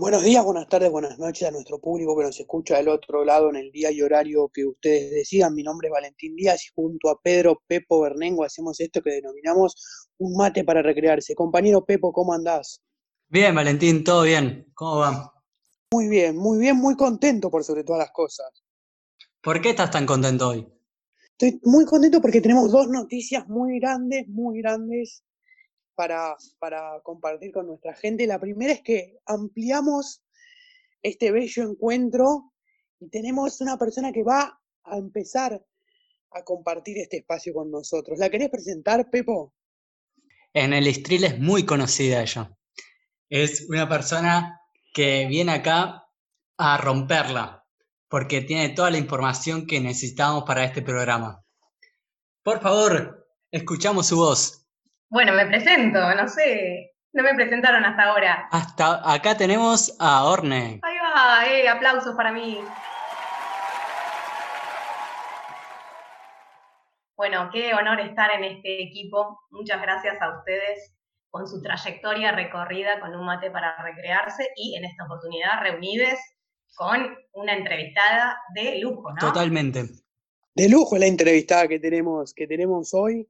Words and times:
Buenos 0.00 0.22
días, 0.22 0.44
buenas 0.44 0.68
tardes, 0.68 0.92
buenas 0.92 1.18
noches 1.18 1.48
a 1.48 1.50
nuestro 1.50 1.80
público 1.80 2.16
que 2.16 2.22
nos 2.22 2.38
escucha 2.38 2.76
del 2.76 2.86
otro 2.86 3.24
lado 3.24 3.50
en 3.50 3.56
el 3.56 3.72
día 3.72 3.90
y 3.90 4.00
horario 4.00 4.48
que 4.48 4.64
ustedes 4.64 5.10
decidan. 5.10 5.56
Mi 5.56 5.64
nombre 5.64 5.88
es 5.88 5.92
Valentín 5.92 6.36
Díaz 6.36 6.66
y 6.66 6.72
junto 6.72 7.10
a 7.10 7.20
Pedro 7.20 7.60
Pepo 7.66 8.02
Bernengo 8.02 8.44
hacemos 8.44 8.78
esto 8.78 9.02
que 9.02 9.10
denominamos 9.10 9.74
un 10.18 10.36
mate 10.36 10.62
para 10.62 10.82
recrearse. 10.82 11.34
Compañero 11.34 11.84
Pepo, 11.84 12.12
¿cómo 12.12 12.32
andás? 12.32 12.80
Bien, 13.26 13.52
Valentín, 13.52 14.04
todo 14.04 14.22
bien. 14.22 14.70
¿Cómo 14.72 14.98
va? 14.98 15.32
Muy 15.92 16.06
bien, 16.06 16.36
muy 16.36 16.60
bien, 16.60 16.76
muy 16.76 16.94
contento 16.94 17.50
por 17.50 17.64
sobre 17.64 17.82
todas 17.82 17.98
las 17.98 18.12
cosas. 18.12 18.46
¿Por 19.42 19.60
qué 19.60 19.70
estás 19.70 19.90
tan 19.90 20.06
contento 20.06 20.50
hoy? 20.50 20.64
Estoy 21.32 21.60
muy 21.64 21.84
contento 21.84 22.20
porque 22.20 22.40
tenemos 22.40 22.70
dos 22.70 22.86
noticias 22.88 23.48
muy 23.48 23.80
grandes, 23.80 24.28
muy 24.28 24.62
grandes 24.62 25.24
para, 25.98 26.36
para 26.60 27.00
compartir 27.02 27.50
con 27.50 27.66
nuestra 27.66 27.92
gente. 27.92 28.24
La 28.28 28.38
primera 28.38 28.72
es 28.72 28.82
que 28.82 29.18
ampliamos 29.26 30.22
este 31.02 31.32
bello 31.32 31.64
encuentro 31.64 32.52
y 33.00 33.10
tenemos 33.10 33.60
una 33.60 33.76
persona 33.76 34.12
que 34.12 34.22
va 34.22 34.60
a 34.84 34.96
empezar 34.96 35.60
a 36.30 36.44
compartir 36.44 36.98
este 36.98 37.16
espacio 37.16 37.52
con 37.52 37.72
nosotros. 37.72 38.16
¿La 38.16 38.30
querés 38.30 38.48
presentar, 38.48 39.10
Pepo? 39.10 39.56
En 40.54 40.72
el 40.72 40.86
Istril 40.86 41.24
es 41.24 41.40
muy 41.40 41.66
conocida 41.66 42.22
ella. 42.22 42.56
Es 43.28 43.68
una 43.68 43.88
persona 43.88 44.60
que 44.94 45.26
viene 45.26 45.50
acá 45.50 46.08
a 46.58 46.78
romperla, 46.78 47.66
porque 48.08 48.40
tiene 48.40 48.68
toda 48.68 48.92
la 48.92 48.98
información 48.98 49.66
que 49.66 49.80
necesitamos 49.80 50.44
para 50.44 50.64
este 50.64 50.80
programa. 50.80 51.44
Por 52.44 52.60
favor, 52.60 53.28
escuchamos 53.50 54.06
su 54.06 54.16
voz. 54.16 54.57
Bueno, 55.10 55.32
me 55.32 55.46
presento, 55.46 56.14
no 56.14 56.28
sé, 56.28 56.92
no 57.14 57.22
me 57.22 57.34
presentaron 57.34 57.82
hasta 57.82 58.02
ahora. 58.02 58.46
Hasta 58.50 59.00
acá 59.10 59.38
tenemos 59.38 59.96
a 59.98 60.24
Orne. 60.24 60.80
Ahí 60.82 60.96
va, 60.98 61.46
eh, 61.46 61.66
aplausos 61.66 62.14
para 62.14 62.30
mí. 62.30 62.60
Bueno, 67.16 67.48
qué 67.50 67.72
honor 67.72 68.00
estar 68.00 68.30
en 68.34 68.44
este 68.44 68.82
equipo. 68.82 69.40
Muchas 69.50 69.80
gracias 69.80 70.20
a 70.20 70.38
ustedes 70.38 70.92
con 71.30 71.48
su 71.48 71.62
trayectoria 71.62 72.32
recorrida 72.32 73.00
con 73.00 73.14
un 73.14 73.24
mate 73.24 73.50
para 73.50 73.82
recrearse 73.82 74.46
y 74.56 74.76
en 74.76 74.84
esta 74.84 75.04
oportunidad 75.04 75.62
reunides 75.62 76.18
con 76.74 77.16
una 77.32 77.54
entrevistada 77.54 78.38
de 78.54 78.78
lujo, 78.80 79.10
¿no? 79.10 79.20
Totalmente. 79.20 79.84
De 80.54 80.68
lujo 80.68 80.98
la 80.98 81.06
entrevistada 81.06 81.66
que 81.66 81.80
tenemos, 81.80 82.34
que 82.34 82.46
tenemos 82.46 82.92
hoy. 82.92 83.26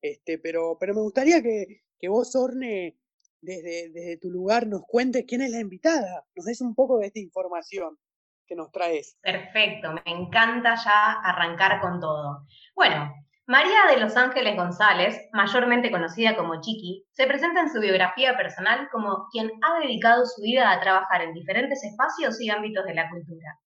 Este, 0.00 0.38
pero, 0.38 0.76
pero 0.78 0.94
me 0.94 1.00
gustaría 1.00 1.42
que, 1.42 1.82
vos, 2.08 2.34
Orne, 2.36 2.96
desde, 3.40 3.90
desde 3.90 4.18
tu 4.18 4.30
lugar 4.30 4.66
nos 4.66 4.82
cuentes 4.86 5.24
quién 5.26 5.42
es 5.42 5.50
la 5.50 5.60
invitada, 5.60 6.24
nos 6.34 6.44
des 6.44 6.60
un 6.60 6.74
poco 6.74 6.98
de 6.98 7.06
esta 7.06 7.20
información 7.20 7.98
que 8.46 8.54
nos 8.54 8.70
traes. 8.72 9.16
Perfecto, 9.20 9.92
me 9.92 10.02
encanta 10.06 10.74
ya 10.74 11.12
arrancar 11.22 11.80
con 11.80 12.00
todo. 12.00 12.46
Bueno, 12.74 13.12
María 13.46 13.86
de 13.90 13.98
Los 13.98 14.14
Ángeles 14.14 14.56
González, 14.56 15.18
mayormente 15.32 15.90
conocida 15.90 16.36
como 16.36 16.60
Chiqui, 16.60 17.06
se 17.12 17.26
presenta 17.26 17.60
en 17.60 17.70
su 17.70 17.80
biografía 17.80 18.36
personal 18.36 18.88
como 18.92 19.26
quien 19.30 19.50
ha 19.62 19.80
dedicado 19.80 20.26
su 20.26 20.42
vida 20.42 20.70
a 20.70 20.80
trabajar 20.80 21.22
en 21.22 21.32
diferentes 21.32 21.82
espacios 21.82 22.38
y 22.42 22.50
ámbitos 22.50 22.84
de 22.84 22.94
la 22.94 23.08
cultura. 23.08 23.58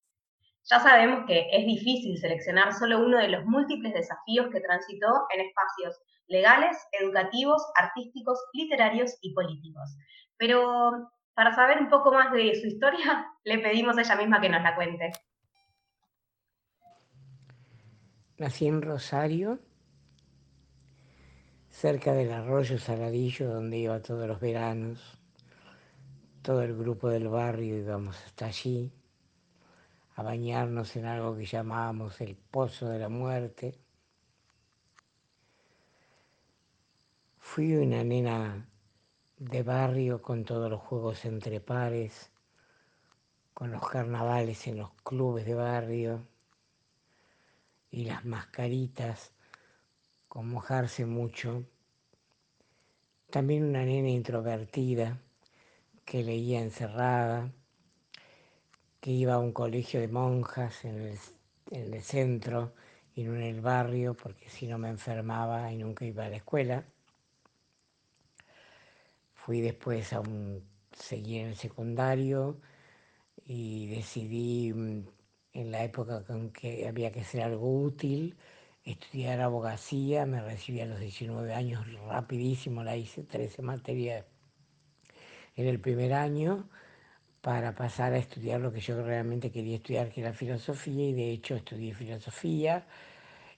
Ya 0.64 0.78
sabemos 0.78 1.24
que 1.26 1.48
es 1.50 1.66
difícil 1.66 2.18
seleccionar 2.18 2.72
solo 2.74 3.04
uno 3.04 3.18
de 3.18 3.28
los 3.28 3.44
múltiples 3.44 3.94
desafíos 3.94 4.48
que 4.52 4.60
transitó 4.60 5.26
en 5.34 5.46
espacios 5.46 6.00
legales, 6.28 6.76
educativos, 6.92 7.62
artísticos, 7.76 8.38
literarios 8.52 9.18
y 9.22 9.34
políticos. 9.34 9.96
Pero 10.36 11.10
para 11.34 11.54
saber 11.54 11.80
un 11.80 11.88
poco 11.88 12.12
más 12.12 12.32
de 12.32 12.54
su 12.60 12.66
historia, 12.66 13.26
le 13.44 13.58
pedimos 13.58 13.96
a 13.96 14.02
ella 14.02 14.16
misma 14.16 14.40
que 14.40 14.48
nos 14.48 14.62
la 14.62 14.74
cuente. 14.76 15.10
Nací 18.38 18.68
en 18.68 18.80
Rosario, 18.80 19.58
cerca 21.68 22.12
del 22.12 22.32
arroyo 22.32 22.78
Saladillo, 22.78 23.48
donde 23.52 23.78
iba 23.78 24.00
todos 24.00 24.26
los 24.26 24.40
veranos. 24.40 25.18
Todo 26.42 26.62
el 26.62 26.74
grupo 26.74 27.10
del 27.10 27.28
barrio 27.28 27.76
íbamos 27.76 28.16
hasta 28.24 28.46
allí 28.46 28.90
a 30.20 30.22
bañarnos 30.22 30.96
en 30.96 31.06
algo 31.06 31.36
que 31.36 31.46
llamábamos 31.46 32.20
el 32.20 32.36
Pozo 32.36 32.88
de 32.88 32.98
la 32.98 33.08
Muerte 33.08 33.78
Fui 37.52 37.74
una 37.74 38.04
nena 38.04 38.68
de 39.38 39.62
barrio 39.64 40.22
con 40.22 40.44
todos 40.44 40.70
los 40.70 40.80
juegos 40.80 41.24
entre 41.24 41.58
pares, 41.58 42.30
con 43.54 43.72
los 43.72 43.88
carnavales 43.88 44.68
en 44.68 44.76
los 44.76 44.92
clubes 45.02 45.44
de 45.46 45.54
barrio 45.54 46.28
y 47.90 48.04
las 48.04 48.24
mascaritas, 48.24 49.32
con 50.28 50.48
mojarse 50.48 51.06
mucho. 51.06 51.64
También 53.30 53.64
una 53.64 53.84
nena 53.84 54.10
introvertida 54.10 55.18
que 56.04 56.22
leía 56.22 56.60
encerrada, 56.60 57.50
que 59.00 59.10
iba 59.10 59.34
a 59.34 59.38
un 59.38 59.52
colegio 59.52 60.00
de 60.00 60.08
monjas 60.08 60.84
en 60.84 61.00
el, 61.00 61.18
en 61.70 61.94
el 61.94 62.02
centro 62.02 62.74
y 63.14 63.24
no 63.24 63.34
en 63.34 63.42
el 63.42 63.60
barrio, 63.60 64.14
porque 64.14 64.48
si 64.48 64.66
no 64.66 64.78
me 64.78 64.88
enfermaba 64.88 65.72
y 65.72 65.78
nunca 65.78 66.04
iba 66.04 66.26
a 66.26 66.28
la 66.28 66.36
escuela. 66.36 66.84
Fui 69.34 69.60
después 69.60 70.12
a 70.12 70.20
un, 70.20 70.62
seguí 70.92 71.38
en 71.38 71.48
el 71.48 71.56
secundario 71.56 72.60
y 73.46 73.88
decidí 73.88 74.72
mm, 74.72 75.06
en 75.54 75.70
la 75.72 75.84
época 75.84 76.24
en 76.28 76.50
que 76.50 76.86
había 76.86 77.10
que 77.10 77.20
hacer 77.20 77.42
algo 77.42 77.82
útil, 77.82 78.36
estudiar 78.84 79.40
abogacía, 79.40 80.26
me 80.26 80.42
recibí 80.42 80.80
a 80.80 80.86
los 80.86 81.00
19 81.00 81.54
años 81.54 81.86
rapidísimo, 82.04 82.84
la 82.84 82.96
hice 82.96 83.22
13 83.24 83.62
materias 83.62 84.24
en 85.56 85.66
el 85.66 85.80
primer 85.80 86.12
año 86.12 86.68
para 87.40 87.74
pasar 87.74 88.12
a 88.12 88.18
estudiar 88.18 88.60
lo 88.60 88.72
que 88.72 88.80
yo 88.80 89.02
realmente 89.02 89.50
quería 89.50 89.76
estudiar, 89.76 90.10
que 90.10 90.20
era 90.20 90.32
filosofía, 90.32 91.08
y 91.08 91.12
de 91.14 91.30
hecho 91.30 91.54
estudié 91.56 91.94
filosofía, 91.94 92.86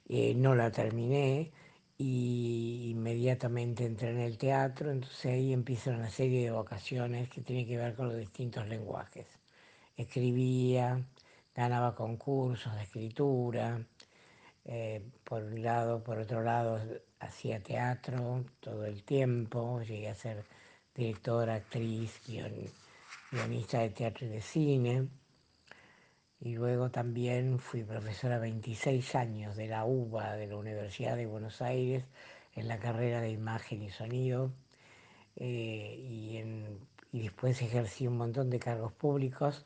eh, 0.09 0.35
no 0.35 0.55
la 0.55 0.71
terminé, 0.71 1.53
y 1.99 2.91
inmediatamente 2.91 3.85
entré 3.87 4.11
en 4.11 4.21
el 4.21 4.39
teatro, 4.39 4.91
entonces 4.91 5.27
ahí 5.27 5.53
empieza 5.53 5.91
una 5.91 6.11
serie 6.11 6.45
de 6.45 6.51
vocaciones 6.53 7.29
que 7.31 7.41
tienen 7.43 7.67
que 7.67 7.77
ver 7.77 7.95
con 7.95 8.09
los 8.09 8.19
distintos 8.19 8.67
lenguajes. 8.69 9.27
Escribía, 9.97 11.05
ganaba 11.55 11.95
concursos 11.95 12.75
de 12.77 12.83
escritura, 12.83 13.85
eh, 14.65 15.03
por 15.25 15.43
un 15.45 15.63
lado, 15.63 16.03
por 16.05 16.19
otro 16.19 16.43
lado 16.43 16.81
hacía 17.21 17.63
teatro 17.63 18.45
todo 18.61 18.85
el 18.87 19.03
tiempo, 19.05 19.83
llegué 19.83 20.09
a 20.09 20.15
ser 20.15 20.45
directora, 20.95 21.55
actriz, 21.57 22.21
guionista 22.27 22.82
de 23.33 23.91
teatro 23.91 24.27
y 24.27 24.29
de 24.29 24.41
cine. 24.43 25.09
Y 26.41 26.55
luego 26.55 26.91
también 26.91 27.59
fui 27.59 27.83
profesora 27.83 28.39
26 28.39 29.15
años 29.15 29.57
de 29.57 29.69
la 29.69 29.85
UBA, 29.87 30.37
de 30.37 30.49
la 30.49 30.57
Universidad 30.57 31.17
de 31.17 31.27
Buenos 31.27 31.63
Aires, 31.63 32.05
en 32.55 32.69
la 32.69 32.79
carrera 32.79 33.21
de 33.21 33.31
imagen 33.31 33.83
y 33.83 33.91
sonido. 33.91 34.53
Eh, 35.37 35.97
y, 35.99 36.43
y, 37.13 37.23
después 37.23 37.63
ejercí 37.63 38.07
un 38.07 38.19
montón 38.19 38.51
de 38.51 38.59
cargos 38.59 38.93
públicos. 38.93 39.65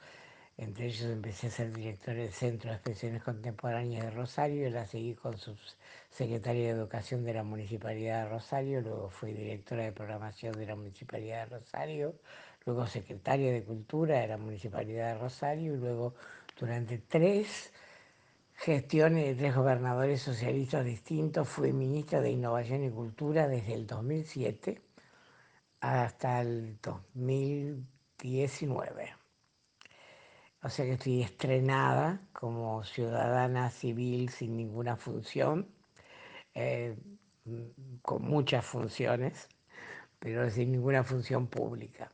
Entre 0.58 0.86
ellos 0.86 1.10
empecé 1.10 1.48
a 1.48 1.50
ser 1.50 1.72
directora 1.72 2.20
del 2.20 2.32
Centro 2.32 2.70
de 2.70 2.76
Expresiones 2.76 3.22
Contemporáneas 3.22 4.04
de 4.04 4.10
Rosario, 4.10 4.70
la 4.70 4.86
seguí 4.86 5.14
con 5.14 5.36
subsecretaria 5.36 6.64
de 6.64 6.70
Educación 6.70 7.24
de 7.24 7.34
la 7.34 7.42
Municipalidad 7.42 8.24
de 8.24 8.30
Rosario, 8.30 8.80
luego 8.80 9.10
fui 9.10 9.32
directora 9.32 9.84
de 9.84 9.92
Programación 9.92 10.54
de 10.54 10.66
la 10.66 10.76
Municipalidad 10.76 11.48
de 11.48 11.58
Rosario, 11.58 12.14
luego 12.66 12.86
secretaria 12.86 13.52
de 13.52 13.62
Cultura 13.62 14.20
de 14.20 14.26
la 14.26 14.36
Municipalidad 14.38 15.14
de 15.14 15.20
Rosario 15.20 15.74
y 15.74 15.76
luego 15.76 16.14
durante 16.58 16.98
tres 16.98 17.72
gestiones 18.54 19.26
de 19.26 19.34
tres 19.36 19.54
gobernadores 19.54 20.22
socialistas 20.22 20.84
distintos 20.84 21.48
fui 21.48 21.72
ministra 21.72 22.20
de 22.20 22.32
Innovación 22.32 22.82
y 22.82 22.90
Cultura 22.90 23.46
desde 23.46 23.74
el 23.74 23.86
2007 23.86 24.82
hasta 25.80 26.40
el 26.40 26.80
2019. 26.82 29.14
O 30.62 30.68
sea 30.68 30.84
que 30.86 30.94
estoy 30.94 31.22
estrenada 31.22 32.20
como 32.32 32.82
ciudadana 32.82 33.70
civil 33.70 34.28
sin 34.30 34.56
ninguna 34.56 34.96
función, 34.96 35.68
eh, 36.54 36.96
con 38.02 38.22
muchas 38.22 38.64
funciones, 38.64 39.48
pero 40.18 40.50
sin 40.50 40.72
ninguna 40.72 41.04
función 41.04 41.46
pública. 41.46 42.10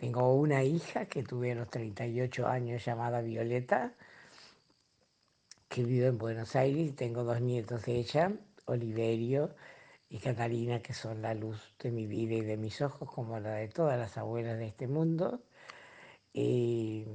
Tengo 0.00 0.32
una 0.34 0.64
hija 0.64 1.04
que 1.04 1.22
tuve 1.22 1.52
a 1.52 1.56
los 1.56 1.68
38 1.68 2.46
años 2.46 2.82
llamada 2.82 3.20
Violeta, 3.20 3.94
que 5.68 5.84
vive 5.84 6.06
en 6.06 6.16
Buenos 6.16 6.56
Aires, 6.56 6.88
y 6.88 6.92
tengo 6.92 7.22
dos 7.22 7.42
nietos 7.42 7.84
de 7.84 7.96
ella, 7.96 8.32
Oliverio 8.64 9.54
y 10.08 10.18
Catalina, 10.18 10.80
que 10.80 10.94
son 10.94 11.20
la 11.20 11.34
luz 11.34 11.74
de 11.78 11.90
mi 11.90 12.06
vida 12.06 12.34
y 12.36 12.40
de 12.40 12.56
mis 12.56 12.80
ojos, 12.80 13.10
como 13.10 13.38
la 13.40 13.50
de 13.56 13.68
todas 13.68 13.98
las 13.98 14.16
abuelas 14.16 14.56
de 14.58 14.68
este 14.68 14.86
mundo. 14.88 15.42
y 16.32 17.06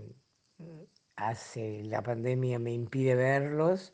hace 1.16 1.84
la 1.86 2.04
pandemia 2.04 2.60
me 2.60 2.72
impide 2.72 3.16
verlos. 3.16 3.94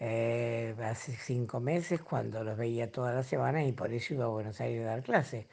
Eh, 0.00 0.74
hace 0.82 1.12
cinco 1.16 1.60
meses 1.60 2.00
cuando 2.02 2.44
los 2.44 2.56
veía 2.58 2.90
todas 2.90 3.14
las 3.14 3.26
semanas 3.26 3.66
y 3.68 3.72
por 3.72 3.92
eso 3.92 4.14
iba 4.14 4.24
a 4.26 4.28
Buenos 4.28 4.60
Aires 4.60 4.86
a 4.86 4.90
dar 4.90 5.02
clases 5.02 5.46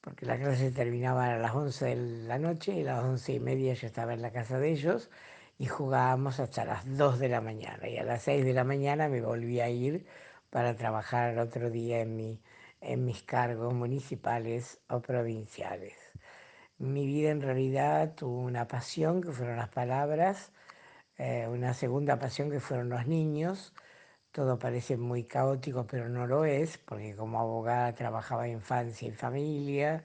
porque 0.00 0.26
la 0.26 0.38
clase 0.38 0.70
terminaba 0.70 1.32
a 1.32 1.38
las 1.38 1.54
11 1.54 1.84
de 1.84 1.96
la 2.26 2.38
noche 2.38 2.72
y 2.72 2.82
a 2.82 2.94
las 2.94 3.04
once 3.04 3.32
y 3.32 3.40
media 3.40 3.74
yo 3.74 3.86
estaba 3.86 4.14
en 4.14 4.22
la 4.22 4.30
casa 4.30 4.58
de 4.58 4.70
ellos 4.70 5.10
y 5.58 5.66
jugábamos 5.66 6.40
hasta 6.40 6.64
las 6.64 6.84
2 6.96 7.18
de 7.18 7.28
la 7.28 7.40
mañana 7.40 7.88
y 7.88 7.98
a 7.98 8.04
las 8.04 8.22
6 8.22 8.44
de 8.44 8.52
la 8.52 8.64
mañana 8.64 9.08
me 9.08 9.20
volví 9.20 9.60
a 9.60 9.68
ir 9.68 10.06
para 10.50 10.74
trabajar 10.76 11.32
el 11.32 11.38
otro 11.38 11.70
día 11.70 12.00
en, 12.00 12.16
mi, 12.16 12.40
en 12.80 13.04
mis 13.04 13.22
cargos 13.22 13.74
municipales 13.74 14.80
o 14.88 15.00
provinciales. 15.00 15.94
Mi 16.78 17.06
vida 17.06 17.30
en 17.30 17.42
realidad 17.42 18.14
tuvo 18.14 18.40
una 18.40 18.68
pasión 18.68 19.20
que 19.20 19.32
fueron 19.32 19.56
las 19.56 19.68
palabras, 19.68 20.52
eh, 21.18 21.48
una 21.50 21.74
segunda 21.74 22.18
pasión 22.18 22.50
que 22.50 22.60
fueron 22.60 22.88
los 22.88 23.06
niños, 23.06 23.74
todo 24.38 24.56
parece 24.56 24.96
muy 24.96 25.24
caótico, 25.24 25.84
pero 25.88 26.08
no 26.08 26.24
lo 26.28 26.44
es, 26.44 26.78
porque 26.78 27.16
como 27.16 27.40
abogada 27.40 27.92
trabajaba 27.96 28.46
infancia 28.46 29.08
y 29.08 29.10
familia, 29.10 30.04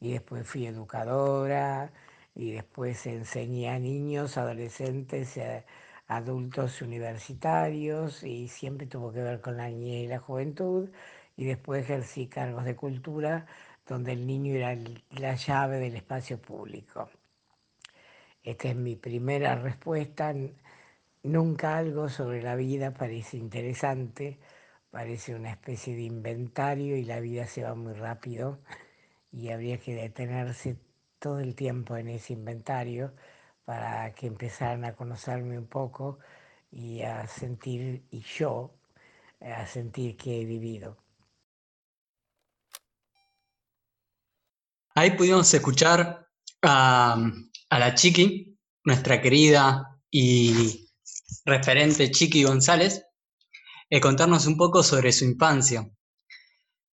y 0.00 0.12
después 0.12 0.46
fui 0.46 0.66
educadora, 0.66 1.92
y 2.36 2.52
después 2.52 3.04
enseñé 3.06 3.70
a 3.70 3.80
niños, 3.80 4.36
adolescentes, 4.38 5.36
eh, 5.36 5.64
adultos 6.06 6.80
universitarios, 6.80 8.22
y 8.22 8.46
siempre 8.46 8.86
tuvo 8.86 9.12
que 9.12 9.22
ver 9.22 9.40
con 9.40 9.56
la 9.56 9.68
niñez 9.68 10.04
y 10.04 10.08
la 10.08 10.20
juventud, 10.20 10.88
y 11.36 11.44
después 11.46 11.82
ejercí 11.82 12.28
cargos 12.28 12.64
de 12.64 12.76
cultura, 12.76 13.46
donde 13.84 14.12
el 14.12 14.28
niño 14.28 14.54
era 14.54 14.76
la 15.10 15.34
llave 15.34 15.80
del 15.80 15.96
espacio 15.96 16.40
público. 16.40 17.10
Esta 18.44 18.68
es 18.68 18.76
mi 18.76 18.94
primera 18.94 19.56
respuesta. 19.56 20.32
Nunca 21.24 21.78
algo 21.78 22.08
sobre 22.08 22.42
la 22.42 22.56
vida 22.56 22.92
parece 22.94 23.36
interesante, 23.36 24.40
parece 24.90 25.34
una 25.34 25.52
especie 25.52 25.94
de 25.94 26.02
inventario 26.02 26.96
y 26.96 27.04
la 27.04 27.20
vida 27.20 27.46
se 27.46 27.62
va 27.62 27.74
muy 27.74 27.92
rápido 27.92 28.58
y 29.30 29.50
habría 29.50 29.78
que 29.78 29.94
detenerse 29.94 30.76
todo 31.20 31.38
el 31.38 31.54
tiempo 31.54 31.96
en 31.96 32.08
ese 32.08 32.32
inventario 32.32 33.14
para 33.64 34.12
que 34.14 34.26
empezaran 34.26 34.84
a 34.84 34.96
conocerme 34.96 35.56
un 35.58 35.66
poco 35.66 36.18
y 36.72 37.02
a 37.02 37.28
sentir, 37.28 38.04
y 38.10 38.20
yo, 38.20 38.74
a 39.40 39.64
sentir 39.66 40.16
que 40.16 40.40
he 40.40 40.44
vivido. 40.44 40.96
Ahí 44.94 45.12
pudimos 45.12 45.54
escuchar 45.54 46.28
a, 46.62 47.16
a 47.70 47.78
la 47.78 47.94
Chiqui, 47.94 48.58
nuestra 48.84 49.20
querida 49.22 50.00
y 50.10 50.81
referente 51.44 52.10
Chiqui 52.10 52.44
González, 52.44 53.04
eh, 53.90 54.00
contarnos 54.00 54.46
un 54.46 54.56
poco 54.56 54.82
sobre 54.82 55.12
su 55.12 55.24
infancia. 55.24 55.90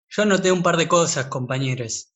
Yo 0.09 0.25
noté 0.25 0.51
un 0.51 0.61
par 0.61 0.77
de 0.77 0.87
cosas, 0.87 1.25
compañeros. 1.25 2.13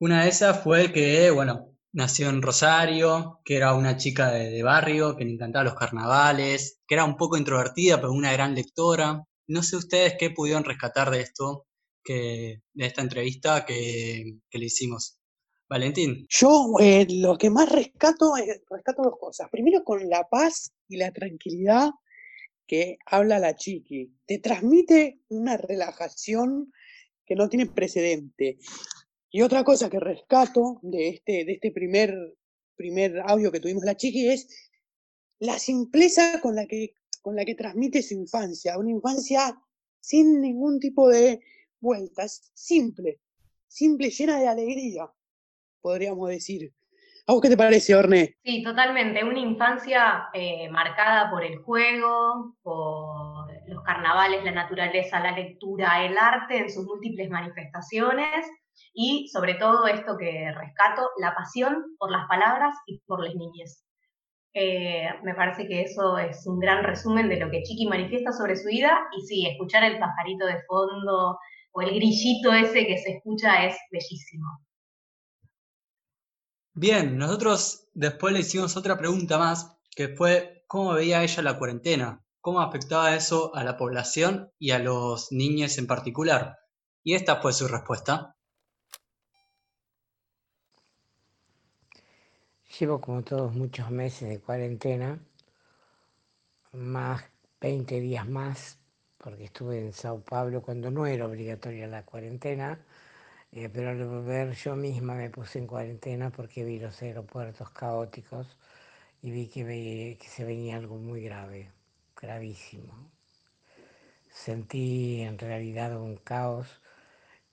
Una 0.00 0.22
de 0.22 0.30
esas 0.30 0.62
fue 0.62 0.92
que, 0.92 1.30
bueno, 1.30 1.76
nació 1.92 2.28
en 2.28 2.40
Rosario, 2.40 3.40
que 3.44 3.56
era 3.56 3.74
una 3.74 3.96
chica 3.96 4.30
de, 4.30 4.62
barrio, 4.62 5.16
que 5.16 5.24
le 5.24 5.32
encantaba 5.32 5.64
los 5.64 5.74
carnavales, 5.74 6.80
que 6.86 6.94
era 6.94 7.04
un 7.04 7.16
poco 7.16 7.36
introvertida, 7.36 7.96
pero 7.96 8.12
una 8.12 8.32
gran 8.32 8.54
lectora. 8.54 9.24
No 9.48 9.62
sé 9.62 9.76
ustedes 9.76 10.14
qué 10.18 10.30
pudieron 10.30 10.64
rescatar 10.64 11.10
de 11.10 11.20
esto, 11.20 11.66
que, 12.02 12.62
de 12.72 12.86
esta 12.86 13.02
entrevista 13.02 13.66
que, 13.66 14.38
le 14.50 14.64
hicimos. 14.64 15.17
Valentín. 15.68 16.26
Yo 16.30 16.74
eh, 16.80 17.06
lo 17.10 17.36
que 17.36 17.50
más 17.50 17.70
rescato, 17.70 18.36
es 18.36 18.62
rescato 18.70 19.02
dos 19.02 19.18
cosas. 19.20 19.48
Primero 19.50 19.84
con 19.84 20.08
la 20.08 20.26
paz 20.28 20.72
y 20.88 20.96
la 20.96 21.12
tranquilidad 21.12 21.90
que 22.66 22.98
habla 23.04 23.38
la 23.38 23.54
chiqui. 23.54 24.14
Te 24.26 24.38
transmite 24.38 25.20
una 25.28 25.56
relajación 25.56 26.72
que 27.26 27.34
no 27.34 27.48
tiene 27.48 27.66
precedente. 27.66 28.58
Y 29.30 29.42
otra 29.42 29.62
cosa 29.62 29.90
que 29.90 30.00
rescato 30.00 30.78
de 30.82 31.08
este, 31.08 31.44
de 31.44 31.52
este 31.52 31.70
primer, 31.70 32.14
primer 32.74 33.20
audio 33.26 33.52
que 33.52 33.60
tuvimos 33.60 33.84
la 33.84 33.96
chiqui 33.96 34.28
es 34.28 34.70
la 35.38 35.58
simpleza 35.58 36.40
con 36.40 36.54
la, 36.54 36.66
que, 36.66 36.94
con 37.20 37.36
la 37.36 37.44
que 37.44 37.54
transmite 37.54 38.02
su 38.02 38.14
infancia. 38.14 38.78
Una 38.78 38.90
infancia 38.90 39.60
sin 40.00 40.40
ningún 40.40 40.80
tipo 40.80 41.10
de 41.10 41.40
vueltas, 41.80 42.50
simple, 42.54 43.20
simple, 43.66 44.10
llena 44.10 44.40
de 44.40 44.48
alegría, 44.48 45.10
podríamos 45.80 46.28
decir. 46.28 46.72
¿A 47.26 47.32
vos 47.32 47.42
qué 47.42 47.50
te 47.50 47.58
parece, 47.58 47.94
Orne? 47.94 48.36
Sí, 48.42 48.62
totalmente. 48.62 49.22
Una 49.22 49.38
infancia 49.38 50.28
eh, 50.32 50.70
marcada 50.70 51.30
por 51.30 51.44
el 51.44 51.58
juego, 51.58 52.56
por 52.62 53.52
los 53.68 53.82
carnavales, 53.82 54.42
la 54.44 54.52
naturaleza, 54.52 55.20
la 55.20 55.32
lectura, 55.32 56.06
el 56.06 56.16
arte 56.16 56.56
en 56.56 56.70
sus 56.70 56.86
múltiples 56.86 57.28
manifestaciones 57.28 58.46
y 58.94 59.28
sobre 59.28 59.54
todo 59.54 59.86
esto 59.86 60.16
que 60.16 60.50
rescato, 60.52 61.10
la 61.18 61.34
pasión 61.34 61.96
por 61.98 62.10
las 62.10 62.26
palabras 62.28 62.74
y 62.86 62.98
por 63.00 63.22
las 63.22 63.34
niñez. 63.34 63.84
Eh, 64.54 65.08
me 65.22 65.34
parece 65.34 65.68
que 65.68 65.82
eso 65.82 66.16
es 66.16 66.46
un 66.46 66.58
gran 66.58 66.82
resumen 66.82 67.28
de 67.28 67.36
lo 67.38 67.50
que 67.50 67.62
Chiqui 67.62 67.86
manifiesta 67.86 68.32
sobre 68.32 68.56
su 68.56 68.68
vida 68.68 69.06
y 69.16 69.26
sí, 69.26 69.46
escuchar 69.46 69.84
el 69.84 69.98
pajarito 69.98 70.46
de 70.46 70.62
fondo 70.62 71.38
o 71.72 71.82
el 71.82 71.90
grillito 71.90 72.52
ese 72.54 72.86
que 72.86 72.96
se 72.96 73.12
escucha 73.12 73.66
es 73.66 73.76
bellísimo. 73.92 74.46
Bien, 76.80 77.18
nosotros 77.18 77.88
después 77.92 78.32
le 78.32 78.38
hicimos 78.38 78.76
otra 78.76 78.96
pregunta 78.96 79.36
más, 79.36 79.76
que 79.90 80.10
fue 80.10 80.62
cómo 80.68 80.92
veía 80.92 81.24
ella 81.24 81.42
la 81.42 81.58
cuarentena, 81.58 82.22
cómo 82.40 82.60
afectaba 82.60 83.16
eso 83.16 83.52
a 83.56 83.64
la 83.64 83.76
población 83.76 84.52
y 84.60 84.70
a 84.70 84.78
los 84.78 85.32
niños 85.32 85.76
en 85.78 85.88
particular. 85.88 86.60
Y 87.02 87.14
esta 87.16 87.42
fue 87.42 87.52
su 87.52 87.66
respuesta. 87.66 88.36
Llevo 92.78 93.00
como 93.00 93.24
todos 93.24 93.52
muchos 93.52 93.90
meses 93.90 94.28
de 94.28 94.38
cuarentena, 94.38 95.18
más 96.74 97.24
20 97.60 97.98
días 97.98 98.28
más, 98.28 98.78
porque 99.16 99.46
estuve 99.46 99.80
en 99.80 99.92
Sao 99.92 100.20
Paulo 100.20 100.62
cuando 100.62 100.92
no 100.92 101.06
era 101.06 101.26
obligatoria 101.26 101.88
la 101.88 102.04
cuarentena, 102.04 102.86
eh, 103.52 103.68
pero 103.72 103.90
al 103.90 104.04
volver 104.06 104.52
yo 104.54 104.76
misma 104.76 105.14
me 105.14 105.30
puse 105.30 105.58
en 105.58 105.66
cuarentena 105.66 106.30
porque 106.30 106.64
vi 106.64 106.78
los 106.78 107.00
aeropuertos 107.02 107.70
caóticos 107.70 108.46
y 109.22 109.30
vi 109.30 109.48
que, 109.48 110.18
se 110.28 110.44
venía 110.44 110.76
algo 110.76 110.96
muy 110.96 111.22
grave, 111.22 111.70
gravísimo. 112.20 113.10
Sentí 114.30 115.22
en 115.22 115.38
realidad 115.38 116.00
un 116.00 116.16
caos 116.16 116.80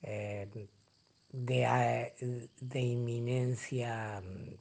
eh, 0.01 0.67
de, 1.31 2.47
de 2.61 2.79
inminencia 2.79 4.21
mm, 4.21 4.53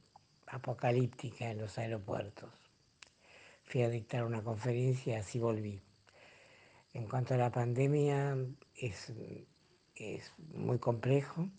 apocalíptica 0.47 1.51
en 1.51 1.59
los 1.59 1.77
aeropuertos. 1.77 2.49
Fui 3.63 3.81
a 3.83 3.89
dictar 3.89 4.23
una 4.23 4.41
conferencia 4.43 5.15
y 5.15 5.19
así 5.19 5.39
volví. 5.39 5.81
En 6.93 7.07
cuanto 7.07 7.33
a 7.33 7.37
la 7.37 7.51
pandemia, 7.51 8.37
es 8.75 9.11
es 9.95 10.31
muy 10.53 10.79
complejo. 10.79 11.49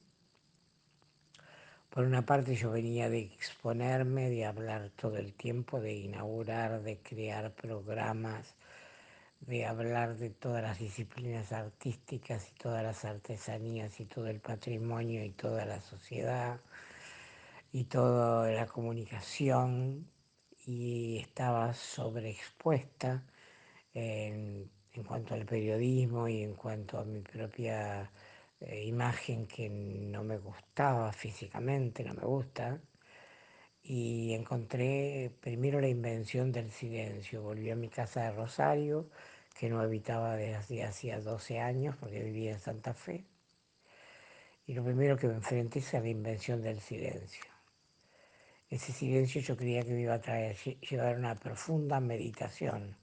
Por 1.91 2.05
una 2.05 2.27
parte 2.27 2.55
yo 2.57 2.71
venía 2.71 3.09
de 3.09 3.21
exponerme, 3.21 4.29
de 4.29 4.45
hablar 4.45 4.91
todo 4.97 5.17
el 5.17 5.33
tiempo, 5.33 5.81
de 5.81 5.95
inaugurar, 5.95 6.83
de 6.83 6.99
crear 6.99 7.55
programas, 7.55 8.55
de 9.41 9.65
hablar 9.65 10.17
de 10.17 10.31
todas 10.31 10.63
las 10.63 10.79
disciplinas 10.79 11.53
artísticas 11.53 12.51
y 12.51 12.55
todas 12.59 12.83
las 12.83 13.05
artesanías 13.05 13.99
y 14.01 14.05
todo 14.05 14.27
el 14.29 14.41
patrimonio 14.41 15.25
y 15.25 15.31
toda 15.31 15.65
la 15.65 15.81
sociedad 15.81 16.61
y 17.73 17.85
toda 17.85 18.51
la 18.51 18.67
comunicación 18.67 20.07
y 20.67 21.19
estaba 21.19 21.73
sobreexpuesta 21.75 23.23
en, 23.95 24.71
en 24.93 25.05
cuanto 25.05 25.35
al 25.35 25.47
periodismo 25.47 26.29
y 26.29 26.43
en 26.43 26.55
cuanto 26.55 26.99
a 26.99 27.05
mi 27.05 27.21
propia 27.21 28.11
eh, 28.61 28.85
imagen 28.85 29.47
que 29.47 29.69
no 29.69 30.25
me 30.25 30.39
gustaba 30.39 31.13
físicamente, 31.13 32.05
no 32.05 32.15
me 32.15 32.25
gusta, 32.25 32.81
y 33.83 34.35
encontré 34.35 35.31
primero 35.41 35.81
la 35.81 35.89
invención 35.89 36.51
del 36.51 36.73
silencio. 36.73 37.43
Volví 37.43 37.71
a 37.71 37.77
mi 37.77 37.89
casa 37.89 38.23
de 38.23 38.33
Rosario, 38.33 39.11
que 39.59 39.69
no 39.69 39.81
habitaba 39.81 40.37
desde 40.37 40.85
hacía 40.85 41.21
12 41.21 41.61
años 41.61 41.97
porque 41.97 42.23
vivía 42.23 42.53
en 42.53 42.61
Santa 42.61 42.95
Fe. 42.95 43.25
Y 44.67 44.75
lo 44.75 44.83
primero 44.85 45.17
que 45.17 45.29
me 45.29 45.35
enfrenté 45.35 45.79
es 45.79 45.95
a 45.95 46.01
la 46.01 46.09
invención 46.09 46.61
del 46.63 46.81
silencio. 46.81 47.45
Ese 48.69 48.93
silencio 48.93 49.41
yo 49.41 49.57
creía 49.57 49.83
que 49.83 49.93
me 49.93 50.01
iba 50.01 50.15
a 50.15 50.21
traer, 50.21 50.57
llevar 50.57 51.17
una 51.17 51.37
profunda 51.37 52.01
meditación, 52.01 52.97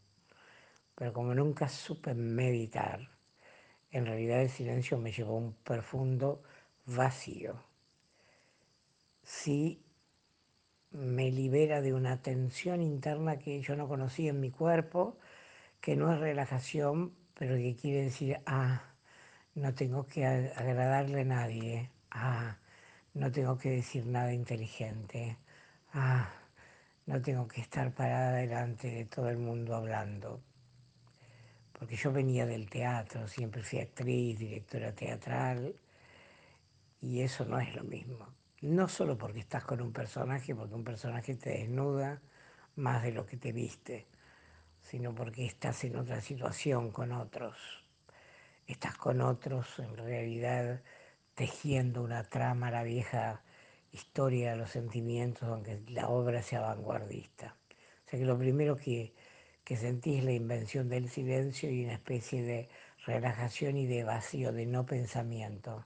pero 0.95 1.13
como 1.13 1.33
nunca 1.33 1.69
supe 1.69 2.13
meditar, 2.13 3.12
en 3.93 4.05
realidad 4.05 4.41
el 4.41 4.50
silencio 4.50 4.97
me 4.97 5.12
llevó 5.12 5.35
a 5.35 5.38
un 5.38 5.53
profundo 5.63 6.41
vacío. 6.85 7.55
Sí 9.23 9.83
me 10.91 11.31
libera 11.31 11.81
de 11.81 11.93
una 11.93 12.21
tensión 12.21 12.81
interna 12.81 13.39
que 13.39 13.62
yo 13.62 13.75
no 13.75 13.88
conocía 13.88 14.31
en 14.31 14.39
mi 14.39 14.51
cuerpo, 14.51 15.17
que 15.81 15.95
no 15.95 16.13
es 16.13 16.19
relajación, 16.19 17.13
pero 17.35 17.55
que 17.55 17.75
quiere 17.75 18.03
decir, 18.05 18.39
ah, 18.45 18.83
no 19.55 19.73
tengo 19.75 20.07
que 20.07 20.25
agradarle 20.25 21.21
a 21.21 21.25
nadie, 21.25 21.91
ah, 22.12 22.57
no 23.13 23.31
tengo 23.31 23.57
que 23.57 23.71
decir 23.71 24.05
nada 24.07 24.33
inteligente, 24.33 25.38
ah, 25.93 26.31
no 27.05 27.21
tengo 27.21 27.47
que 27.47 27.62
estar 27.62 27.93
parada 27.93 28.33
delante 28.38 28.89
de 28.89 29.05
todo 29.05 29.29
el 29.29 29.38
mundo 29.38 29.75
hablando. 29.75 30.41
Porque 31.84 31.98
yo 31.98 32.13
venía 32.13 32.46
del 32.46 32.70
teatro, 32.70 33.28
siempre 33.28 33.62
fui 33.62 33.80
actriz, 33.80 34.40
directora 34.40 34.96
teatral, 34.96 35.75
y 37.02 37.20
eso 37.20 37.44
no 37.44 37.60
es 37.60 37.75
lo 37.75 37.84
mismo. 37.84 38.25
No 38.62 38.88
solo 38.88 39.18
porque 39.18 39.40
estás 39.40 39.66
con 39.66 39.82
un 39.82 39.92
personaje, 39.92 40.56
porque 40.56 40.75
un 40.75 40.86
personaje 40.86 41.36
te 41.36 41.50
desnuda 41.50 42.22
más 42.78 43.04
de 43.04 43.12
lo 43.12 43.25
que 43.25 43.36
te 43.36 43.52
viste, 43.52 44.08
sino 44.80 45.13
porque 45.13 45.46
estás 45.46 45.84
en 45.84 45.98
otra 45.98 46.22
situación 46.22 46.90
con 46.90 47.12
otros. 47.12 47.58
Estás 48.66 48.96
con 48.96 49.20
otros 49.20 49.78
en 49.80 49.98
realidad 49.98 50.82
tejiendo 51.36 52.02
una 52.02 52.24
trama, 52.24 52.72
la 52.72 52.84
vieja 52.84 53.44
historia 53.92 54.52
de 54.52 54.56
los 54.56 54.72
sentimientos, 54.72 55.50
aunque 55.50 55.82
la 55.90 56.08
obra 56.08 56.42
sea 56.42 56.62
vanguardista. 56.62 57.58
O 58.08 58.10
sea 58.10 58.20
que 58.20 58.25
lo 58.25 58.38
primero 58.38 58.78
que, 58.78 59.13
que 59.63 59.77
sentí 59.77 60.17
es 60.17 60.24
la 60.24 60.34
invención 60.34 60.89
del 60.89 61.10
silencio 61.10 61.70
y 61.72 61.84
una 61.86 61.93
especie 61.93 62.43
de 62.43 62.70
relajación 63.05 63.77
y 63.77 63.86
de 63.88 64.03
vacío, 64.03 64.51
de 64.51 64.65
no 64.65 64.86
pensamiento. 64.86 65.86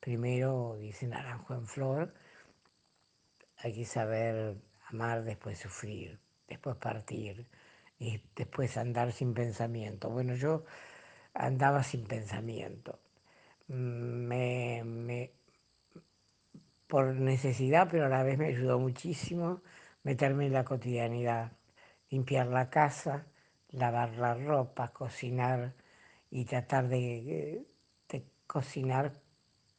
Primero, 0.00 0.76
dice 0.78 1.06
Naranjo 1.06 1.54
en 1.54 1.66
Flor, 1.66 2.14
hay 3.58 3.74
que 3.74 3.84
saber 3.84 4.56
amar, 4.88 5.24
después 5.24 5.58
sufrir, 5.58 6.18
después 6.46 6.76
partir 6.76 7.46
y 7.98 8.22
después 8.36 8.76
andar 8.76 9.12
sin 9.12 9.34
pensamiento. 9.34 10.10
Bueno, 10.10 10.34
yo 10.34 10.64
andaba 11.34 11.82
sin 11.82 12.04
pensamiento. 12.06 13.00
Me, 13.68 14.82
me, 14.84 15.32
por 16.86 17.14
necesidad, 17.14 17.88
pero 17.90 18.06
a 18.06 18.08
la 18.08 18.22
vez 18.22 18.38
me 18.38 18.46
ayudó 18.46 18.78
muchísimo 18.78 19.62
meterme 20.02 20.46
en 20.46 20.54
la 20.54 20.64
cotidianidad, 20.64 21.52
limpiar 22.10 22.46
la 22.48 22.70
casa, 22.70 23.26
lavar 23.70 24.16
la 24.16 24.34
ropa, 24.34 24.92
cocinar 24.92 25.74
y 26.30 26.44
tratar 26.44 26.88
de, 26.88 27.66
de 28.08 28.24
cocinar 28.46 29.12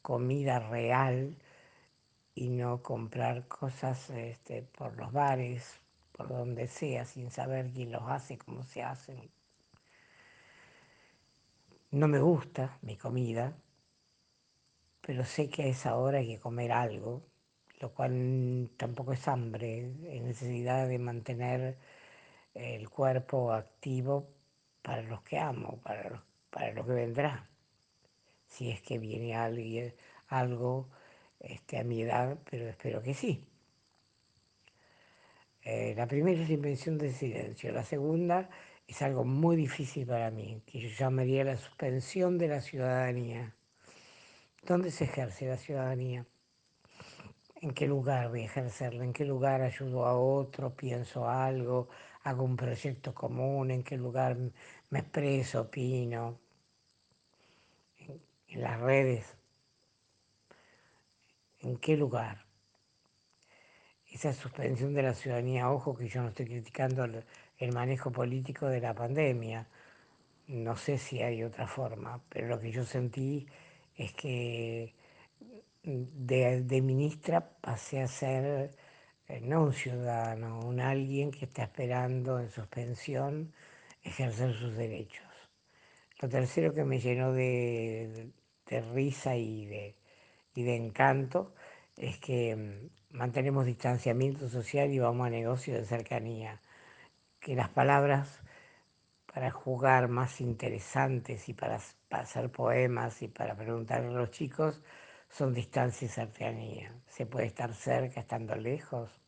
comida 0.02 0.58
real 0.60 1.36
y 2.34 2.48
no 2.48 2.82
comprar 2.82 3.46
cosas 3.48 4.10
este, 4.10 4.62
por 4.62 4.96
los 4.96 5.12
bares, 5.12 5.80
por 6.12 6.28
donde 6.28 6.68
sea, 6.68 7.04
sin 7.04 7.30
saber 7.30 7.70
quién 7.72 7.92
los 7.92 8.02
hace, 8.08 8.38
cómo 8.38 8.62
se 8.62 8.82
hacen. 8.82 9.30
No 11.90 12.08
me 12.08 12.20
gusta 12.20 12.78
mi 12.82 12.96
comida, 12.96 13.52
pero 15.00 15.24
sé 15.24 15.48
que 15.50 15.64
a 15.64 15.66
esa 15.66 15.96
hora 15.96 16.18
hay 16.18 16.28
que 16.28 16.40
comer 16.40 16.72
algo, 16.72 17.22
lo 17.80 17.92
cual 17.92 18.70
tampoco 18.76 19.12
es 19.12 19.26
hambre, 19.26 19.92
es 20.08 20.22
necesidad 20.22 20.86
de 20.86 20.98
mantener 20.98 21.78
el 22.54 22.88
cuerpo 22.88 23.52
activo 23.52 24.28
para 24.82 25.02
los 25.02 25.22
que 25.22 25.38
amo, 25.38 25.80
para, 25.82 26.22
para 26.50 26.72
lo 26.72 26.84
que 26.84 26.92
vendrá. 26.92 27.48
Si 28.46 28.70
es 28.70 28.82
que 28.82 28.98
viene 28.98 29.34
alguien, 29.36 29.94
algo 30.28 30.88
este, 31.38 31.78
a 31.78 31.84
mi 31.84 32.02
edad, 32.02 32.38
pero 32.50 32.68
espero 32.68 33.02
que 33.02 33.14
sí. 33.14 33.46
Eh, 35.62 35.94
la 35.96 36.06
primera 36.06 36.40
es 36.40 36.48
la 36.48 36.54
invención 36.54 36.98
del 36.98 37.12
silencio, 37.12 37.70
la 37.72 37.84
segunda 37.84 38.48
es 38.88 39.02
algo 39.02 39.24
muy 39.24 39.56
difícil 39.56 40.06
para 40.06 40.30
mí, 40.30 40.62
que 40.66 40.80
yo 40.80 40.88
llamaría 40.88 41.44
la 41.44 41.56
suspensión 41.56 42.38
de 42.38 42.48
la 42.48 42.60
ciudadanía. 42.60 43.54
¿Dónde 44.62 44.90
se 44.90 45.04
ejerce 45.04 45.46
la 45.46 45.56
ciudadanía? 45.56 46.26
¿En 47.62 47.72
qué 47.72 47.86
lugar 47.86 48.30
voy 48.30 48.40
a 48.40 48.44
ejercerla? 48.46 49.04
¿En 49.04 49.12
qué 49.12 49.24
lugar 49.24 49.60
ayudo 49.60 50.06
a 50.06 50.18
otro? 50.18 50.74
¿Pienso 50.74 51.28
algo? 51.28 51.88
¿Hago 52.22 52.44
un 52.44 52.56
proyecto 52.56 53.14
común? 53.14 53.70
¿En 53.70 53.82
qué 53.82 53.96
lugar 53.96 54.36
me 54.90 54.98
expreso, 54.98 55.62
opino? 55.62 56.38
¿En, 58.48 58.60
las 58.60 58.80
redes? 58.80 59.36
¿En 61.60 61.76
qué 61.78 61.96
lugar? 61.96 62.50
esa 64.10 64.32
suspensión 64.32 64.92
de 64.92 65.02
la 65.02 65.14
ciudadanía, 65.14 65.70
ojo 65.70 65.96
que 65.96 66.08
yo 66.08 66.22
no 66.22 66.28
estoy 66.28 66.46
criticando 66.46 67.04
el, 67.04 67.72
manejo 67.72 68.10
político 68.10 68.66
de 68.66 68.80
la 68.80 68.94
pandemia, 68.94 69.68
no 70.48 70.76
sé 70.76 70.98
si 70.98 71.22
hay 71.22 71.44
otra 71.44 71.68
forma, 71.68 72.20
pero 72.28 72.48
lo 72.48 72.60
que 72.60 72.72
yo 72.72 72.84
sentí 72.84 73.46
es 73.96 74.12
que 74.14 74.94
de, 75.82 76.62
de 76.62 76.82
ministra 76.82 77.48
pasé 77.60 78.02
a 78.02 78.08
ser 78.08 78.72
no 79.42 79.64
un 79.64 79.72
ciudadano, 79.72 80.60
un 80.60 80.80
alguien 80.80 81.30
que 81.30 81.44
está 81.44 81.64
esperando 81.64 82.40
en 82.40 82.50
suspensión 82.50 83.52
ejercer 84.02 84.54
sus 84.54 84.76
derechos. 84.76 85.26
Lo 86.20 86.28
tercero 86.28 86.74
que 86.74 86.84
me 86.84 87.00
llenó 87.00 87.32
de, 87.32 88.30
de, 88.66 88.80
risa 88.92 89.36
y 89.36 89.66
de, 89.66 89.96
y 90.54 90.62
de 90.62 90.76
encanto 90.76 91.54
es 91.96 92.18
que 92.18 92.56
mm, 92.56 93.16
mantenemos 93.16 93.66
distanciamiento 93.66 94.48
social 94.48 94.90
y 94.90 94.98
vamos 94.98 95.26
a 95.26 95.30
negocios 95.30 95.78
de 95.78 95.84
cercanía. 95.84 96.60
Que 97.40 97.54
las 97.54 97.70
palabras 97.70 98.42
para 99.32 99.50
jugar 99.50 100.08
más 100.08 100.40
interesantes 100.40 101.48
y 101.48 101.54
para, 101.54 101.78
para 102.08 102.24
hacer 102.24 102.50
poemas 102.50 103.22
y 103.22 103.28
para 103.28 103.56
preguntarle 103.56 104.08
a 104.08 104.12
los 104.12 104.30
chicos 104.30 104.82
son 105.30 105.54
distancia 105.54 106.06
y 106.06 106.08
cercanía. 106.08 106.92
Se 107.06 107.26
puede 107.26 107.46
estar 107.46 107.72
cerca 107.72 108.20
estando 108.20 108.56
lejos, 108.56 109.19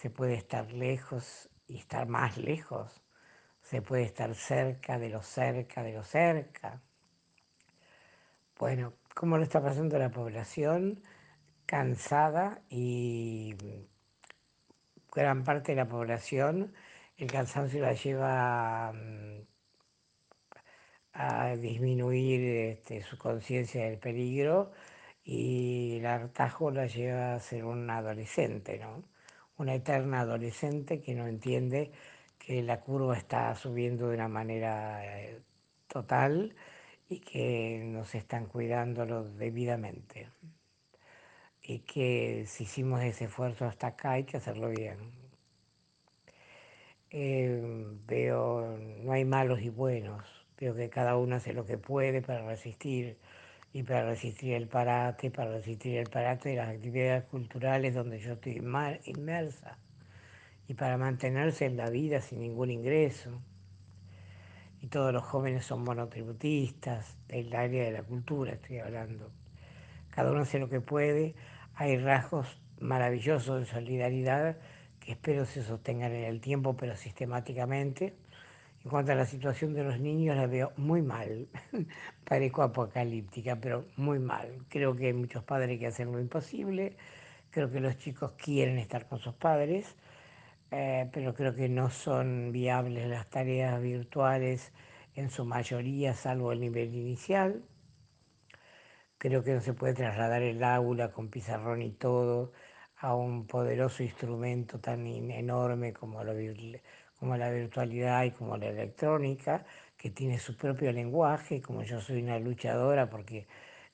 se 0.00 0.08
puede 0.08 0.32
estar 0.34 0.72
lejos 0.72 1.50
y 1.66 1.76
estar 1.76 2.08
más 2.08 2.38
lejos, 2.38 3.02
se 3.60 3.82
puede 3.82 4.04
estar 4.04 4.34
cerca 4.34 4.98
de 4.98 5.10
lo 5.10 5.22
cerca 5.22 5.82
de 5.82 5.92
lo 5.92 6.02
cerca. 6.04 6.80
Bueno, 8.58 8.94
¿cómo 9.14 9.36
lo 9.36 9.42
está 9.42 9.62
pasando 9.62 9.98
la 9.98 10.10
población? 10.10 11.02
Cansada 11.66 12.62
y 12.70 13.54
gran 15.14 15.44
parte 15.44 15.72
de 15.72 15.76
la 15.76 15.88
población 15.88 16.72
el 17.18 17.30
cansancio 17.30 17.82
la 17.82 17.92
lleva 17.92 18.92
mm, 18.94 19.42
a 21.12 21.56
disminuir 21.56 22.40
este, 22.72 23.02
su 23.02 23.18
conciencia 23.18 23.84
del 23.84 23.98
peligro 23.98 24.72
y 25.22 25.98
el 25.98 26.06
hartazgo 26.06 26.70
la 26.70 26.86
lleva 26.86 27.34
a 27.34 27.40
ser 27.40 27.64
un 27.66 27.90
adolescente, 27.90 28.78
¿no? 28.78 29.09
Una 29.60 29.74
eterna 29.74 30.20
adolescente 30.20 31.02
que 31.02 31.14
no 31.14 31.26
entiende 31.26 31.92
que 32.38 32.62
la 32.62 32.80
curva 32.80 33.14
está 33.18 33.54
subiendo 33.54 34.08
de 34.08 34.14
una 34.14 34.26
manera 34.26 35.04
eh, 35.04 35.42
total 35.86 36.54
y 37.10 37.20
que 37.20 37.82
nos 37.84 38.14
están 38.14 38.46
cuidándolo 38.46 39.22
debidamente. 39.22 40.30
Y 41.60 41.80
que 41.80 42.44
si 42.46 42.64
hicimos 42.64 43.02
ese 43.02 43.26
esfuerzo 43.26 43.66
hasta 43.66 43.88
acá 43.88 44.12
hay 44.12 44.24
que 44.24 44.38
hacerlo 44.38 44.70
bien. 44.70 44.96
Eh, 47.10 47.60
veo, 48.06 48.78
no 49.02 49.12
hay 49.12 49.26
malos 49.26 49.60
y 49.60 49.68
buenos, 49.68 50.24
veo 50.58 50.74
que 50.74 50.88
cada 50.88 51.18
uno 51.18 51.36
hace 51.36 51.52
lo 51.52 51.66
que 51.66 51.76
puede 51.76 52.22
para 52.22 52.46
resistir 52.46 53.18
y 53.72 53.82
para 53.82 54.04
resistir 54.04 54.54
el 54.54 54.66
parate, 54.66 55.30
para 55.30 55.52
resistir 55.52 55.96
el 55.96 56.08
parate 56.08 56.50
de 56.50 56.56
las 56.56 56.68
actividades 56.68 57.24
culturales 57.24 57.94
donde 57.94 58.18
yo 58.18 58.32
estoy 58.32 58.56
inmersa 59.04 59.78
y 60.66 60.74
para 60.74 60.96
mantenerse 60.96 61.66
en 61.66 61.76
la 61.76 61.90
vida 61.90 62.20
sin 62.20 62.40
ningún 62.40 62.70
ingreso. 62.70 63.30
Y 64.82 64.86
todos 64.86 65.12
los 65.12 65.22
jóvenes 65.22 65.64
son 65.64 65.84
monotributistas, 65.84 67.16
del 67.28 67.54
área 67.54 67.84
de 67.84 67.92
la 67.92 68.02
cultura 68.02 68.52
estoy 68.52 68.78
hablando. 68.78 69.30
Cada 70.10 70.32
uno 70.32 70.40
hace 70.40 70.58
lo 70.58 70.68
que 70.68 70.80
puede, 70.80 71.34
hay 71.74 71.98
rasgos 71.98 72.60
maravillosos 72.80 73.60
de 73.60 73.66
solidaridad 73.66 74.56
que 75.00 75.12
espero 75.12 75.44
se 75.44 75.62
sostengan 75.62 76.12
en 76.12 76.24
el 76.24 76.40
tiempo, 76.40 76.76
pero 76.76 76.96
sistemáticamente. 76.96 78.14
En 78.84 78.90
cuanto 78.90 79.12
a 79.12 79.14
la 79.14 79.26
situación 79.26 79.74
de 79.74 79.84
los 79.84 80.00
niños, 80.00 80.36
la 80.36 80.46
veo 80.46 80.72
muy 80.76 81.02
mal. 81.02 81.48
Parezco 82.24 82.62
apocalíptica, 82.62 83.56
pero 83.60 83.86
muy 83.96 84.18
mal. 84.18 84.64
Creo 84.70 84.96
que 84.96 85.06
hay 85.08 85.12
muchos 85.12 85.44
padres 85.44 85.78
que 85.78 85.86
hacen 85.86 86.12
lo 86.12 86.18
imposible. 86.20 86.96
Creo 87.50 87.70
que 87.70 87.80
los 87.80 87.98
chicos 87.98 88.32
quieren 88.38 88.78
estar 88.78 89.06
con 89.08 89.18
sus 89.18 89.34
padres, 89.34 89.96
eh, 90.70 91.10
pero 91.12 91.34
creo 91.34 91.54
que 91.54 91.68
no 91.68 91.90
son 91.90 92.52
viables 92.52 93.08
las 93.08 93.28
tareas 93.28 93.80
virtuales 93.82 94.72
en 95.14 95.30
su 95.30 95.44
mayoría, 95.44 96.14
salvo 96.14 96.52
el 96.52 96.60
nivel 96.60 96.94
inicial. 96.94 97.62
Creo 99.18 99.44
que 99.44 99.52
no 99.52 99.60
se 99.60 99.74
puede 99.74 99.94
trasladar 99.94 100.42
el 100.42 100.64
aula 100.64 101.12
con 101.12 101.28
pizarrón 101.28 101.82
y 101.82 101.90
todo 101.90 102.52
a 102.96 103.14
un 103.14 103.46
poderoso 103.46 104.02
instrumento 104.02 104.78
tan 104.80 105.06
enorme 105.06 105.92
como 105.92 106.22
la, 106.24 106.34
como 107.20 107.36
la 107.36 107.50
virtualidad 107.50 108.24
y 108.24 108.32
como 108.32 108.56
la 108.56 108.68
electrónica, 108.68 109.64
que 109.96 110.10
tiene 110.10 110.38
su 110.38 110.56
propio 110.56 110.90
lenguaje, 110.92 111.60
como 111.60 111.82
yo 111.82 112.00
soy 112.00 112.22
una 112.22 112.38
luchadora 112.38 113.10
porque 113.10 113.46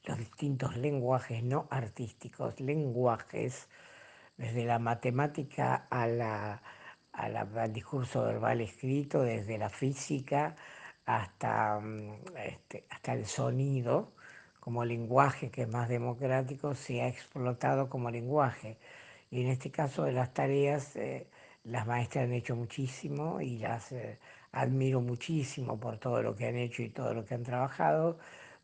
los 0.05 0.19
distintos 0.19 0.77
lenguajes 0.77 1.43
no 1.43 1.67
artísticos, 1.71 2.61
lenguajes, 2.61 3.69
desde 4.37 4.65
la 4.65 4.79
matemática 4.79 5.87
a 5.91 6.07
la, 6.07 6.63
al 7.13 7.73
discurso 7.73 8.25
verbal 8.25 8.61
escrito, 8.61 9.23
desde 9.23 9.59
la 9.59 9.71
física 9.71 10.57
hasta, 11.07 11.81
mm, 11.81 12.13
este, 12.37 12.87
hasta 12.91 13.15
el 13.15 13.27
sonido, 13.27 14.13
como 14.61 14.85
lenguaje 14.85 15.51
que 15.51 15.63
es 15.63 15.69
más 15.69 15.89
democrático, 15.89 16.75
se 16.75 17.03
ha 17.03 17.09
explotado 17.09 17.89
como 17.89 18.11
lenguaje. 18.11 18.79
Y 19.31 19.43
en 19.43 19.49
este 19.49 19.71
caso 19.71 20.05
de 20.05 20.13
las 20.13 20.35
tareas, 20.35 20.97
eh, 20.97 21.27
las 21.67 21.87
maestras 21.87 22.25
han 22.25 22.33
hecho 22.33 22.57
muchísimo 22.57 23.41
y 23.41 23.59
las 23.59 23.93
eh, 23.93 24.19
admiro 24.53 25.01
muchísimo 25.01 25.79
por 25.79 25.99
todo 25.99 26.23
lo 26.23 26.35
que 26.37 26.47
han 26.47 26.57
hecho 26.57 26.83
y 26.83 26.91
todo 26.91 27.15
lo 27.15 27.25
que 27.25 27.35
han 27.35 27.43
trabajado, 27.43 28.19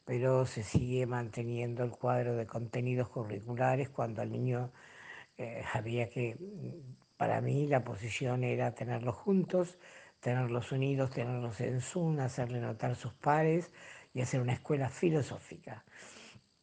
pero 0.05 0.47
se 0.47 0.63
sigue 0.63 1.07
manteniendo 1.07 1.85
el 1.85 1.91
cuadro 1.91 2.37
de 2.37 2.47
contenidos 2.47 3.09
curriculares 3.09 3.89
cuando 3.91 4.23
al 4.23 4.31
niño 4.33 4.73
eh, 5.39 5.65
había 5.75 6.09
que, 6.11 6.37
para 7.17 7.41
mí 7.41 7.67
la 7.67 7.85
posición 7.85 8.45
era 8.45 8.75
tenerlos 8.75 9.17
juntos, 9.17 9.79
tenerlos 10.21 10.73
unidos, 10.73 11.11
tenerlos 11.11 11.61
en 11.61 11.81
Zoom, 11.81 12.21
hacerle 12.21 12.61
notar 12.61 12.97
sus 12.97 13.13
pares 13.15 13.73
y 14.15 14.21
hacer 14.23 14.41
una 14.41 14.55
escuela 14.55 14.89
filosófica 14.91 15.85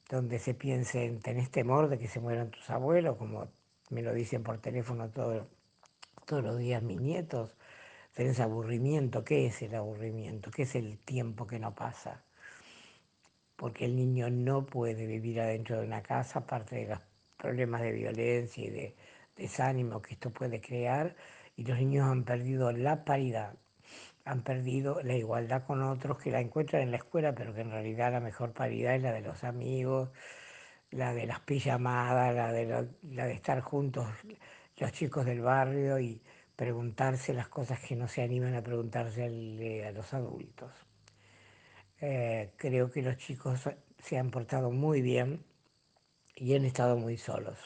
donde 0.10 0.40
se 0.40 0.56
piense 0.56 1.06
en 1.06 1.20
tenés 1.20 1.52
temor 1.52 1.88
de 1.88 2.00
que 2.00 2.08
se 2.08 2.20
mueran 2.20 2.50
tus 2.50 2.70
abuelos, 2.70 3.16
como 3.18 3.48
me 3.92 4.02
lo 4.02 4.14
dicen 4.14 4.44
por 4.44 4.58
teléfono 4.60 5.10
todos 6.30 6.44
los 6.44 6.60
días 6.60 6.84
mis 6.84 7.02
nietos, 7.02 7.58
tenés 8.14 8.40
aburrimiento, 8.40 9.24
¿qué 9.24 9.48
es 9.48 9.64
el 9.64 9.74
aburrimiento? 9.74 10.52
¿Qué 10.52 10.62
es 10.62 10.76
el 10.76 11.00
tiempo 11.00 11.48
que 11.48 11.58
no 11.58 11.74
pasa? 11.74 12.24
Porque 13.56 13.86
el 13.86 13.96
niño 13.96 14.30
no 14.30 14.64
puede 14.64 15.08
vivir 15.08 15.42
adentro 15.42 15.80
de 15.80 15.88
una 15.88 16.04
casa, 16.04 16.40
aparte 16.40 16.76
de 16.76 16.88
los 16.90 17.00
problemas 17.36 17.82
de 17.82 17.94
violencia 17.94 18.64
y 18.64 18.70
de 18.70 18.96
desánimo 19.36 20.04
que 20.04 20.14
esto 20.14 20.30
puede 20.30 20.62
crear, 20.62 21.16
y 21.56 21.64
los 21.66 21.80
niños 21.80 22.08
han 22.08 22.24
perdido 22.24 22.72
la 22.72 23.04
paridad, 23.06 23.56
han 24.24 24.44
perdido 24.44 25.02
la 25.02 25.16
igualdad 25.16 25.64
con 25.66 25.82
otros 25.82 26.20
que 26.20 26.30
la 26.30 26.42
encuentran 26.42 26.84
en 26.84 26.92
la 26.92 26.98
escuela, 26.98 27.34
pero 27.34 27.56
que 27.56 27.62
en 27.62 27.72
realidad 27.72 28.12
la 28.12 28.20
mejor 28.20 28.54
paridad 28.54 28.94
es 28.94 29.02
la 29.02 29.14
de 29.14 29.22
los 29.22 29.44
amigos, 29.44 30.10
la 30.92 31.12
de 31.16 31.26
las 31.26 31.40
pijamadas, 31.40 32.36
la 32.36 32.52
de, 32.52 32.88
la 33.02 33.26
de 33.26 33.34
estar 33.34 33.62
juntos 33.62 34.08
los 34.80 34.92
chicos 34.92 35.26
del 35.26 35.42
barrio 35.42 36.00
y 36.00 36.22
preguntarse 36.56 37.34
las 37.34 37.48
cosas 37.48 37.80
que 37.80 37.96
no 37.96 38.08
se 38.08 38.22
animan 38.22 38.56
a 38.56 38.64
preguntarse 38.64 39.24
a 39.24 39.92
los 39.92 40.14
adultos. 40.14 40.72
Eh, 42.02 42.54
creo 42.58 42.92
que 42.92 43.02
los 43.02 43.18
chicos 43.18 43.70
se 43.98 44.18
han 44.18 44.32
portado 44.32 44.72
muy 44.72 45.02
bien 45.02 45.44
y 46.36 46.56
han 46.56 46.66
estado 46.66 46.98
muy 46.98 47.18
solos 47.18 47.58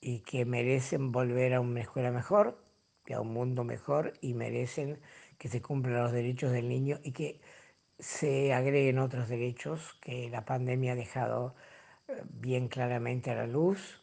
y 0.00 0.20
que 0.20 0.44
merecen 0.44 1.12
volver 1.12 1.54
a 1.54 1.60
una 1.60 1.80
escuela 1.80 2.10
mejor, 2.10 2.62
a 3.14 3.20
un 3.20 3.32
mundo 3.32 3.64
mejor 3.64 4.14
y 4.20 4.34
merecen 4.34 5.00
que 5.38 5.48
se 5.48 5.62
cumplan 5.62 6.02
los 6.02 6.12
derechos 6.12 6.52
del 6.52 6.68
niño 6.68 7.00
y 7.02 7.12
que 7.12 7.40
se 7.98 8.52
agreguen 8.52 8.98
otros 8.98 9.28
derechos 9.28 9.94
que 10.00 10.28
la 10.30 10.44
pandemia 10.44 10.92
ha 10.92 10.96
dejado 10.96 11.54
eh, 12.08 12.22
bien 12.30 12.68
claramente 12.68 13.30
a 13.30 13.34
la 13.34 13.46
luz. 13.46 14.00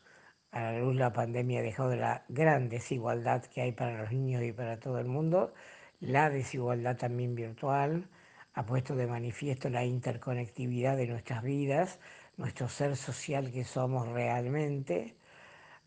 A 0.56 0.72
la 0.72 0.80
luz 0.80 0.96
la 0.96 1.12
pandemia 1.12 1.60
ha 1.60 1.64
dejado 1.64 1.98
la 1.98 2.24
gran 2.30 2.70
desigualdad 2.70 3.44
que 3.44 3.62
hay 3.62 3.74
para 3.74 4.02
los 4.04 4.12
niños 4.14 4.42
y 4.42 4.54
para 4.54 4.80
todo 4.80 5.00
el 5.00 5.06
mundo, 5.06 5.54
la 6.00 6.30
desigualdad 6.30 6.96
también 6.96 7.36
virtual, 7.36 8.08
ha 8.54 8.66
puesto 8.66 8.96
de 8.96 9.06
manifiesto 9.06 9.70
la 9.70 9.84
interconectividad 9.84 10.96
de 10.96 11.08
nuestras 11.08 11.44
vidas, 11.44 12.00
nuestro 12.38 12.70
ser 12.70 12.96
social 12.96 13.52
que 13.52 13.66
somos 13.66 14.08
realmente, 14.08 15.18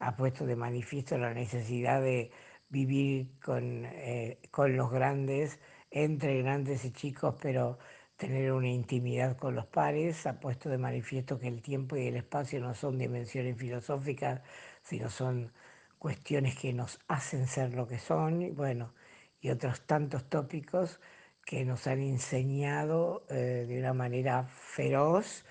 ha 0.00 0.16
puesto 0.16 0.44
de 0.44 0.56
manifiesto 0.56 1.16
la 1.16 1.32
necesidad 1.32 2.02
de 2.02 2.30
vivir 2.68 3.38
con, 3.42 3.86
eh, 3.86 4.38
con 4.50 4.76
los 4.76 4.90
grandes, 4.90 5.60
entre 5.90 6.42
grandes 6.42 6.84
y 6.84 6.92
chicos, 6.92 7.36
pero 7.40 7.78
tener 8.18 8.52
una 8.52 8.68
intimidad 8.68 9.36
con 9.38 9.54
los 9.54 9.66
pares, 9.66 10.26
ha 10.26 10.40
puesto 10.40 10.68
de 10.68 10.78
manifiesto 10.78 11.38
que 11.38 11.48
el 11.48 11.62
tiempo 11.62 11.96
y 11.96 12.08
el 12.08 12.16
espacio 12.16 12.60
no 12.60 12.74
son 12.74 12.98
dimensiones 12.98 13.56
filosóficas, 13.56 14.42
sino 14.82 15.08
son 15.08 15.52
cuestiones 15.98 16.56
que 16.58 16.72
nos 16.74 16.98
hacen 17.08 17.46
ser 17.46 17.74
lo 17.74 17.86
que 17.86 17.98
son, 17.98 18.42
y 18.42 18.50
bueno, 18.50 18.92
y 19.40 19.50
otros 19.50 19.86
tantos 19.86 20.28
tópicos 20.28 21.00
que 21.44 21.64
nos 21.64 21.86
han 21.86 22.00
enseñado 22.00 23.24
eh, 23.30 23.66
de 23.68 23.78
una 23.78 23.94
manera 23.94 24.44
feroz 24.44 25.44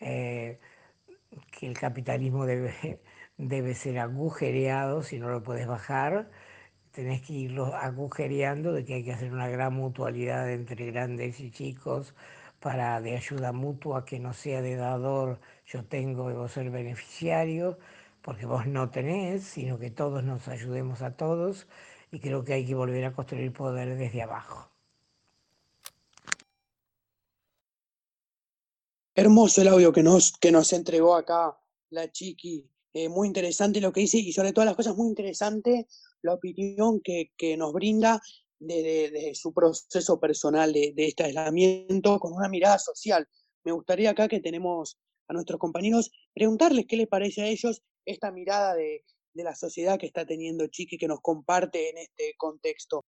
eh, 0.00 0.60
que 1.52 1.66
el 1.66 1.78
capitalismo 1.78 2.46
debe, 2.46 3.02
debe 3.36 3.74
ser 3.74 3.98
agujereado 3.98 5.02
si 5.02 5.18
no 5.18 5.28
lo 5.28 5.42
puedes 5.42 5.66
bajar, 5.66 6.30
tenés 6.94 7.22
que 7.22 7.32
irlo 7.32 7.74
agujereando 7.74 8.72
de 8.72 8.84
que 8.84 8.94
hay 8.94 9.04
que 9.04 9.12
hacer 9.12 9.32
una 9.32 9.48
gran 9.48 9.74
mutualidad 9.74 10.50
entre 10.50 10.86
grandes 10.92 11.40
y 11.40 11.50
chicos 11.50 12.14
para 12.60 13.00
de 13.00 13.16
ayuda 13.16 13.52
mutua 13.52 14.04
que 14.04 14.20
no 14.20 14.32
sea 14.32 14.62
de 14.62 14.76
dador, 14.76 15.40
yo 15.66 15.84
tengo 15.84 16.30
y 16.30 16.34
vos 16.34 16.52
ser 16.52 16.70
beneficiario, 16.70 17.78
porque 18.22 18.46
vos 18.46 18.66
no 18.66 18.90
tenés, 18.90 19.42
sino 19.42 19.78
que 19.78 19.90
todos 19.90 20.22
nos 20.22 20.46
ayudemos 20.48 21.02
a 21.02 21.16
todos 21.16 21.66
y 22.12 22.20
creo 22.20 22.44
que 22.44 22.54
hay 22.54 22.64
que 22.64 22.76
volver 22.76 23.04
a 23.04 23.12
construir 23.12 23.52
poder 23.52 23.98
desde 23.98 24.22
abajo. 24.22 24.70
Hermoso 29.16 29.62
el 29.62 29.68
audio 29.68 29.92
que 29.92 30.02
nos, 30.02 30.32
que 30.38 30.52
nos 30.52 30.72
entregó 30.72 31.16
acá 31.16 31.58
la 31.90 32.10
chiqui, 32.10 32.70
eh, 32.92 33.08
muy 33.08 33.26
interesante 33.26 33.80
lo 33.80 33.92
que 33.92 34.00
dice 34.00 34.18
y 34.18 34.32
sobre 34.32 34.52
todas 34.52 34.66
las 34.66 34.76
cosas 34.76 34.96
muy 34.96 35.08
interesante 35.08 35.86
la 36.24 36.34
opinión 36.34 37.00
que, 37.02 37.56
nos 37.56 37.72
brinda 37.72 38.20
de, 38.58 39.32
su 39.34 39.52
proceso 39.52 40.18
personal 40.18 40.72
de, 40.72 40.92
este 40.96 41.24
aislamiento 41.24 42.18
con 42.18 42.32
una 42.32 42.48
mirada 42.48 42.78
social. 42.78 43.28
Me 43.64 43.72
gustaría 43.72 44.10
acá 44.10 44.26
que 44.26 44.40
tenemos 44.40 44.98
a 45.28 45.34
nuestros 45.34 45.58
compañeros 45.58 46.10
preguntarles 46.34 46.86
qué 46.88 46.96
les 46.96 47.08
parece 47.08 47.42
a 47.42 47.46
ellos 47.46 47.82
esta 48.04 48.30
mirada 48.30 48.74
de, 48.74 49.04
la 49.34 49.54
sociedad 49.54 49.98
que 49.98 50.06
está 50.06 50.24
teniendo 50.24 50.68
Chiqui 50.68 50.96
que 50.96 51.08
nos 51.08 51.20
comparte 51.20 51.90
en 51.90 51.98
este 51.98 52.34
contexto. 52.36 53.04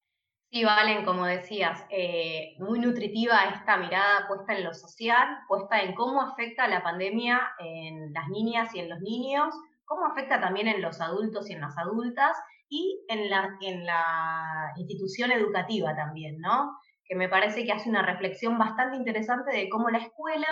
Sí, 0.52 0.64
Valen, 0.64 1.04
como 1.04 1.24
decías, 1.24 1.82
eh, 1.88 2.56
muy 2.58 2.78
nutritiva 2.78 3.44
esta 3.54 3.78
mirada 3.78 4.26
puesta 4.28 4.54
en 4.54 4.64
lo 4.64 4.74
social, 4.74 5.26
puesta 5.48 5.80
en 5.80 5.94
cómo 5.94 6.20
afecta 6.20 6.68
la 6.68 6.82
pandemia 6.82 7.40
en 7.58 8.12
las 8.12 8.28
niñas 8.28 8.74
y 8.74 8.80
en 8.80 8.90
los 8.90 9.00
niños, 9.00 9.54
cómo 9.86 10.04
afecta 10.06 10.40
también 10.40 10.68
en 10.68 10.82
los 10.82 11.00
adultos 11.00 11.48
y 11.48 11.54
en 11.54 11.62
las 11.62 11.78
adultas, 11.78 12.36
y 12.70 13.04
en 13.08 13.28
la, 13.28 13.58
en 13.60 13.84
la 13.84 14.72
institución 14.76 15.32
educativa 15.32 15.94
también, 15.94 16.38
¿no? 16.38 16.78
Que 17.04 17.16
me 17.16 17.28
parece 17.28 17.64
que 17.64 17.72
hace 17.72 17.90
una 17.90 18.06
reflexión 18.06 18.56
bastante 18.56 18.96
interesante 18.96 19.54
de 19.54 19.68
cómo 19.68 19.90
la 19.90 19.98
escuela 19.98 20.46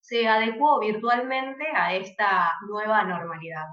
se 0.00 0.28
adecuó 0.28 0.78
virtualmente 0.78 1.64
a 1.74 1.94
esta 1.94 2.52
nueva 2.68 3.02
normalidad. 3.04 3.66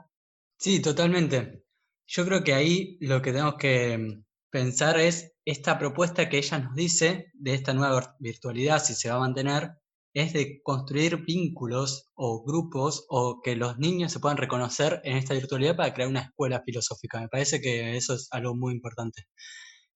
Sí, 0.57 0.81
totalmente. 0.81 1.63
Yo 2.07 2.25
creo 2.25 2.43
que 2.43 2.53
ahí 2.53 2.97
lo 3.01 3.21
que 3.21 3.31
tenemos 3.31 3.55
que 3.55 4.21
pensar 4.49 4.97
es 4.99 5.35
esta 5.43 5.77
propuesta 5.77 6.29
que 6.29 6.38
ella 6.38 6.59
nos 6.59 6.73
dice 6.75 7.31
de 7.33 7.53
esta 7.53 7.73
nueva 7.73 8.15
virtualidad, 8.19 8.79
si 8.79 8.93
se 8.93 9.09
va 9.09 9.17
a 9.17 9.19
mantener, 9.19 9.71
es 10.13 10.34
de 10.34 10.62
construir 10.63 11.17
vínculos 11.26 12.10
o 12.15 12.43
grupos 12.43 13.06
o 13.10 13.41
que 13.43 13.56
los 13.56 13.78
niños 13.78 14.12
se 14.12 14.19
puedan 14.19 14.38
reconocer 14.38 15.02
en 15.04 15.17
esta 15.17 15.34
virtualidad 15.34 15.76
para 15.76 15.93
crear 15.93 16.10
una 16.10 16.22
escuela 16.22 16.62
filosófica. 16.65 17.19
Me 17.19 17.28
parece 17.28 17.62
que 17.62 17.95
eso 17.95 18.15
es 18.15 18.28
algo 18.32 18.56
muy 18.56 18.74
importante. 18.74 19.26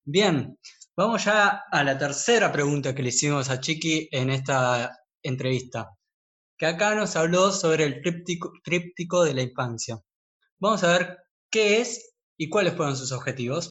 Bien, 0.04 0.58
vamos 0.96 1.24
ya 1.24 1.62
a 1.70 1.84
la 1.84 1.98
tercera 1.98 2.52
pregunta 2.52 2.94
que 2.94 3.02
le 3.02 3.08
hicimos 3.08 3.50
a 3.50 3.60
Chiqui 3.60 4.08
en 4.12 4.30
esta 4.30 4.96
entrevista, 5.22 5.88
que 6.58 6.66
acá 6.66 6.94
nos 6.94 7.16
habló 7.16 7.50
sobre 7.50 7.84
el 7.84 8.02
tríptico, 8.02 8.52
tríptico 8.62 9.24
de 9.24 9.34
la 9.34 9.42
infancia. 9.42 9.98
Vamos 10.60 10.84
a 10.84 10.98
ver 10.98 11.18
qué 11.50 11.80
es 11.80 12.14
y 12.38 12.48
cuáles 12.48 12.74
fueron 12.74 12.96
sus 12.96 13.12
objetivos. 13.12 13.70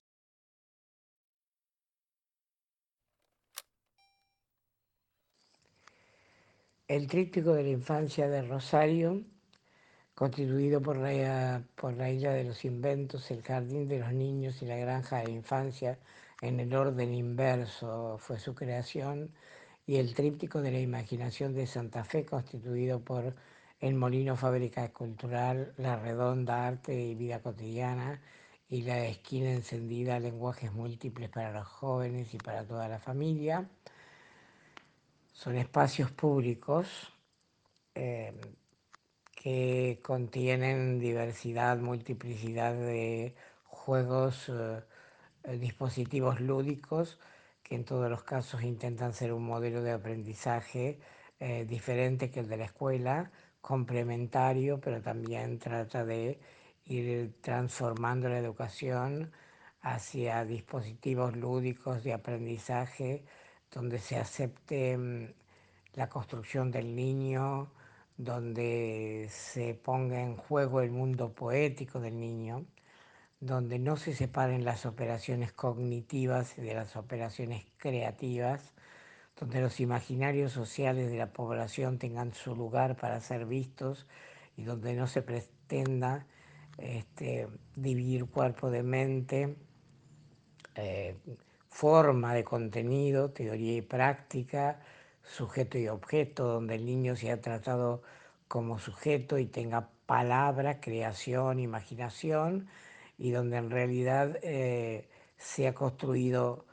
El 6.87 7.07
tríptico 7.07 7.53
de 7.53 7.63
la 7.63 7.69
infancia 7.69 8.27
de 8.27 8.41
Rosario, 8.41 9.23
constituido 10.15 10.81
por 10.81 10.97
la, 10.97 11.63
por 11.75 11.93
la 11.93 12.09
isla 12.09 12.33
de 12.33 12.43
los 12.43 12.65
inventos, 12.65 13.31
el 13.31 13.41
jardín 13.41 13.87
de 13.87 13.99
los 13.99 14.11
niños 14.11 14.61
y 14.61 14.65
la 14.65 14.75
granja 14.77 15.19
de 15.19 15.25
la 15.27 15.31
infancia, 15.31 15.99
en 16.41 16.59
el 16.59 16.75
orden 16.75 17.13
inverso 17.13 18.17
fue 18.19 18.37
su 18.37 18.53
creación, 18.53 19.31
y 19.85 19.95
el 19.95 20.13
tríptico 20.13 20.61
de 20.61 20.71
la 20.71 20.79
imaginación 20.79 21.53
de 21.53 21.67
Santa 21.67 22.03
Fe, 22.03 22.25
constituido 22.25 22.99
por 22.99 23.33
el 23.79 23.95
Molino 23.95 24.35
Fábrica 24.35 24.91
Cultural, 24.91 25.73
La 25.77 25.95
Redonda 25.97 26.67
Arte 26.67 26.99
y 26.99 27.15
Vida 27.15 27.41
Cotidiana 27.41 28.21
y 28.69 28.81
la 28.83 29.05
Esquina 29.05 29.51
Encendida 29.53 30.19
Lenguajes 30.19 30.73
Múltiples 30.73 31.29
para 31.29 31.53
los 31.53 31.67
Jóvenes 31.67 32.33
y 32.33 32.37
para 32.39 32.65
toda 32.65 32.89
la 32.89 32.99
familia. 32.99 33.69
Son 35.33 35.57
espacios 35.57 36.11
públicos 36.11 37.11
eh, 37.95 38.33
que 39.35 39.99
contienen 40.03 40.99
diversidad, 40.99 41.79
multiplicidad 41.79 42.73
de 42.73 43.35
juegos, 43.65 44.47
eh, 44.49 44.83
eh, 45.43 45.57
dispositivos 45.57 46.39
lúdicos 46.39 47.19
que 47.63 47.75
en 47.75 47.83
todos 47.83 48.09
los 48.11 48.23
casos 48.23 48.61
intentan 48.63 49.13
ser 49.13 49.33
un 49.33 49.43
modelo 49.45 49.81
de 49.81 49.91
aprendizaje 49.91 50.99
diferente 51.67 52.31
que 52.31 52.39
el 52.39 52.47
de 52.47 52.55
la 52.55 52.65
escuela, 52.65 53.31
complementario, 53.59 54.79
pero 54.79 55.01
también 55.01 55.59
trata 55.59 56.05
de 56.05 56.39
ir 56.85 57.35
transformando 57.41 58.29
la 58.29 58.37
educación 58.37 59.31
hacia 59.81 60.45
dispositivos 60.45 61.35
lúdicos 61.35 62.03
de 62.03 62.13
aprendizaje 62.13 63.25
donde 63.73 63.99
se 63.99 64.17
acepte 64.17 64.97
mm, 64.97 65.33
la 65.95 66.09
construcción 66.09 66.71
del 66.71 66.95
niño, 66.95 67.71
donde 68.17 69.27
se 69.31 69.73
ponga 69.73 70.21
en 70.21 70.38
juego 70.38 70.81
el 70.81 70.91
mundo 70.91 71.33
poético 71.33 71.99
del 71.99 72.19
niño, 72.19 72.65
donde 73.39 73.79
no 73.79 73.97
se 73.97 74.13
separen 74.13 74.63
las 74.63 74.86
operaciones 74.86 75.51
cognitivas 75.51 76.55
de 76.55 76.73
las 76.73 76.95
operaciones 76.95 77.65
creativas, 77.77 78.73
donde 79.39 79.62
los 79.62 79.79
imaginarios 79.79 80.51
sociales 80.51 81.09
de 81.09 81.17
la 81.17 81.33
población 81.33 81.97
tengan 81.97 82.33
su 82.33 82.55
lugar 82.55 82.95
para 82.95 83.19
ser 83.19 83.45
vistos 83.45 84.07
y 84.55 84.63
donde 84.63 84.93
no 84.93 85.07
se 85.07 85.23
pretenda 85.23 86.27
este, 86.77 87.47
dividir 87.75 88.25
cuerpo 88.25 88.69
de 88.69 88.83
mente, 88.83 89.57
eh, 90.75 91.17
forma 91.73 92.36
de 92.36 92.43
contenido, 92.43 93.31
teoría 93.31 93.77
y 93.77 93.81
práctica, 93.81 94.79
sujeto 95.23 95.77
y 95.79 95.88
objeto, 95.88 96.45
donde 96.45 96.75
el 96.75 96.86
niño 96.86 97.15
se 97.15 97.31
ha 97.31 97.41
tratado 97.41 98.03
como 98.47 98.77
sujeto 98.77 99.39
y 99.39 99.47
tenga 99.47 99.89
palabra, 100.05 100.79
creación, 100.79 101.59
imaginación, 101.59 102.67
y 103.17 103.31
donde 103.31 103.57
en 103.57 103.71
realidad 103.71 104.38
eh, 104.43 105.09
se 105.38 105.67
ha 105.67 105.73
construido 105.73 106.65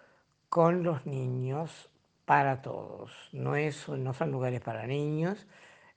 con 0.50 0.82
los 0.82 1.06
niños 1.06 1.88
para 2.26 2.60
todos. 2.60 3.10
No, 3.32 3.56
es, 3.56 3.88
no 3.88 4.12
son 4.12 4.30
lugares 4.30 4.60
para 4.60 4.86
niños, 4.86 5.46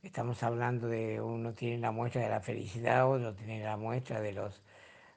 estamos 0.02 0.42
hablando 0.44 0.88
de 0.88 1.22
uno 1.22 1.54
tiene 1.54 1.78
la 1.80 1.92
muestra 1.92 2.22
de 2.22 2.30
la 2.30 2.39
felicidad, 2.39 3.10
otro 3.10 3.34
tiene 3.36 3.63
la 3.63 3.76
muestra 3.76 4.22
de 4.22 4.32
los, 4.32 4.62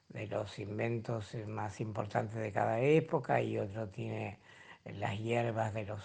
de 0.09 0.27
los 0.27 0.59
inventos 0.59 1.35
más 1.47 1.79
importantes 1.81 2.39
de 2.39 2.51
cada 2.51 2.79
época 2.79 3.41
y 3.41 3.57
otro 3.57 3.87
tiene 3.89 4.39
las 4.85 5.17
hierbas 5.19 5.73
de 5.73 5.85
los, 5.85 6.01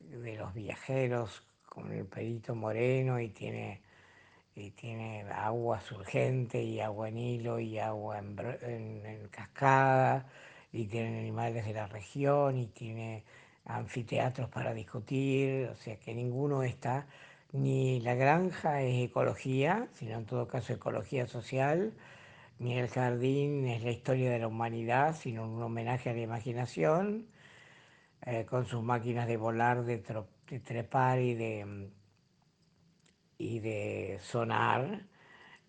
de 0.00 0.36
los 0.36 0.54
viajeros, 0.54 1.42
con 1.68 1.92
el 1.92 2.04
perito 2.04 2.54
moreno 2.54 3.20
y 3.20 3.28
tiene, 3.28 3.80
y 4.56 4.70
tiene 4.72 5.24
agua 5.32 5.80
surgente 5.80 6.62
y 6.62 6.80
agua 6.80 7.08
en 7.08 7.18
hilo 7.18 7.60
y 7.60 7.78
agua 7.78 8.18
en, 8.18 8.38
en 9.04 9.28
cascada 9.28 10.26
y 10.72 10.86
tiene 10.86 11.18
animales 11.20 11.64
de 11.64 11.74
la 11.74 11.86
región 11.86 12.58
y 12.58 12.66
tiene 12.66 13.24
anfiteatros 13.64 14.48
para 14.48 14.74
discutir, 14.74 15.68
o 15.68 15.76
sea 15.76 15.96
que 15.96 16.14
ninguno 16.14 16.62
está, 16.62 17.06
ni 17.52 18.00
la 18.00 18.14
granja 18.14 18.82
es 18.82 19.08
ecología, 19.08 19.88
sino 19.94 20.18
en 20.18 20.26
todo 20.26 20.48
caso 20.48 20.72
ecología 20.72 21.26
social, 21.26 21.92
ni 22.60 22.78
el 22.78 22.88
jardín 22.88 23.66
es 23.66 23.82
la 23.82 23.90
historia 23.90 24.30
de 24.30 24.38
la 24.38 24.46
humanidad, 24.48 25.16
sino 25.16 25.44
un 25.50 25.62
homenaje 25.62 26.10
a 26.10 26.12
la 26.14 26.20
imaginación, 26.20 27.26
eh, 28.22 28.44
con 28.46 28.66
sus 28.66 28.82
máquinas 28.82 29.26
de 29.26 29.36
volar, 29.38 29.84
de, 29.84 29.98
trepar 29.98 31.20
y 31.20 31.34
de, 31.34 31.90
y 33.38 33.60
de 33.60 34.18
sonar. 34.20 35.06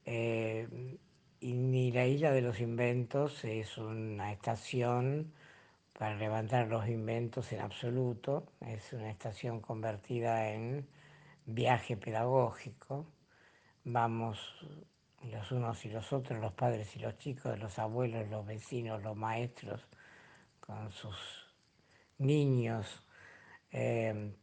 Eh, 0.06 0.98
y 1.40 1.54
ni 1.54 1.92
la 1.92 2.06
isla 2.08 2.32
de 2.32 2.42
los 2.42 2.60
inventos 2.60 3.46
es 3.46 3.78
una 3.78 4.34
estación 4.34 5.34
para 5.98 6.16
levantar 6.18 6.68
los 6.68 6.88
inventos 6.90 7.54
en 7.54 7.62
absoluto. 7.62 8.52
Es 8.62 8.94
una 8.94 9.10
estación 9.10 9.62
convertida 9.62 10.50
en 10.54 10.88
viaje 11.46 11.96
pedagógico. 11.98 13.06
Vamos 13.86 14.40
los 15.30 15.52
unos 15.52 15.86
y 15.86 15.90
los 15.90 16.12
otros, 16.14 16.40
los 16.40 16.54
padres 16.54 16.96
y 16.96 17.00
los 17.00 17.18
chicos, 17.18 17.60
los 17.60 17.78
abuelos, 17.80 18.28
los 18.30 18.46
vecinos, 18.46 19.04
los 19.04 19.16
maestros, 19.16 19.88
con 20.60 20.92
sus 20.92 21.18
niños. 22.18 23.04
Eh, 23.72 24.34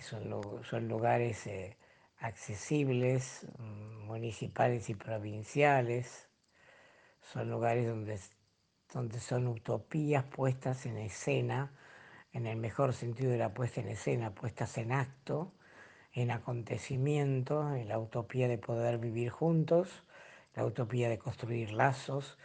son, 0.00 0.88
lugares 0.88 1.46
eh, 1.46 1.76
accesibles, 2.18 3.46
mm, 3.58 4.06
municipales 4.06 4.88
y 4.90 4.94
provinciales. 4.94 6.28
Son 7.20 7.50
lugares 7.50 7.86
donde 7.86 8.18
donde 8.92 9.20
son 9.20 9.46
utopías 9.48 10.24
puestas 10.24 10.86
en 10.86 10.96
escena, 10.96 11.72
en 12.32 12.46
el 12.46 12.56
mejor 12.56 12.94
sentido 12.94 13.30
de 13.30 13.38
la 13.38 13.52
puesta 13.52 13.80
en 13.80 13.88
escena, 13.88 14.34
puestas 14.34 14.78
en 14.78 14.92
acto, 14.92 15.52
en 16.12 16.30
acontecimiento, 16.30 17.74
en 17.74 17.88
la 17.88 17.98
utopía 17.98 18.48
de 18.48 18.58
poder 18.58 18.98
vivir 18.98 19.30
juntos, 19.30 20.04
la 20.54 20.64
utopía 20.64 21.08
de 21.08 21.18
construir 21.18 21.72
lazos, 21.72 22.38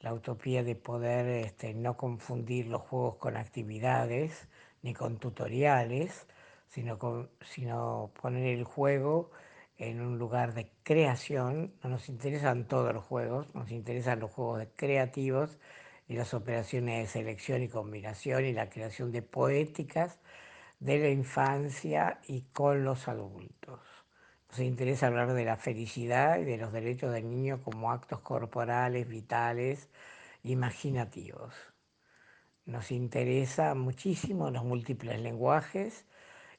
la 0.00 0.12
utopía 0.12 0.62
de 0.62 0.76
poder 0.76 1.26
este, 1.26 1.74
no 1.74 1.96
confundir 1.96 2.66
los 2.66 2.82
juegos 2.82 3.16
con 3.16 3.36
actividades 3.36 4.48
ni 4.82 4.94
con 4.94 5.18
tutoriales, 5.18 6.26
sino, 6.68 6.98
sino 7.40 8.12
poner 8.20 8.46
el 8.46 8.64
juego 8.64 9.30
en 9.78 10.00
un 10.00 10.18
lugar 10.18 10.54
de 10.54 10.70
creación. 10.82 11.74
No 11.82 11.90
nos 11.90 12.08
interesan 12.08 12.68
todos 12.68 12.94
los 12.94 13.04
juegos, 13.04 13.52
nos 13.54 13.70
interesan 13.70 14.20
los 14.20 14.30
juegos 14.30 14.66
creativos 14.76 15.58
y 16.08 16.14
las 16.14 16.34
operaciones 16.34 17.00
de 17.00 17.20
selección 17.20 17.62
y 17.62 17.68
combinación 17.68 18.44
y 18.44 18.52
la 18.52 18.68
creación 18.70 19.10
de 19.12 19.22
poéticas 19.22 20.20
de 20.78 20.98
la 20.98 21.08
infancia 21.08 22.20
y 22.26 22.42
con 22.52 22.84
los 22.84 23.08
adultos. 23.08 23.80
Nos 24.50 24.60
interesa 24.60 25.08
hablar 25.08 25.32
de 25.32 25.44
la 25.44 25.56
felicidad 25.56 26.38
y 26.38 26.44
de 26.44 26.58
los 26.58 26.72
derechos 26.72 27.12
del 27.12 27.28
niño 27.28 27.62
como 27.62 27.92
actos 27.92 28.20
corporales, 28.20 29.08
vitales, 29.08 29.90
imaginativos. 30.42 31.54
Nos 32.66 32.90
interesa 32.90 33.74
muchísimo 33.74 34.50
los 34.50 34.64
múltiples 34.64 35.20
lenguajes 35.20 36.04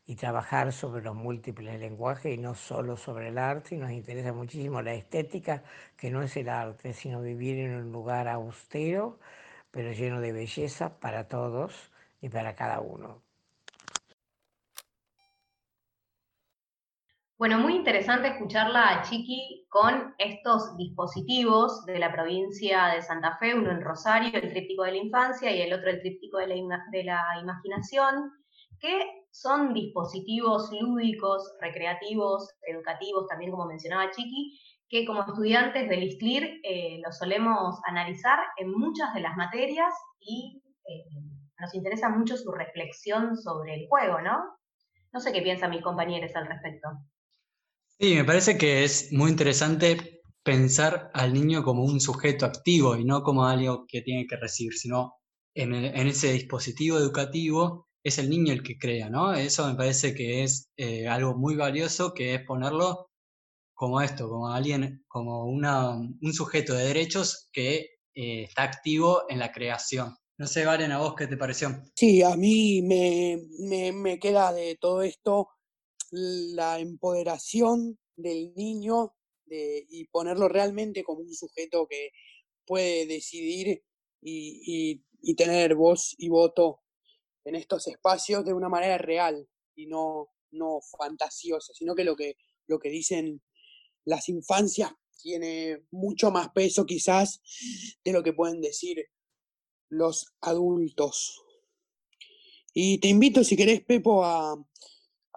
y 0.06 0.16
trabajar 0.16 0.72
sobre 0.74 1.04
los 1.04 1.16
múltiples 1.16 1.80
lenguajes 1.80 2.34
y 2.36 2.38
no 2.38 2.56
solo 2.56 2.98
sobre 2.98 3.30
el 3.30 3.38
arte. 3.38 3.76
Y 3.76 3.78
nos 3.78 3.92
interesa 3.92 4.34
muchísimo 4.34 4.82
la 4.82 4.94
estética, 4.94 5.64
que 5.98 6.10
no 6.12 6.22
es 6.24 6.38
el 6.38 6.50
arte, 6.50 6.94
sino 6.94 7.22
vivir 7.22 7.58
en 7.60 7.76
un 7.76 7.92
lugar 7.92 8.28
austero, 8.30 9.20
pero 9.72 9.92
lleno 9.92 10.22
de 10.22 10.32
belleza 10.32 11.00
para 11.00 11.28
todos 11.28 11.92
y 12.22 12.30
para 12.30 12.56
cada 12.56 12.80
uno. 12.80 13.27
Bueno, 17.40 17.60
muy 17.60 17.76
interesante 17.76 18.30
escucharla 18.30 18.90
a 18.90 19.02
Chiqui 19.04 19.68
con 19.70 20.16
estos 20.18 20.76
dispositivos 20.76 21.86
de 21.86 22.00
la 22.00 22.12
provincia 22.12 22.88
de 22.88 23.04
Santa 23.04 23.38
Fe, 23.38 23.54
uno 23.54 23.70
en 23.70 23.82
Rosario, 23.82 24.32
el 24.34 24.50
tríptico 24.50 24.82
de 24.84 24.94
la 24.94 24.98
infancia, 24.98 25.56
y 25.56 25.62
el 25.62 25.72
otro 25.72 25.92
el 25.92 26.00
tríptico 26.00 26.40
de 26.40 26.48
la, 27.04 27.40
imaginación, 27.40 28.32
que 28.80 29.28
son 29.30 29.72
dispositivos 29.76 30.72
lúdicos, 30.82 31.54
recreativos, 31.62 32.50
educativos, 32.64 33.28
también 33.28 33.52
como 33.52 33.68
mencionaba 33.68 34.10
Chiqui, 34.10 34.60
que 34.90 35.06
como 35.06 35.22
estudiantes 35.22 35.88
del 35.90 36.06
ISTLIR 36.06 36.62
eh, 36.64 37.00
lo 37.06 37.12
solemos 37.12 37.80
analizar 37.86 38.40
en 38.58 38.72
muchas 38.72 39.14
de 39.14 39.20
las 39.20 39.38
materias 39.38 39.94
y 40.22 40.60
eh, 40.88 41.04
nos 41.60 41.72
interesa 41.76 42.10
mucho 42.10 42.36
su 42.36 42.52
reflexión 42.52 43.38
sobre 43.38 43.76
el 43.76 43.88
juego, 43.88 44.22
¿no? 44.22 44.44
No 45.14 45.20
sé 45.20 45.32
qué 45.32 45.44
piensan 45.44 45.70
mis 45.70 45.84
compañeros 45.84 46.36
al 46.36 46.48
respecto. 46.48 46.88
Sí, 48.00 48.14
me 48.14 48.26
parece 48.26 48.60
que 48.60 48.84
es 48.84 49.12
muy 49.12 49.32
interesante 49.32 50.22
pensar 50.44 51.10
al 51.16 51.34
niño 51.34 51.64
como 51.64 51.84
un 51.84 52.00
sujeto 52.00 52.46
activo 52.46 52.96
y 52.96 53.04
no 53.04 53.24
como 53.24 53.46
algo 53.46 53.86
que 53.88 54.02
tiene 54.02 54.28
que 54.28 54.36
recibir, 54.36 54.74
sino 54.74 55.16
en, 55.56 55.74
ese 55.74 56.34
dispositivo 56.34 57.00
educativo 57.00 57.88
es 58.04 58.20
el 58.20 58.30
niño 58.30 58.54
el 58.54 58.62
que 58.62 58.78
crea, 58.78 59.10
¿no? 59.10 59.34
Eso 59.34 59.68
me 59.68 59.76
parece 59.76 60.14
que 60.14 60.44
es 60.44 60.70
eh, 60.78 61.08
algo 61.08 61.36
muy 61.36 61.56
valioso, 61.56 62.14
que 62.14 62.36
es 62.36 62.46
ponerlo 62.46 63.10
como 63.74 64.00
esto, 64.00 64.30
como 64.30 64.50
alguien, 64.50 65.04
como 65.08 65.46
una, 65.46 65.90
un 65.90 66.34
sujeto 66.34 66.76
de 66.76 66.86
derechos 66.86 67.50
que 67.52 67.78
eh, 68.14 68.44
está 68.44 68.62
activo 68.64 69.24
en 69.28 69.40
la 69.40 69.52
creación. 69.52 70.16
No 70.38 70.46
sé, 70.46 70.66
Valen, 70.66 70.92
¿a 70.92 71.00
vos 71.00 71.16
qué 71.18 71.26
te 71.26 71.36
pareció? 71.36 71.82
Sí, 71.96 72.22
a 72.22 72.36
mí 72.36 72.84
me, 72.84 73.42
me, 73.60 73.92
me 73.92 74.20
queda 74.20 74.54
de 74.54 74.78
todo 74.80 75.02
esto 75.02 75.50
la 76.12 76.80
empoderación 76.80 78.00
del 78.16 78.54
niño 78.56 79.14
y 79.50 80.06
ponerlo 80.08 80.50
realmente 80.50 81.04
como 81.04 81.22
un 81.22 81.34
sujeto 81.34 81.88
que 81.88 82.12
puede 82.66 83.06
decidir 83.06 83.84
y, 84.22 85.04
tener 85.36 85.76
voz 85.76 86.16
y 86.18 86.30
voto 86.30 86.82
en 87.46 87.56
estos 87.56 87.88
espacios 87.88 88.44
de 88.46 88.54
una 88.54 88.70
manera 88.70 88.98
real 88.98 89.48
y 89.76 89.88
no, 89.88 90.30
no 90.52 90.80
fantasiosa, 90.98 91.74
sino 91.74 91.96
que 91.96 92.04
lo 92.04 92.16
que, 92.16 92.36
lo 92.68 92.80
que 92.80 92.90
dicen 92.90 93.42
las 94.06 94.30
infancias 94.30 94.92
tiene 95.22 95.84
mucho 95.92 96.32
más 96.32 96.50
peso 96.50 96.86
quizás 96.86 97.42
de 98.04 98.12
lo 98.14 98.24
que 98.24 98.34
pueden 98.34 98.62
decir 98.62 99.06
los 99.90 100.34
adultos. 100.42 101.44
Y 102.74 103.00
te 103.00 103.08
invito, 103.08 103.44
si 103.44 103.58
querés, 103.58 103.84
Pepo, 103.84 104.24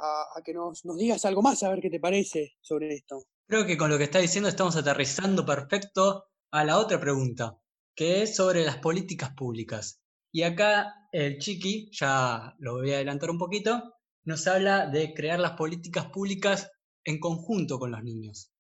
a, 0.00 0.38
a, 0.38 0.42
que 0.42 0.54
nos, 0.54 0.84
nos, 0.84 0.96
digas 0.96 1.24
algo 1.24 1.42
más, 1.42 1.62
a 1.62 1.70
ver 1.70 1.80
qué 1.80 1.90
te 1.90 2.00
parece 2.00 2.56
sobre 2.60 2.94
esto. 2.94 3.24
Creo 3.46 3.66
que 3.66 3.76
con 3.76 3.90
lo 3.90 3.98
que 3.98 4.04
está 4.04 4.18
diciendo 4.18 4.48
estamos 4.48 4.76
aterrizando 4.76 5.44
perfecto 5.44 6.26
a 6.50 6.64
la 6.64 6.78
otra 6.78 6.98
pregunta, 6.98 7.58
que 7.94 8.22
es 8.22 8.36
sobre 8.36 8.64
las 8.64 8.78
políticas 8.78 9.30
públicas. 9.34 10.02
Y 10.32 10.42
acá 10.42 11.08
el 11.12 11.38
Chiqui, 11.38 11.90
ya 11.92 12.54
lo 12.58 12.74
voy 12.74 12.92
a 12.92 12.96
adelantar 12.96 13.30
un 13.30 13.38
poquito, 13.38 13.94
nos 14.24 14.46
habla 14.46 14.86
de 14.86 15.12
crear 15.14 15.40
las 15.40 15.52
políticas 15.52 16.06
públicas 16.06 16.70
en 17.04 17.18
conjunto 17.18 17.78
con 17.78 17.90
los 17.90 18.02
niños. 18.02 18.52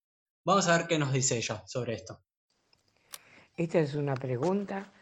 Vamos 0.44 0.68
a 0.68 0.76
ver 0.76 0.86
qué 0.86 0.98
nos 0.98 1.12
dice 1.12 1.36
ella 1.36 1.62
sobre 1.66 1.94
esto. 1.94 2.22
Esta 3.56 3.78
es 3.78 3.94
una 3.94 4.14
pregunta 4.14 4.92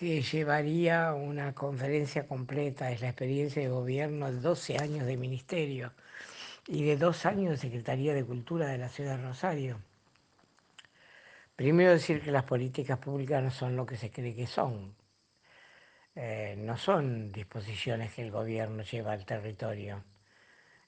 que 0.00 0.22
llevaría 0.22 1.12
una 1.12 1.54
conferencia 1.54 2.26
completa, 2.26 2.90
es 2.90 3.02
la 3.02 3.08
experiencia 3.08 3.60
de 3.60 3.68
gobierno 3.68 4.32
de 4.32 4.40
12 4.40 4.78
años 4.78 5.04
de 5.06 5.18
ministerio 5.18 5.92
y 6.66 6.84
de 6.84 6.96
dos 6.96 7.26
años 7.26 7.50
de 7.50 7.58
Secretaría 7.58 8.14
de 8.14 8.24
Cultura 8.24 8.68
de 8.68 8.78
la 8.78 8.88
Ciudad 8.88 9.18
de 9.18 9.24
Rosario. 9.24 9.78
Primero 11.54 11.90
decir 11.90 12.22
que 12.22 12.32
las 12.32 12.44
políticas 12.44 12.98
públicas 12.98 13.42
no 13.44 13.50
son 13.50 13.76
lo 13.76 13.84
que 13.84 13.98
se 13.98 14.10
cree 14.10 14.34
que 14.34 14.46
son. 14.46 14.94
Eh, 16.14 16.54
no 16.56 16.78
son 16.78 17.30
disposiciones 17.30 18.14
que 18.14 18.22
el 18.22 18.30
gobierno 18.30 18.82
lleva 18.82 19.12
al 19.12 19.26
territorio. 19.26 20.02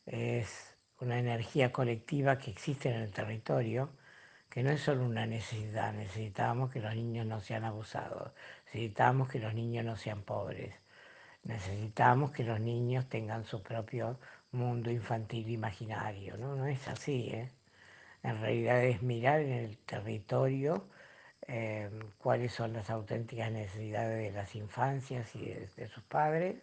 Es 0.07 0.75
una 1.01 1.19
energía 1.19 1.71
colectiva 1.71 2.39
que 2.39 2.51
existe 2.51 2.89
en 2.89 3.03
el 3.03 3.11
territorio 3.13 3.91
que 4.53 4.63
no 4.63 4.71
es 4.71 4.83
solo 4.83 5.07
una 5.07 5.25
necesidad, 5.25 5.95
necesitamos 5.95 6.71
que 6.71 6.81
los 6.81 6.95
niños 6.95 7.25
no 7.25 7.41
sean 7.41 7.65
abusados, 7.65 8.33
necesitamos 8.73 9.29
que 9.29 9.39
los 9.39 9.55
niños 9.55 9.85
no 9.85 9.97
sean 9.97 10.23
pobres, 10.23 10.75
necesitamos 11.45 12.33
que 12.33 12.45
los 12.45 12.61
niños 12.61 13.09
tengan 13.09 13.45
su 13.45 13.63
propio 13.63 14.19
mundo 14.53 14.91
infantil 14.91 15.51
imaginario, 15.51 16.37
¿no? 16.39 16.57
No 16.57 16.67
es 16.67 16.89
así, 16.89 17.31
¿eh? 17.33 17.51
En 18.23 18.41
realidad 18.41 18.83
es 18.85 19.03
mirar 19.03 19.41
en 19.41 19.53
el 19.53 19.79
territorio 19.79 20.87
eh, 21.49 21.91
cuáles 22.19 22.53
son 22.53 22.73
las 22.73 22.89
auténticas 22.91 23.51
necesidades 23.53 24.33
de 24.33 24.39
las 24.39 24.55
infancias 24.55 25.35
y 25.37 25.47
de 25.47 25.89
sus 25.89 26.05
padres 26.05 26.57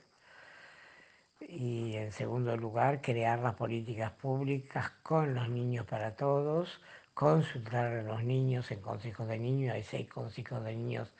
y 1.41 1.95
en 1.95 2.11
segundo 2.11 2.57
lugar 2.57 3.01
crear 3.01 3.39
las 3.39 3.55
políticas 3.55 4.11
públicas 4.11 4.89
con 5.03 5.35
los 5.35 5.49
niños 5.49 5.85
para 5.85 6.15
todos, 6.15 6.81
consultar 7.13 7.93
a 7.93 8.03
los 8.03 8.23
niños 8.23 8.71
en 8.71 8.81
consejos 8.81 9.27
de 9.27 9.39
niños, 9.39 9.73
hay 9.73 9.83
seis 9.83 10.09
consejos 10.09 10.63
de 10.63 10.75
niños 10.75 11.13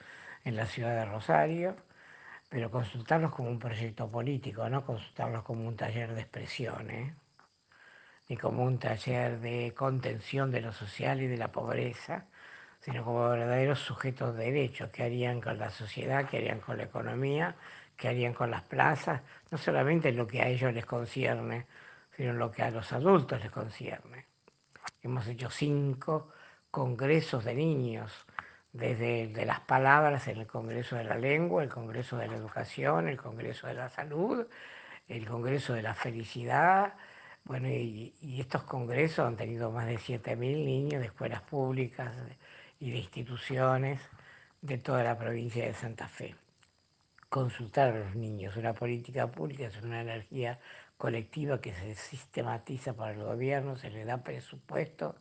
en 0.44 0.56
la 0.56 0.66
ciudad 0.66 0.96
de 0.96 1.06
Rosario, 1.06 1.76
pero 2.50 2.72
consultarlos 2.72 3.32
como 3.34 3.50
un 3.50 3.60
proyecto 3.60 4.10
político, 4.10 4.68
no 4.70 4.86
consultarlos 4.86 5.44
como 5.44 5.68
un 5.68 5.76
taller 5.76 6.14
de 6.14 6.22
expresión, 6.22 6.90
¿eh? 6.90 7.14
ni 8.28 8.38
como 8.38 8.64
un 8.64 8.80
taller 8.80 9.40
de 9.40 9.74
contención 9.76 10.52
de 10.52 10.62
lo 10.62 10.72
social 10.72 11.22
y 11.22 11.28
de 11.28 11.38
la 11.38 11.52
pobreza, 11.52 12.26
sino 12.80 13.04
como 13.04 13.30
verdaderos 13.30 13.80
sujetos 13.80 14.36
de 14.36 14.46
derechos, 14.46 14.90
que 14.90 15.04
harían 15.04 15.42
con 15.42 15.58
la 15.58 15.70
sociedad, 15.70 16.28
que 16.28 16.38
harían 16.38 16.60
con 16.60 16.78
la 16.78 16.84
economía, 16.84 17.56
que 17.98 18.08
harían 18.08 18.34
con 18.34 18.50
las 18.50 18.64
plazas, 18.64 19.22
no 19.52 19.58
solamente 19.58 20.12
lo 20.12 20.26
que 20.26 20.42
a 20.42 20.48
ellos 20.48 20.74
les 20.74 20.86
concierne, 20.86 21.68
sino 22.16 22.34
lo 22.34 22.52
que 22.52 22.64
a 22.64 22.72
los 22.72 22.92
adultos 22.94 23.42
les 23.42 23.52
concierne. 23.52 24.26
Hemos 25.02 25.28
hecho 25.28 25.50
cinco 25.50 26.32
congresos 26.72 27.44
de 27.46 27.56
niños, 27.56 28.26
desde 28.74 29.28
de 29.28 29.46
las 29.46 29.62
palabras 29.62 30.28
en 30.28 30.38
el 30.38 30.48
Congreso 30.48 30.96
de 30.96 31.04
la 31.04 31.16
Lengua, 31.18 31.64
el 31.64 31.70
Congreso 31.70 32.18
de 32.18 32.28
la 32.28 32.36
Educación, 32.36 33.08
el 33.08 33.18
Congreso 33.18 33.68
de 33.68 33.74
la 33.74 33.90
Salud, 33.90 34.48
el 35.08 35.28
Congreso 35.28 35.74
de 35.74 35.82
la 35.82 35.96
Felicidad. 35.96 36.94
Bueno, 37.44 37.68
y, 37.70 38.14
estos 38.40 38.64
congresos 38.64 39.26
han 39.28 39.38
tenido 39.38 39.72
más 39.72 39.88
de 39.88 39.98
7.000 39.98 40.38
niños 40.38 41.02
de 41.02 41.08
escuelas 41.08 41.42
públicas 41.42 42.14
y 42.80 42.92
de 42.92 42.98
instituciones 42.98 44.00
de 44.62 44.78
toda 44.78 45.04
la 45.04 45.18
provincia 45.18 45.66
de 45.66 45.74
Santa 45.74 46.08
Fe. 46.08 46.36
Consultar 47.30 47.90
a 47.90 48.00
los 48.00 48.16
niños, 48.16 48.56
una 48.58 48.74
política 48.74 49.28
pública 49.28 49.68
es 49.68 49.82
una 49.82 50.02
energía 50.02 50.60
colectiva 50.98 51.62
que 51.62 51.74
se 51.74 51.96
sistematiza 51.96 52.94
para 52.94 53.14
el 53.14 53.24
gobierno, 53.24 53.78
se 53.78 53.90
le 53.90 54.06
da 54.06 54.18
presupuesto 54.24 55.16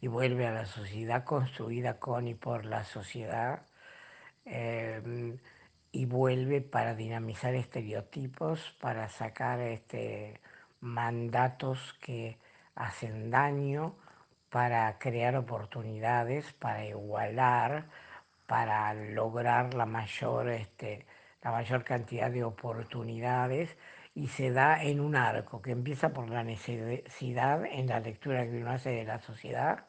y 0.00 0.08
vuelve 0.08 0.46
a 0.46 0.52
la 0.52 0.66
sociedad 0.66 1.24
construida 1.24 1.98
con 1.98 2.28
y 2.28 2.34
por 2.34 2.64
la 2.64 2.84
sociedad 2.84 3.66
em, 4.44 5.38
y 5.92 6.06
vuelve 6.06 6.60
para 6.60 6.94
dinamizar 6.94 7.54
estereotipos, 7.54 8.74
para 8.80 9.08
sacar 9.08 9.60
este, 9.60 10.40
mandatos 10.80 11.94
que 12.00 12.38
hacen 12.74 13.30
daño, 13.30 13.96
para 14.50 14.98
crear 14.98 15.36
oportunidades, 15.36 16.52
para 16.54 16.84
igualar, 16.84 17.86
para 18.46 18.92
lograr 18.94 19.74
la 19.74 19.86
mayor, 19.86 20.48
este, 20.50 21.06
la 21.42 21.52
mayor 21.52 21.84
cantidad 21.84 22.30
de 22.30 22.44
oportunidades 22.44 23.76
y 24.14 24.28
se 24.28 24.50
da 24.50 24.82
en 24.82 25.00
un 25.00 25.16
arco 25.16 25.60
que 25.60 25.72
empieza 25.72 26.12
por 26.12 26.28
la 26.30 26.44
necesidad 26.44 27.64
en 27.66 27.88
la 27.88 28.00
lectura 28.00 28.44
que 28.44 28.58
uno 28.58 28.70
hace 28.70 28.90
de 28.90 29.04
la 29.04 29.20
sociedad, 29.20 29.86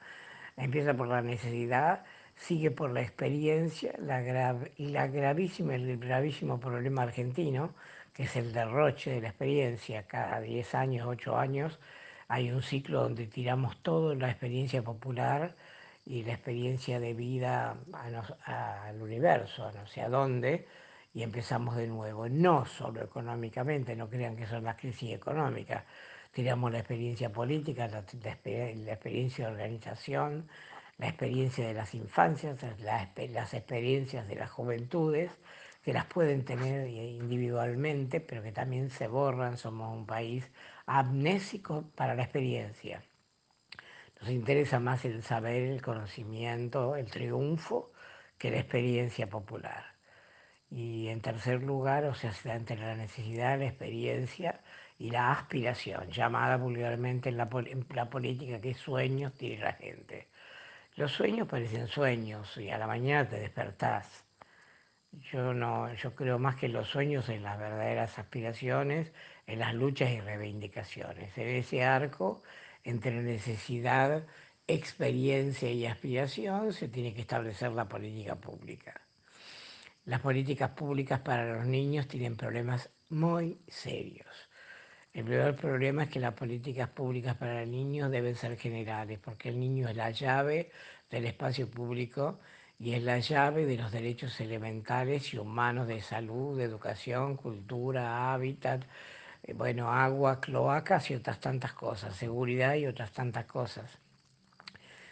empieza 0.57 0.93
por 0.95 1.07
la 1.07 1.21
necesidad, 1.21 2.03
sigue 2.35 2.71
por 2.71 2.91
la 2.91 3.01
experiencia 3.01 3.93
la 3.99 4.57
y 4.77 4.88
la 4.89 5.07
gravísima, 5.07 5.75
el 5.75 5.97
gravísimo 5.97 6.59
problema 6.59 7.03
argentino, 7.03 7.73
que 8.13 8.23
es 8.23 8.35
el 8.35 8.53
derroche 8.53 9.11
de 9.11 9.21
la 9.21 9.29
experiencia. 9.29 10.03
Cada 10.07 10.41
10 10.41 10.75
años, 10.75 11.07
8 11.07 11.38
años, 11.38 11.79
hay 12.27 12.51
un 12.51 12.61
ciclo 12.61 13.03
donde 13.03 13.27
tiramos 13.27 13.77
todo 13.83 14.15
la 14.15 14.29
experiencia 14.31 14.81
popular 14.83 15.55
y 16.05 16.23
la 16.23 16.33
experiencia 16.33 16.99
de 16.99 17.13
vida 17.13 17.75
al 17.93 19.01
universo, 19.01 19.67
a 19.67 19.71
no 19.71 19.85
sé 19.88 20.01
a 20.01 20.09
dónde, 20.09 20.67
y 21.15 21.23
empezamos 21.23 21.78
de 21.78 21.88
nuevo. 21.88 22.28
No 22.30 22.65
solo 22.65 23.01
económicamente, 23.01 23.95
no 23.95 24.10
crean 24.10 24.36
que 24.36 24.45
son 24.45 24.65
las 24.65 24.75
crisis 24.75 25.13
económicas. 25.13 25.86
Tiramos 26.32 26.71
la 26.71 26.80
experiencia 26.80 27.32
política, 27.32 27.88
la, 27.88 27.99
experiencia 27.99 29.47
de 29.47 29.51
organización, 29.54 30.49
la 30.97 31.08
experiencia 31.08 31.65
de 31.65 31.73
las 31.73 31.95
infancias, 31.95 32.58
las 32.82 33.54
experiencias 33.54 34.28
de 34.28 34.36
las 34.36 34.51
juventudes, 34.51 35.32
que 35.84 35.93
las 35.93 36.06
pueden 36.06 36.43
tener 36.43 36.89
individualmente, 36.89 38.19
pero 38.19 38.43
que 38.43 38.51
también 38.51 38.89
se 38.89 39.08
borran. 39.08 39.58
Somos 39.58 39.95
un 39.95 40.06
país 40.06 40.51
amnésico 40.86 41.86
para 41.95 42.15
la 42.15 42.23
experiencia. 42.23 43.01
Nos 44.19 44.30
interesa 44.32 44.82
más 44.82 45.06
el 45.06 45.23
saber, 45.23 45.63
el 45.63 45.82
conocimiento, 45.82 46.97
el 46.97 47.10
triunfo, 47.10 47.93
que 48.38 48.51
la 48.51 48.58
experiencia 48.58 49.30
popular. 49.30 49.94
Y 50.75 51.07
en 51.07 51.21
tercer 51.21 51.63
lugar, 51.63 52.03
o 52.03 52.13
sea, 52.13 52.33
entre 52.53 52.75
la 52.75 52.95
necesidad, 52.95 53.57
la 53.57 53.67
experiencia 53.67 54.59
y 54.99 55.09
la 55.09 55.31
aspiración, 55.31 56.09
llamada 56.11 56.57
vulgarmente 56.57 57.29
en 57.29 57.38
la, 57.38 57.47
política 58.09 58.59
que 58.59 58.73
sueños 58.73 59.33
tiene 59.35 59.63
la 59.63 59.71
gente. 59.71 60.27
Los 60.97 61.13
sueños 61.13 61.47
parecen 61.47 61.88
sueños 61.88 62.57
y 62.57 62.71
a 62.71 62.77
la 62.77 62.88
mañana 62.88 63.29
te 63.29 63.39
despertás. 63.39 64.25
Yo, 65.31 65.53
no, 65.53 65.93
yo 65.93 66.13
creo 66.13 66.39
más 66.39 66.57
que 66.57 66.67
los 66.67 66.89
sueños 66.89 67.29
en 67.29 67.43
las 67.43 67.57
verdaderas 67.57 68.19
aspiraciones, 68.19 69.13
en 69.47 69.59
las 69.59 69.73
luchas 69.73 70.11
y 70.11 70.19
reivindicaciones. 70.19 71.38
En 71.38 71.47
ese 71.55 71.85
arco 71.85 72.43
entre 72.83 73.21
necesidad, 73.21 74.25
experiencia 74.67 75.71
y 75.71 75.85
aspiración 75.85 76.73
se 76.73 76.89
tiene 76.89 77.13
que 77.13 77.21
establecer 77.21 77.71
la 77.71 77.88
política 77.88 78.35
pública. 78.35 79.04
Las 80.05 80.21
políticas 80.21 80.69
públicas 80.71 81.19
para 81.21 81.51
los 81.55 81.65
niños 81.65 82.07
tienen 82.07 82.37
problemas 82.37 82.91
muy 83.09 83.59
serios. 83.67 84.27
El 85.11 85.25
primer 85.25 85.55
problema 85.55 86.03
es 86.03 86.09
que 86.09 86.19
las 86.19 86.33
políticas 86.33 86.89
públicas 86.89 87.35
para 87.37 87.63
el 87.63 87.71
niño 87.71 88.09
deben 88.09 88.35
ser 88.35 88.55
generales, 88.55 89.17
porque 89.17 89.49
el 89.49 89.59
niño 89.59 89.89
es 89.89 89.95
la 89.95 90.11
llave 90.11 90.69
del 91.09 91.25
espacio 91.25 91.71
público 91.71 92.39
y 92.77 92.93
es 92.93 93.01
la 93.01 93.17
llave 93.17 93.65
de 93.65 93.77
los 93.77 93.91
derechos 93.91 94.39
elementales 94.41 95.33
y 95.33 95.39
humanos 95.39 95.87
de 95.87 96.01
salud, 96.01 96.55
de 96.55 96.65
educación, 96.65 97.35
cultura, 97.35 98.31
hábitat, 98.31 98.83
eh, 99.41 99.53
bueno, 99.53 99.91
agua, 99.91 100.39
cloacas 100.39 101.09
y 101.09 101.15
otras 101.15 101.39
tantas 101.39 101.73
cosas, 101.73 102.15
seguridad 102.15 102.75
y 102.75 102.85
otras 102.85 103.11
tantas 103.11 103.45
cosas, 103.45 103.97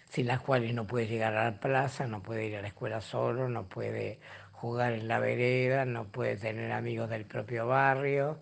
sin 0.10 0.28
las 0.28 0.42
cuales 0.42 0.74
no 0.76 0.86
puede 0.86 1.08
llegar 1.08 1.36
a 1.36 1.46
la 1.46 1.60
plaza, 1.60 2.06
no 2.06 2.22
puede 2.22 2.46
ir 2.46 2.58
a 2.58 2.62
la 2.62 2.68
escuela 2.68 3.02
solo, 3.02 3.50
no 3.50 3.68
puede 3.68 4.20
jugar 4.64 4.94
en 4.94 5.10
la 5.10 5.20
vereda, 5.20 5.84
no 5.84 6.06
puede 6.06 6.38
tener 6.38 6.72
amigos 6.72 7.10
del 7.10 7.26
propio 7.26 7.68
barrio, 7.68 8.40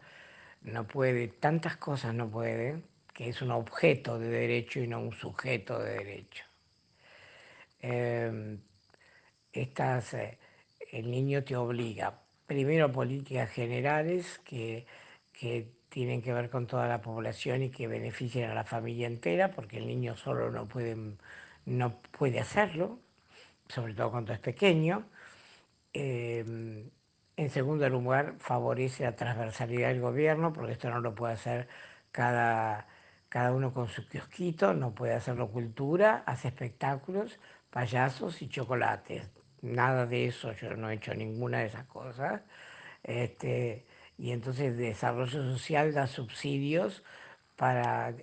no 0.62 0.88
puede, 0.88 1.27
tantas 1.29 1.77
cosas 1.77 2.13
no 2.13 2.29
puede, 2.29 2.84
que 3.12 3.29
es 3.29 3.41
un 3.41 3.49
objeto 3.49 4.19
de 4.19 4.29
derecho 4.29 4.79
y 4.81 4.88
no 4.88 4.99
un 4.99 5.13
sujeto 5.13 5.79
de 5.79 5.93
derecho. 5.95 6.43
Eh, 7.81 8.57
estas, 9.51 10.13
eh, 10.13 10.38
el 10.91 11.10
niño 11.10 11.43
te 11.43 11.55
obliga 11.55 12.19
primero 12.45 12.91
políticas 12.91 13.49
generales 13.49 14.39
que, 14.45 14.86
que 15.34 15.71
tienen 15.89 16.21
que 16.21 16.34
ver 16.34 16.51
con 16.51 16.67
toda 16.67 16.88
la 16.88 17.01
población 17.01 17.63
y 17.63 17.71
que 17.71 17.88
beneficien 17.88 18.47
a 18.47 18.53
la 18.53 18.63
familia 18.63 19.07
entera, 19.07 19.49
porque 19.49 19.77
el 19.77 19.88
niño 19.88 20.15
solo 20.15 20.51
no 20.51 20.67
puede, 20.67 20.95
no 21.65 21.99
puede 22.12 22.39
hacerlo, 22.39 22.99
sobre 23.69 23.95
todo 23.95 24.12
cuando 24.12 24.34
es 24.34 24.39
pequeño. 24.39 25.07
Eh, 25.93 26.89
en 27.38 27.49
segundo 27.49 27.88
lugar, 27.89 28.36
favorece 28.39 29.04
la 29.04 29.15
transversalidad 29.15 29.89
del 29.89 30.01
gobierno, 30.01 30.54
porque 30.54 30.73
esto 30.73 30.89
no 30.89 30.99
lo 31.01 31.15
puede 31.15 31.34
hacer 31.34 31.67
cada, 32.12 32.88
cada 33.30 33.51
uno 33.54 33.73
con 33.73 33.88
su 33.88 34.08
kiosquito, 34.08 34.73
no 34.73 34.93
puede 34.93 35.13
hacerlo 35.13 35.49
cultura, 35.51 36.23
hace 36.25 36.49
espectáculos, 36.49 37.39
payasos 37.69 38.41
y 38.41 38.49
chocolates. 38.49 39.32
Nada 39.62 40.06
de 40.06 40.27
eso, 40.27 40.54
yo 40.54 40.75
no 40.75 40.89
he 40.89 40.95
hecho 40.95 41.13
ninguna 41.13 41.60
de 41.60 41.67
esas 41.67 41.86
cosas. 41.86 42.41
Este, 43.04 43.86
y 44.17 44.32
entonces 44.32 44.77
desarrollo 44.77 45.43
social 45.51 45.93
da 45.93 46.08
subsidios 46.08 47.04
para, 47.56 48.13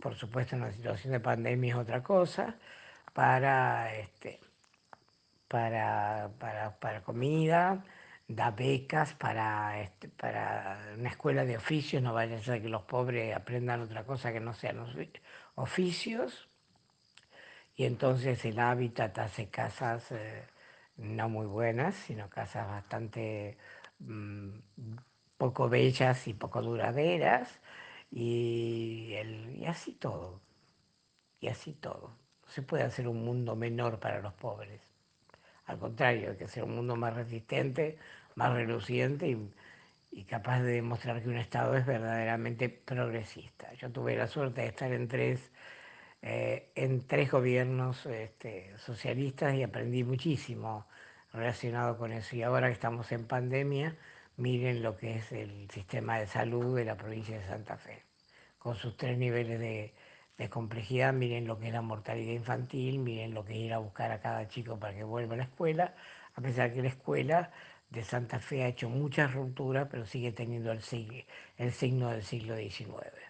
por 0.00 0.14
supuesto 0.14 0.56
en 0.56 0.62
una 0.62 0.72
situación 0.72 1.12
de 1.12 1.20
pandemia 1.20 1.74
es 1.74 1.80
otra 1.80 2.02
cosa, 2.02 2.58
para, 3.12 3.94
este, 3.96 4.40
para, 5.48 6.30
para, 6.38 6.78
para 6.78 7.02
comida, 7.02 7.84
da 8.28 8.50
becas 8.50 9.14
para, 9.14 9.80
este, 9.80 10.08
para 10.08 10.78
una 10.98 11.08
escuela 11.10 11.44
de 11.44 11.56
oficios, 11.56 12.02
no 12.02 12.12
vaya 12.14 12.36
a 12.36 12.40
ser 12.42 12.62
que 12.62 12.68
los 12.68 12.82
pobres 12.82 13.34
aprendan 13.34 13.80
otra 13.82 14.04
cosa 14.04 14.32
que 14.32 14.40
no 14.40 14.52
sean 14.54 14.78
oficios. 15.54 16.48
Y 17.76 17.84
entonces 17.84 18.44
el 18.44 18.58
hábitat 18.58 19.18
hace 19.18 19.48
casas 19.48 20.12
eh, 20.12 20.44
no 20.96 21.28
muy 21.28 21.46
buenas, 21.46 21.94
sino 21.94 22.28
casas 22.28 22.66
bastante 22.68 23.56
mmm, 24.00 24.50
poco 25.36 25.68
bellas 25.68 26.26
y 26.28 26.34
poco 26.34 26.60
duraderas, 26.62 27.60
y, 28.10 29.12
el, 29.14 29.56
y 29.56 29.66
así 29.66 29.92
todo, 29.92 30.40
y 31.40 31.48
así 31.48 31.72
todo. 31.74 32.16
No 32.42 32.48
se 32.50 32.62
puede 32.62 32.84
hacer 32.84 33.08
un 33.08 33.24
mundo 33.24 33.56
menor 33.56 34.00
para 34.00 34.20
los 34.20 34.34
pobres. 34.34 34.87
Al 35.68 35.78
contrario, 35.78 36.30
hay 36.30 36.36
que 36.36 36.44
hacer 36.44 36.64
un 36.64 36.74
mundo 36.76 36.96
más 36.96 37.14
resistente, 37.14 37.98
más 38.36 38.54
reluciente 38.54 39.28
y, 39.28 39.38
y, 40.10 40.24
capaz 40.24 40.62
de 40.62 40.72
demostrar 40.72 41.22
que 41.22 41.28
un 41.28 41.36
Estado 41.36 41.76
es 41.76 41.84
verdaderamente 41.86 42.70
progresista. 42.70 43.72
Yo 43.74 43.90
tuve 43.92 44.16
la 44.16 44.28
suerte 44.28 44.62
de 44.62 44.68
estar 44.68 44.90
en 44.92 45.08
tres, 45.08 45.52
eh, 46.22 46.70
en 46.74 47.06
tres 47.06 47.30
gobiernos 47.30 48.06
este, 48.06 48.76
socialistas 48.78 49.54
y 49.54 49.62
aprendí 49.62 50.04
muchísimo 50.04 50.86
relacionado 51.34 51.98
con 51.98 52.12
eso. 52.12 52.34
Y 52.36 52.42
ahora 52.42 52.68
que 52.68 52.74
estamos 52.74 53.12
en 53.12 53.26
pandemia, 53.26 53.94
miren 54.38 54.82
lo 54.82 54.96
que 54.96 55.16
es 55.16 55.32
el 55.32 55.70
sistema 55.70 56.18
de 56.18 56.26
salud 56.26 56.76
de 56.76 56.86
la 56.86 56.96
provincia 56.96 57.38
de 57.38 57.46
Santa 57.46 57.76
Fe, 57.76 58.02
con 58.58 58.74
sus 58.76 58.96
tres 58.96 59.18
niveles 59.18 59.60
de, 59.60 59.92
de 60.38 60.48
complejidad, 60.48 61.12
miren 61.12 61.46
lo 61.46 61.58
que 61.58 61.66
es 61.68 61.72
la 61.72 61.82
mortalidad 61.82 62.32
infantil, 62.32 63.00
miren 63.00 63.34
lo 63.34 63.44
que 63.44 63.54
es 63.54 63.58
ir 63.58 63.74
a 63.74 63.78
buscar 63.78 64.12
a 64.12 64.20
cada 64.20 64.48
chico 64.48 64.78
para 64.78 64.94
que 64.94 65.04
vuelva 65.04 65.34
a 65.34 65.38
la 65.38 65.42
escuela, 65.44 65.94
a 66.34 66.40
pesar 66.40 66.72
que 66.72 66.82
la 66.82 66.88
escuela 66.88 67.50
de 67.90 68.04
Santa 68.04 68.38
Fe 68.38 68.62
ha 68.62 68.68
hecho 68.68 68.88
muchas 68.88 69.34
rupturas, 69.34 69.88
pero 69.90 70.06
sigue 70.06 70.32
teniendo 70.32 70.72
el, 70.72 70.80
el 71.58 71.72
signo 71.72 72.10
del 72.10 72.22
siglo 72.22 72.56
XIX. 72.56 73.27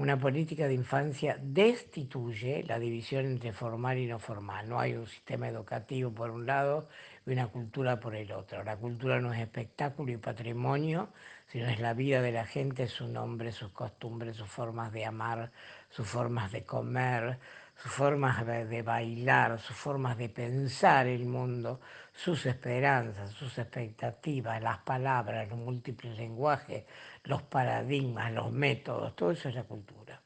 Una 0.00 0.18
política 0.18 0.66
de 0.66 0.72
infancia 0.72 1.36
destituye 1.42 2.64
la 2.66 2.78
división 2.78 3.26
entre 3.26 3.52
formal 3.52 3.98
y 3.98 4.06
no 4.06 4.18
formal. 4.18 4.66
No 4.66 4.80
hay 4.80 4.94
un 4.94 5.06
sistema 5.06 5.46
educativo 5.46 6.10
por 6.10 6.30
un 6.30 6.46
lado 6.46 6.88
y 7.26 7.32
una 7.32 7.48
cultura 7.48 8.00
por 8.00 8.16
el 8.16 8.32
otro. 8.32 8.64
La 8.64 8.78
cultura 8.78 9.20
no 9.20 9.30
es 9.34 9.40
espectáculo 9.40 10.10
y 10.10 10.16
patrimonio, 10.16 11.10
sino 11.48 11.66
es 11.66 11.80
la 11.80 11.92
vida 11.92 12.22
de 12.22 12.32
la 12.32 12.46
gente, 12.46 12.86
su 12.86 13.08
nombre, 13.08 13.52
sus 13.52 13.72
costumbres, 13.72 14.38
sus 14.38 14.48
formas 14.48 14.90
de 14.90 15.04
amar, 15.04 15.52
sus 15.90 16.06
formas 16.06 16.50
de 16.50 16.64
comer, 16.64 17.38
sus 17.82 17.92
formas 17.92 18.46
de 18.46 18.82
bailar, 18.82 19.58
sus 19.58 19.74
formas 19.74 20.18
de 20.18 20.28
pensar 20.28 21.06
el 21.06 21.24
mundo, 21.24 21.80
sus 22.12 22.44
esperanzas, 22.44 23.30
sus 23.30 23.56
expectativas, 23.58 24.62
las 24.62 24.78
palabras, 24.78 25.48
los 25.48 25.58
múltiples 25.58 26.16
lenguajes, 26.18 26.84
los 27.24 27.42
paradigmas, 27.42 28.32
los 28.32 28.52
métodos, 28.52 29.16
todo 29.16 29.30
eso 29.30 29.48
es 29.48 29.54
la 29.54 29.64
cultura. 29.64 30.20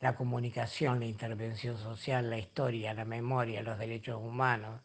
La 0.00 0.14
comunicación, 0.14 1.00
la 1.00 1.06
intervención 1.06 1.78
social, 1.78 2.30
la 2.30 2.38
historia, 2.38 2.94
la 2.94 3.04
memoria, 3.04 3.62
los 3.62 3.78
derechos 3.78 4.20
humanos. 4.20 4.80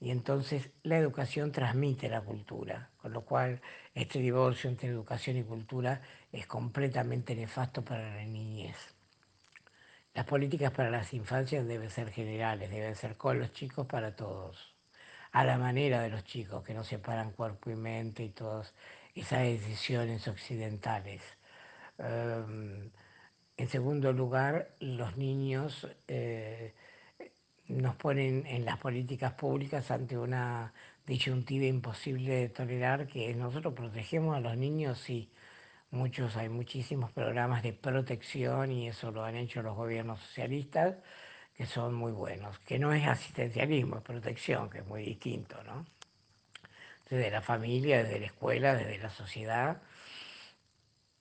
Y 0.00 0.10
entonces 0.10 0.70
la 0.82 0.98
educación 0.98 1.50
transmite 1.52 2.08
la 2.08 2.20
cultura, 2.20 2.90
con 3.00 3.12
lo 3.12 3.22
cual 3.22 3.60
este 3.94 4.18
divorcio 4.18 4.68
entre 4.68 4.88
educación 4.88 5.38
y 5.38 5.44
cultura 5.44 6.02
es 6.30 6.46
completamente 6.46 7.34
nefasto 7.34 7.82
para 7.82 8.16
la 8.16 8.24
niñez. 8.24 8.97
Las 10.18 10.26
políticas 10.26 10.72
para 10.72 10.90
las 10.90 11.14
infancias 11.14 11.64
deben 11.64 11.90
ser 11.90 12.10
generales, 12.10 12.68
deben 12.72 12.96
ser 12.96 13.16
con 13.16 13.38
los 13.38 13.52
chicos 13.52 13.86
para 13.86 14.16
todos, 14.16 14.74
a 15.30 15.44
la 15.44 15.58
manera 15.58 16.02
de 16.02 16.08
los 16.08 16.24
chicos, 16.24 16.64
que 16.64 16.74
no 16.74 16.82
separan 16.82 17.30
cuerpo 17.30 17.70
y 17.70 17.76
mente 17.76 18.24
y 18.24 18.30
todas 18.30 18.74
esas 19.14 19.42
decisiones 19.42 20.26
occidentales. 20.26 21.22
Um, 21.98 22.90
en 23.56 23.68
segundo 23.68 24.12
lugar, 24.12 24.74
los 24.80 25.16
niños 25.16 25.86
eh, 26.08 26.74
nos 27.68 27.94
ponen 27.94 28.44
en 28.48 28.64
las 28.64 28.78
políticas 28.78 29.34
públicas 29.34 29.88
ante 29.92 30.18
una 30.18 30.72
disyuntiva 31.06 31.66
imposible 31.66 32.34
de 32.34 32.48
tolerar, 32.48 33.06
que 33.06 33.32
nosotros 33.36 33.72
protegemos 33.72 34.36
a 34.36 34.40
los 34.40 34.56
niños, 34.56 34.98
sí, 34.98 35.30
muchos, 35.90 36.36
hay 36.36 36.48
muchísimos 36.48 37.12
programas 37.12 37.62
de 37.62 37.72
protección 37.72 38.72
y 38.72 38.88
eso 38.88 39.10
lo 39.10 39.24
han 39.24 39.36
hecho 39.36 39.62
los 39.62 39.76
gobiernos 39.76 40.20
socialistas, 40.20 40.96
que 41.54 41.66
son 41.66 41.94
muy 41.94 42.12
buenos, 42.12 42.58
que 42.60 42.78
no 42.78 42.92
es 42.92 43.06
asistencialismo, 43.06 43.96
es 43.96 44.02
protección, 44.02 44.70
que 44.70 44.78
es 44.78 44.86
muy 44.86 45.02
distinto, 45.02 45.62
¿no? 45.64 45.86
Desde 47.10 47.30
la 47.30 47.40
familia, 47.40 48.02
desde 48.02 48.20
la 48.20 48.26
escuela, 48.26 48.74
desde 48.74 48.98
la 48.98 49.10
sociedad, 49.10 49.82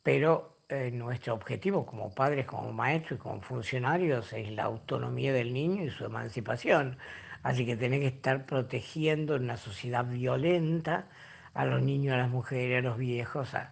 pero 0.03 0.57
eh, 0.69 0.91
nuestro 0.91 1.33
objetivo 1.33 1.85
como 1.85 2.13
padres, 2.13 2.45
como 2.45 2.73
maestros 2.73 3.19
y 3.19 3.21
como 3.23 3.41
funcionarios 3.41 4.33
es 4.33 4.51
la 4.51 4.63
autonomía 4.63 5.31
del 5.31 5.53
niño 5.53 5.83
y 5.85 5.89
su 5.89 6.05
emancipación. 6.05 6.97
Así 7.41 7.65
que 7.65 7.77
tenés 7.77 8.01
que 8.01 8.07
estar 8.07 8.45
protegiendo 8.45 9.35
en 9.35 9.43
una 9.43 9.57
sociedad 9.57 10.05
violenta 10.05 11.07
a 11.53 11.65
los 11.65 11.81
niños, 11.81 12.15
a 12.15 12.17
las 12.17 12.29
mujeres, 12.29 12.79
a 12.79 12.81
los 12.81 12.97
viejos, 12.97 13.53
a, 13.53 13.71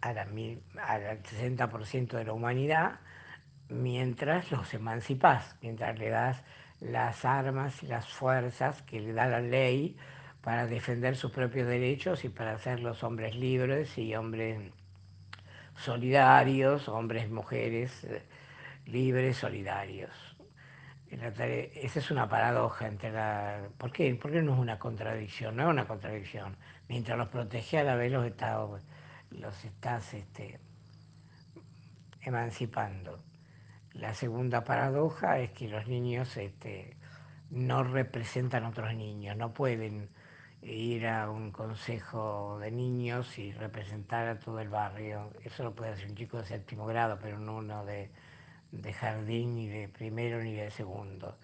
a 0.00 0.12
la, 0.12 0.22
al 0.22 1.22
60% 1.22 2.16
de 2.16 2.24
la 2.24 2.32
humanidad, 2.32 3.00
mientras 3.68 4.50
los 4.50 4.72
emancipas, 4.74 5.56
mientras 5.62 5.98
le 5.98 6.10
das 6.10 6.42
las 6.80 7.24
armas 7.24 7.82
y 7.82 7.86
las 7.86 8.08
fuerzas 8.08 8.82
que 8.82 9.00
le 9.00 9.12
da 9.12 9.26
la 9.26 9.40
ley 9.40 9.96
para 10.42 10.66
defender 10.66 11.16
sus 11.16 11.30
propios 11.30 11.66
derechos 11.66 12.24
y 12.24 12.28
para 12.28 12.58
ser 12.58 12.80
los 12.80 13.02
hombres 13.02 13.34
libres 13.34 13.96
y 13.96 14.14
hombres 14.14 14.60
solidarios, 15.76 16.88
hombres, 16.88 17.30
mujeres 17.30 18.04
eh, 18.04 18.22
libres, 18.86 19.38
solidarios. 19.38 20.10
Esa 21.10 22.00
es 22.00 22.10
una 22.10 22.28
paradoja 22.28 22.88
entre 22.88 23.12
la... 23.12 23.68
¿Por 23.78 23.92
qué? 23.92 24.12
¿Por 24.16 24.32
qué 24.32 24.42
no 24.42 24.54
es 24.54 24.58
una 24.58 24.78
contradicción? 24.80 25.54
No 25.56 25.62
es 25.62 25.68
una 25.68 25.86
contradicción. 25.86 26.56
Mientras 26.88 27.16
los 27.16 27.28
protege 27.28 27.78
a 27.78 27.84
la 27.84 27.94
vez 27.94 28.10
los 28.10 28.26
estados 28.26 28.82
los 29.38 29.64
estás 29.64 30.14
este, 30.14 30.60
emancipando. 32.22 33.22
La 33.92 34.14
segunda 34.14 34.64
paradoja 34.64 35.38
es 35.38 35.52
que 35.52 35.68
los 35.68 35.86
niños 35.86 36.36
este, 36.36 36.96
no 37.50 37.84
representan 37.84 38.64
otros 38.64 38.94
niños, 38.94 39.36
no 39.36 39.52
pueden 39.54 40.08
ir 40.62 41.06
a 41.06 41.30
un 41.30 41.52
consejo 41.52 42.58
de 42.58 42.70
niños 42.70 43.38
y 43.38 43.52
representar 43.52 44.28
a 44.28 44.38
todo 44.38 44.60
el 44.60 44.68
barrio. 44.68 45.30
Eso 45.44 45.62
lo 45.62 45.74
puede 45.74 45.92
hacer 45.92 46.08
un 46.08 46.16
chico 46.16 46.38
de 46.38 46.46
séptimo 46.46 46.86
grado, 46.86 47.18
pero 47.20 47.38
no 47.38 47.56
uno 47.56 47.84
de, 47.84 48.10
de 48.72 48.92
jardín, 48.92 49.54
ni 49.54 49.68
de 49.68 49.88
primero, 49.88 50.42
ni 50.42 50.54
de 50.54 50.70
segundo. 50.70 51.36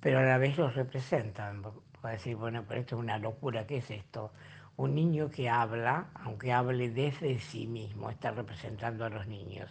Pero 0.00 0.20
a 0.20 0.22
la 0.22 0.38
vez 0.38 0.56
los 0.56 0.74
representan. 0.74 1.62
Puede 2.00 2.14
decir, 2.14 2.36
bueno, 2.36 2.64
pero 2.66 2.80
esto 2.80 2.94
es 2.96 3.00
una 3.00 3.18
locura, 3.18 3.66
¿qué 3.66 3.78
es 3.78 3.90
esto? 3.90 4.32
Un 4.78 4.94
niño 4.94 5.28
que 5.28 5.50
habla, 5.50 6.06
aunque 6.14 6.52
hable 6.52 6.88
desde 6.90 7.40
sí 7.40 7.66
mismo, 7.66 8.10
está 8.10 8.30
representando 8.30 9.04
a 9.04 9.08
los 9.08 9.26
niños, 9.26 9.68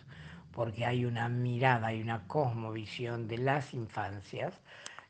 porque 0.51 0.85
hay 0.85 1.05
una 1.05 1.29
mirada, 1.29 1.87
hay 1.87 2.01
una 2.01 2.27
cosmovisión 2.27 3.25
de 3.25 3.37
las 3.37 3.73
infancias 3.73 4.59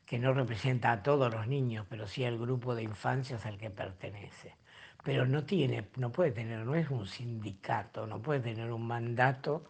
que 0.06 0.20
no 0.20 0.32
representa 0.32 0.92
a 0.92 1.02
todos 1.02 1.34
los 1.34 1.48
niños, 1.48 1.84
pero 1.90 2.06
sí 2.06 2.24
al 2.24 2.38
grupo 2.38 2.76
de 2.76 2.84
infancias 2.84 3.44
al 3.44 3.58
que 3.58 3.70
pertenece. 3.70 4.54
Pero 5.02 5.26
no 5.26 5.42
tiene, 5.44 5.88
no 5.96 6.12
puede 6.12 6.30
tener, 6.30 6.64
no 6.64 6.76
es 6.76 6.88
un 6.90 7.08
sindicato, 7.08 8.06
no 8.06 8.22
puede 8.22 8.38
tener 8.38 8.70
un 8.70 8.86
mandato 8.86 9.64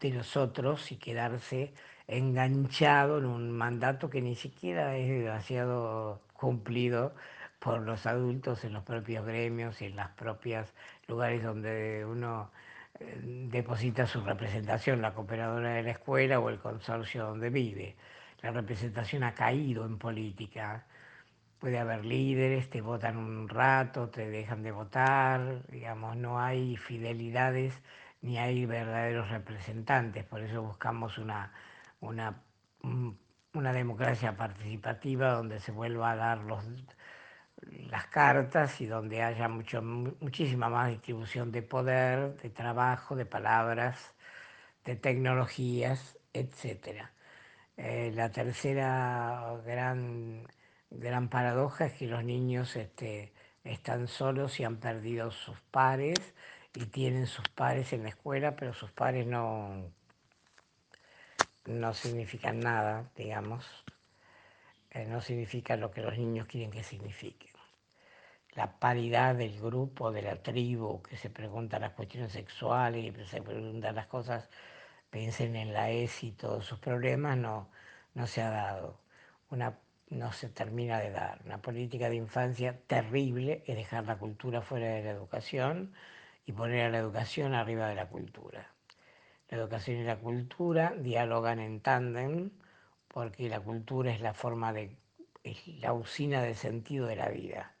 de 0.00 0.10
nosotros 0.10 0.92
y 0.92 0.96
quedarse 0.96 1.72
enganchado 2.06 3.16
en 3.16 3.24
un 3.24 3.50
mandato 3.52 4.10
que 4.10 4.20
ni 4.20 4.34
siquiera 4.34 4.98
es 4.98 5.08
demasiado 5.08 6.20
cumplido 6.34 7.14
por 7.64 7.80
los 7.80 8.04
adultos 8.04 8.62
en 8.64 8.74
los 8.74 8.82
propios 8.84 9.24
gremios 9.24 9.80
y 9.80 9.86
en 9.86 9.96
los 9.96 10.08
propios 10.10 10.74
lugares 11.08 11.42
donde 11.42 12.04
uno 12.04 12.50
eh, 13.00 13.48
deposita 13.50 14.06
su 14.06 14.20
representación, 14.20 15.00
la 15.00 15.14
cooperadora 15.14 15.70
de 15.70 15.82
la 15.82 15.92
escuela 15.92 16.40
o 16.40 16.50
el 16.50 16.58
consorcio 16.58 17.24
donde 17.24 17.48
vive. 17.48 17.96
La 18.42 18.50
representación 18.50 19.24
ha 19.24 19.32
caído 19.32 19.86
en 19.86 19.98
política. 19.98 20.84
Puede 21.58 21.78
haber 21.78 22.04
líderes, 22.04 22.68
te 22.68 22.82
votan 22.82 23.16
un 23.16 23.48
rato, 23.48 24.10
te 24.10 24.28
dejan 24.28 24.62
de 24.62 24.70
votar, 24.70 25.66
digamos, 25.68 26.16
no 26.18 26.38
hay 26.38 26.76
fidelidades 26.76 27.82
ni 28.20 28.36
hay 28.36 28.66
verdaderos 28.66 29.30
representantes, 29.30 30.24
por 30.24 30.42
eso 30.42 30.62
buscamos 30.62 31.16
una, 31.18 31.52
una, 32.00 32.42
una 33.54 33.72
democracia 33.72 34.36
participativa 34.36 35.32
donde 35.32 35.60
se 35.60 35.72
vuelva 35.72 36.10
a 36.10 36.16
dar 36.16 36.38
los, 36.38 36.64
las 37.90 38.06
cartas 38.08 38.80
y 38.80 38.86
donde 38.86 39.22
haya 39.22 39.48
mucho, 39.48 39.82
muchísima 39.82 40.68
más 40.68 40.90
distribución 40.90 41.52
de 41.52 41.62
poder, 41.62 42.36
de 42.42 42.50
trabajo, 42.50 43.16
de 43.16 43.26
palabras, 43.26 44.14
de 44.84 44.96
tecnologías, 44.96 46.18
etc. 46.32 47.10
Eh, 47.76 48.12
la 48.14 48.30
tercera 48.30 49.60
gran, 49.66 50.46
gran 50.90 51.28
paradoja 51.28 51.86
es 51.86 51.94
que 51.94 52.06
los 52.06 52.24
niños 52.24 52.76
este, 52.76 53.32
están 53.64 54.08
solos 54.08 54.60
y 54.60 54.64
han 54.64 54.76
perdido 54.78 55.30
sus 55.30 55.60
pares 55.70 56.34
y 56.74 56.86
tienen 56.86 57.26
sus 57.26 57.48
pares 57.48 57.92
en 57.92 58.02
la 58.04 58.10
escuela, 58.10 58.56
pero 58.56 58.74
sus 58.74 58.90
pares 58.92 59.26
no, 59.26 59.90
no 61.66 61.94
significan 61.94 62.60
nada, 62.60 63.10
digamos. 63.16 63.66
Eh, 64.90 65.06
no 65.06 65.20
significa 65.20 65.76
lo 65.76 65.90
que 65.90 66.02
los 66.02 66.16
niños 66.18 66.46
quieren 66.46 66.70
que 66.70 66.82
signifique. 66.84 67.53
La 68.54 68.78
paridad 68.78 69.34
del 69.34 69.60
grupo, 69.60 70.12
de 70.12 70.22
la 70.22 70.42
tribu, 70.42 71.02
que 71.02 71.16
se 71.16 71.30
pregunta 71.30 71.78
las 71.78 71.92
cuestiones 71.92 72.32
sexuales 72.32 73.04
y 73.04 73.24
se 73.26 73.42
preguntan 73.42 73.94
las 73.96 74.06
cosas, 74.06 74.48
piensen 75.10 75.56
en 75.56 75.72
la 75.72 75.90
ESI 75.90 76.28
y 76.28 76.32
todos 76.32 76.64
sus 76.64 76.78
problemas, 76.78 77.36
no, 77.36 77.68
no 78.14 78.26
se 78.26 78.42
ha 78.42 78.50
dado. 78.50 79.00
Una, 79.50 79.78
no 80.10 80.32
se 80.32 80.48
termina 80.48 81.00
de 81.00 81.10
dar. 81.10 81.40
Una 81.44 81.60
política 81.62 82.08
de 82.08 82.16
infancia 82.16 82.78
terrible 82.86 83.64
es 83.66 83.76
dejar 83.76 84.06
la 84.06 84.18
cultura 84.18 84.62
fuera 84.62 84.88
de 84.88 85.02
la 85.04 85.10
educación 85.10 85.92
y 86.46 86.52
poner 86.52 86.86
a 86.86 86.90
la 86.90 86.98
educación 86.98 87.54
arriba 87.54 87.88
de 87.88 87.94
la 87.96 88.08
cultura. 88.08 88.70
La 89.48 89.58
educación 89.58 89.98
y 89.98 90.04
la 90.04 90.18
cultura 90.18 90.94
dialogan 90.96 91.58
en 91.58 91.80
tándem 91.80 92.50
porque 93.08 93.48
la 93.48 93.60
cultura 93.60 94.12
es 94.12 94.20
la 94.20 94.34
forma 94.34 94.72
de, 94.72 94.96
es 95.42 95.66
la 95.68 95.92
usina 95.92 96.42
de 96.42 96.54
sentido 96.54 97.06
de 97.06 97.16
la 97.16 97.28
vida. 97.28 97.73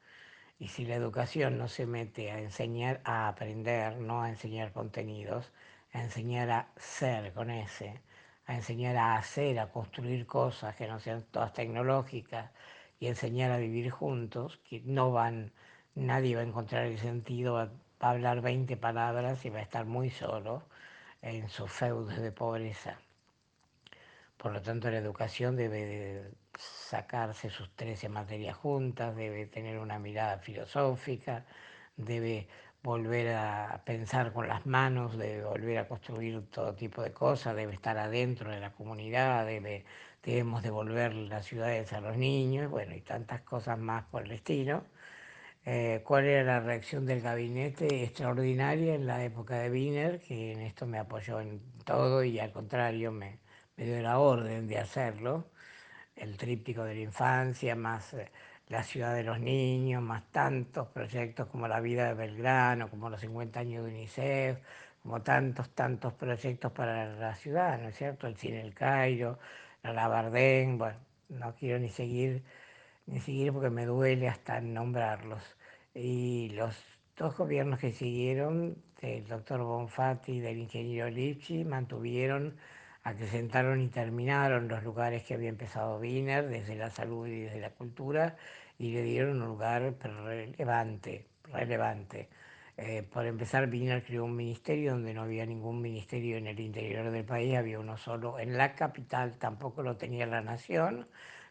Y 0.58 0.68
si 0.68 0.84
la 0.84 0.94
educación 0.94 1.58
no 1.58 1.68
se 1.68 1.86
mete 1.86 2.30
a 2.30 2.38
enseñar 2.40 3.00
a 3.04 3.28
aprender, 3.28 3.96
no 3.96 4.22
a 4.22 4.30
enseñar 4.30 4.72
contenidos, 4.72 5.52
a 5.92 6.02
enseñar 6.02 6.50
a 6.50 6.68
ser 6.76 7.32
con 7.32 7.50
ese, 7.50 8.00
a 8.46 8.54
enseñar 8.54 8.96
a 8.96 9.16
hacer, 9.16 9.58
a 9.58 9.70
construir 9.70 10.26
cosas 10.26 10.76
que 10.76 10.86
no 10.86 11.00
sean 11.00 11.22
todas 11.30 11.52
tecnológicas 11.52 12.50
y 13.00 13.06
enseñar 13.08 13.50
a 13.50 13.58
vivir 13.58 13.90
juntos, 13.90 14.60
que 14.68 14.80
no 14.84 15.12
van, 15.12 15.52
nadie 15.94 16.36
va 16.36 16.42
a 16.42 16.44
encontrar 16.44 16.86
el 16.86 16.98
sentido 16.98 17.54
va 17.54 17.70
a 18.00 18.10
hablar 18.10 18.40
20 18.40 18.76
palabras 18.76 19.44
y 19.44 19.50
va 19.50 19.58
a 19.58 19.62
estar 19.62 19.86
muy 19.86 20.10
solo 20.10 20.62
en 21.22 21.48
sus 21.48 21.70
feudos 21.70 22.16
de 22.16 22.32
pobreza. 22.32 22.98
Por 24.36 24.52
lo 24.52 24.62
tanto, 24.62 24.90
la 24.90 24.98
educación 24.98 25.56
debe 25.56 26.32
sacarse 26.58 27.50
sus 27.50 27.74
13 27.76 28.08
materias 28.08 28.56
juntas, 28.56 29.16
debe 29.16 29.46
tener 29.46 29.78
una 29.78 29.98
mirada 29.98 30.38
filosófica, 30.38 31.46
debe 31.96 32.48
volver 32.82 33.34
a 33.34 33.82
pensar 33.86 34.32
con 34.32 34.46
las 34.48 34.66
manos, 34.66 35.16
debe 35.16 35.44
volver 35.44 35.78
a 35.78 35.88
construir 35.88 36.50
todo 36.50 36.74
tipo 36.74 37.02
de 37.02 37.12
cosas, 37.12 37.56
debe 37.56 37.72
estar 37.74 37.96
adentro 37.98 38.50
de 38.50 38.60
la 38.60 38.72
comunidad, 38.72 39.46
debe, 39.46 39.84
debemos 40.22 40.62
devolver 40.62 41.14
las 41.14 41.46
ciudades 41.46 41.92
a 41.94 42.00
los 42.00 42.16
niños, 42.16 42.70
bueno, 42.70 42.94
y 42.94 43.00
tantas 43.00 43.40
cosas 43.42 43.78
más 43.78 44.04
por 44.04 44.24
el 44.24 44.32
estilo. 44.32 44.84
Eh, 45.66 46.02
cuál 46.04 46.26
era 46.26 46.44
la 46.44 46.60
reacción 46.60 47.06
del 47.06 47.22
gabinete 47.22 48.04
extraordinaria 48.04 48.94
en 48.94 49.06
la 49.06 49.24
época 49.24 49.58
de 49.58 49.70
Wiener, 49.70 50.20
que 50.20 50.52
en 50.52 50.60
esto 50.60 50.86
me 50.86 50.98
apoyó 50.98 51.40
en 51.40 51.60
todo 51.84 52.22
y 52.22 52.38
al 52.38 52.52
contrario 52.52 53.12
me, 53.12 53.38
me 53.76 53.84
dio 53.84 54.00
la 54.02 54.18
orden 54.18 54.66
de 54.68 54.78
hacerlo, 54.78 55.46
el 56.16 56.36
tríptico 56.36 56.84
de 56.84 56.94
la 56.94 57.00
infancia, 57.00 57.74
más 57.76 58.14
eh, 58.14 58.30
la 58.68 58.82
ciudad 58.82 59.14
de 59.14 59.24
los 59.24 59.40
niños, 59.40 60.02
más 60.02 60.22
tantos 60.32 60.88
proyectos 60.88 61.48
como 61.48 61.68
la 61.68 61.80
vida 61.80 62.08
de 62.08 62.14
Belgrano, 62.14 62.88
como 62.90 63.10
los 63.10 63.20
50 63.20 63.60
años 63.60 63.84
de 63.84 63.90
UNICEF, 63.92 64.58
como 65.02 65.22
tantos, 65.22 65.70
tantos 65.70 66.12
proyectos 66.14 66.72
para 66.72 67.14
la 67.14 67.34
ciudad, 67.34 67.78
¿no 67.80 67.88
es 67.88 67.96
cierto? 67.96 68.26
El 68.26 68.36
Cine 68.36 68.60
El 68.62 68.74
Cairo, 68.74 69.38
la 69.82 69.92
Labardén, 69.92 70.78
bueno, 70.78 70.98
no 71.28 71.54
quiero 71.54 71.78
ni 71.78 71.90
seguir 71.90 72.42
ni 73.06 73.20
siquiera 73.20 73.52
porque 73.52 73.70
me 73.70 73.86
duele 73.86 74.28
hasta 74.28 74.60
nombrarlos. 74.60 75.42
Y 75.94 76.50
los 76.50 76.76
dos 77.16 77.36
gobiernos 77.36 77.78
que 77.80 77.92
siguieron, 77.92 78.76
del 79.00 79.26
doctor 79.26 79.62
Bonfatti 79.62 80.32
y 80.32 80.40
del 80.40 80.58
ingeniero 80.58 81.10
Lipchi, 81.10 81.64
mantuvieron, 81.64 82.56
acrecentaron 83.04 83.82
y 83.82 83.88
terminaron 83.88 84.66
los 84.68 84.82
lugares 84.82 85.22
que 85.24 85.34
había 85.34 85.50
empezado 85.50 85.98
Wiener, 85.98 86.48
desde 86.48 86.74
la 86.74 86.90
salud 86.90 87.26
y 87.26 87.42
desde 87.42 87.60
la 87.60 87.70
cultura, 87.70 88.36
y 88.78 88.92
le 88.92 89.02
dieron 89.02 89.42
un 89.42 89.48
lugar 89.48 89.94
relevante, 90.02 91.26
relevante. 91.52 92.28
Eh, 92.76 93.02
por 93.04 93.26
empezar, 93.26 93.68
Wiener 93.68 94.02
creó 94.02 94.24
un 94.24 94.34
ministerio 94.34 94.92
donde 94.92 95.14
no 95.14 95.22
había 95.22 95.46
ningún 95.46 95.80
ministerio 95.80 96.38
en 96.38 96.46
el 96.46 96.58
interior 96.58 97.10
del 97.10 97.24
país, 97.24 97.56
había 97.56 97.78
uno 97.78 97.96
solo 97.98 98.38
en 98.40 98.56
la 98.56 98.74
capital, 98.74 99.36
tampoco 99.38 99.82
lo 99.82 99.96
tenía 99.96 100.26
la 100.26 100.40
nación, 100.40 101.06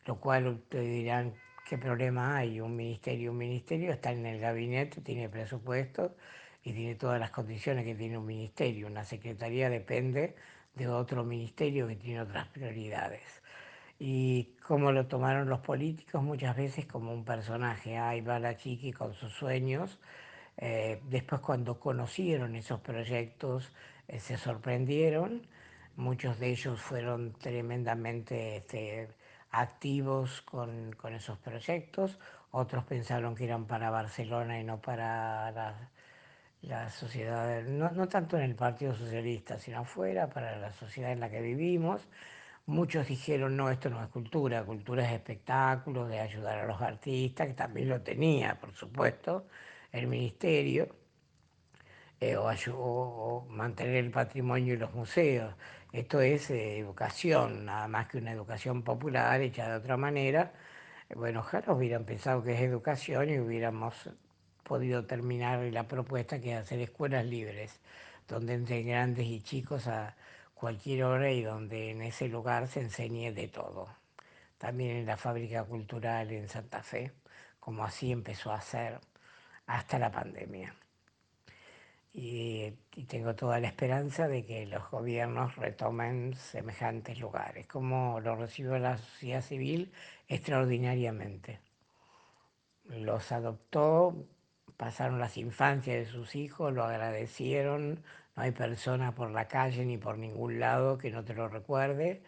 lo 0.05 0.19
cual 0.19 0.47
ustedes 0.47 0.89
dirán, 0.89 1.33
¿qué 1.69 1.77
problema 1.77 2.35
hay? 2.37 2.59
Un 2.59 2.75
ministerio, 2.75 3.31
un 3.31 3.37
ministerio 3.37 3.91
está 3.91 4.11
en 4.11 4.25
el 4.25 4.39
gabinete, 4.39 5.01
tiene 5.01 5.29
presupuesto 5.29 6.15
y 6.63 6.73
tiene 6.73 6.95
todas 6.95 7.19
las 7.19 7.31
condiciones 7.31 7.85
que 7.85 7.95
tiene 7.95 8.17
un 8.17 8.25
ministerio. 8.25 8.87
Una 8.87 9.05
secretaría 9.05 9.69
depende 9.69 10.35
de 10.75 10.87
otro 10.87 11.23
ministerio 11.23 11.87
que 11.87 11.95
tiene 11.95 12.21
otras 12.21 12.47
prioridades. 12.47 13.41
Y 13.99 14.55
cómo 14.67 14.91
lo 14.91 15.07
tomaron 15.07 15.49
los 15.49 15.59
políticos 15.59 16.23
muchas 16.23 16.55
veces 16.55 16.85
como 16.85 17.13
un 17.13 17.25
personaje. 17.25 17.97
Ahí 17.97 18.21
va 18.21 18.39
la 18.39 18.57
chiqui 18.57 18.91
con 18.91 19.13
sus 19.13 19.33
sueños. 19.33 19.99
Eh, 20.57 21.01
después 21.09 21.41
cuando 21.41 21.79
conocieron 21.79 22.55
esos 22.55 22.79
proyectos 22.81 23.71
eh, 24.07 24.19
se 24.19 24.37
sorprendieron. 24.37 25.47
Muchos 25.95 26.39
de 26.39 26.49
ellos 26.51 26.81
fueron 26.81 27.33
tremendamente... 27.33 28.57
Este, 28.57 29.09
activos 29.53 30.41
con, 30.41 30.93
con, 30.93 31.13
esos 31.13 31.37
proyectos, 31.37 32.19
otros 32.51 32.83
pensaron 32.85 33.35
que 33.35 33.45
eran 33.45 33.65
para 33.65 33.91
Barcelona 33.91 34.59
y 34.59 34.63
no 34.63 34.81
para 34.81 35.91
la 36.63 36.89
sociedad, 36.89 37.61
no, 37.63 37.91
no, 37.91 38.07
tanto 38.07 38.37
en 38.37 38.43
el 38.43 38.55
Partido 38.55 38.95
Socialista, 38.95 39.59
sino 39.59 39.79
afuera, 39.79 40.29
para 40.29 40.57
la 40.57 40.71
sociedad 40.73 41.11
en 41.11 41.19
la 41.19 41.29
que 41.29 41.41
vivimos. 41.41 42.07
Muchos 42.65 43.07
dijeron, 43.07 43.57
no, 43.57 43.69
esto 43.69 43.89
no 43.89 44.01
es 44.01 44.09
cultura, 44.09 44.63
cultura 44.63 45.05
es 45.05 45.13
espectáculo, 45.13 46.07
de 46.07 46.19
ayudar 46.19 46.59
a 46.59 46.67
los 46.67 46.81
artistas, 46.81 47.47
que 47.47 47.53
también 47.53 47.89
lo 47.89 48.01
tenía, 48.01 48.59
por 48.59 48.73
supuesto, 48.73 49.47
el 49.91 50.07
ministerio, 50.07 50.87
eh, 52.19 52.37
o, 52.37 52.49
o, 52.73 53.45
mantener 53.49 53.95
el 53.97 54.11
patrimonio 54.11 54.75
y 54.75 54.77
los 54.77 54.93
museos. 54.93 55.53
Esto 55.91 56.21
es 56.21 56.49
eh, 56.51 56.79
educación, 56.79 57.65
nada 57.65 57.87
más 57.87 58.07
que 58.07 58.17
una 58.19 58.31
educación 58.31 58.83
popular 58.83 59.41
hecha 59.41 59.69
de 59.69 59.75
otra 59.75 59.97
manera. 59.97 60.53
Bueno, 61.15 61.41
ojalá 61.41 61.73
hubieran 61.73 62.05
pensado 62.05 62.43
que 62.43 62.53
es 62.53 62.61
educación 62.61 63.29
y 63.29 63.39
hubiéramos 63.39 64.09
podido 64.63 65.05
terminar 65.05 65.59
la 65.71 65.87
propuesta 65.87 66.39
que 66.39 66.53
es 66.53 66.59
hacer 66.59 66.79
escuelas 66.79 67.25
libres, 67.25 67.79
donde 68.27 68.53
entre 68.53 68.83
grandes 68.83 69.25
y 69.25 69.41
chicos 69.41 69.87
a 69.87 70.15
cualquier 70.53 71.03
hora 71.03 71.31
y 71.31 71.43
donde 71.43 71.91
en 71.91 72.01
ese 72.01 72.27
lugar 72.29 72.67
se 72.67 72.81
enseñe 72.81 73.31
de 73.33 73.47
todo. 73.47 73.89
También 74.57 74.97
en 74.97 75.05
la 75.05 75.17
fábrica 75.17 75.63
cultural 75.65 76.31
en 76.31 76.47
Santa 76.47 76.81
Fe, 76.81 77.11
como 77.59 77.83
así 77.83 78.11
empezó 78.11 78.51
a 78.51 78.57
hacer 78.57 78.99
hasta 79.67 79.99
la 79.99 80.11
pandemia. 80.11 80.73
Y, 82.13 82.71
tengo 83.07 83.35
toda 83.35 83.59
la 83.59 83.67
esperanza 83.67 84.27
de 84.27 84.45
que 84.45 84.67
los 84.67 84.89
gobiernos 84.91 85.55
retomen 85.55 86.35
semejantes 86.35 87.19
lugares, 87.19 87.65
como 87.67 88.19
lo 88.19 88.35
recibió 88.35 88.77
la 88.77 88.97
sociedad 88.97 89.41
civil 89.41 89.91
extraordinariamente. 90.27 91.59
Los 92.85 93.31
adoptó, 93.31 94.27
pasaron 94.77 95.19
las 95.19 95.37
infancias 95.37 95.97
de 95.97 96.05
sus 96.05 96.35
hijos, 96.35 96.73
lo 96.73 96.83
agradecieron, 96.83 98.03
no 98.35 98.43
hay 98.43 98.51
persona 98.51 99.13
por 99.15 99.31
la 99.31 99.47
calle 99.47 99.85
ni 99.85 99.97
por 99.97 100.17
ningún 100.17 100.59
lado 100.59 100.97
que 100.97 101.11
no 101.11 101.23
te 101.23 101.33
lo 101.33 101.47
recuerde. 101.47 102.23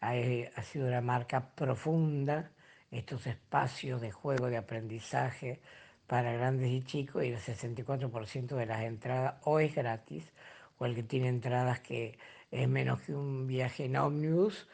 Ha, 0.00 0.62
sido 0.62 0.86
una 0.88 1.00
marca 1.02 1.54
profunda 1.54 2.50
estos 2.90 3.26
espacios 3.26 4.00
de 4.00 4.10
juego, 4.10 4.48
de 4.48 4.56
aprendizaje, 4.56 5.60
para 6.06 6.32
grandes 6.32 6.70
y 6.70 6.82
chicos 6.82 7.24
y 7.24 7.28
el 7.28 7.38
64% 7.38 8.56
de 8.56 8.66
las 8.66 8.82
entradas 8.82 9.34
o 9.44 9.60
es 9.60 9.74
gratis 9.74 10.32
o 10.78 10.86
el 10.86 10.94
que 10.94 11.04
tiene 11.04 11.28
entradas 11.28 11.80
que 11.80 12.18
es 12.50 12.68
menos 12.68 13.00
que 13.02 13.14
un 13.14 13.46
viaje 13.46 13.84
en 13.84 13.96
ómnibus, 13.96 14.68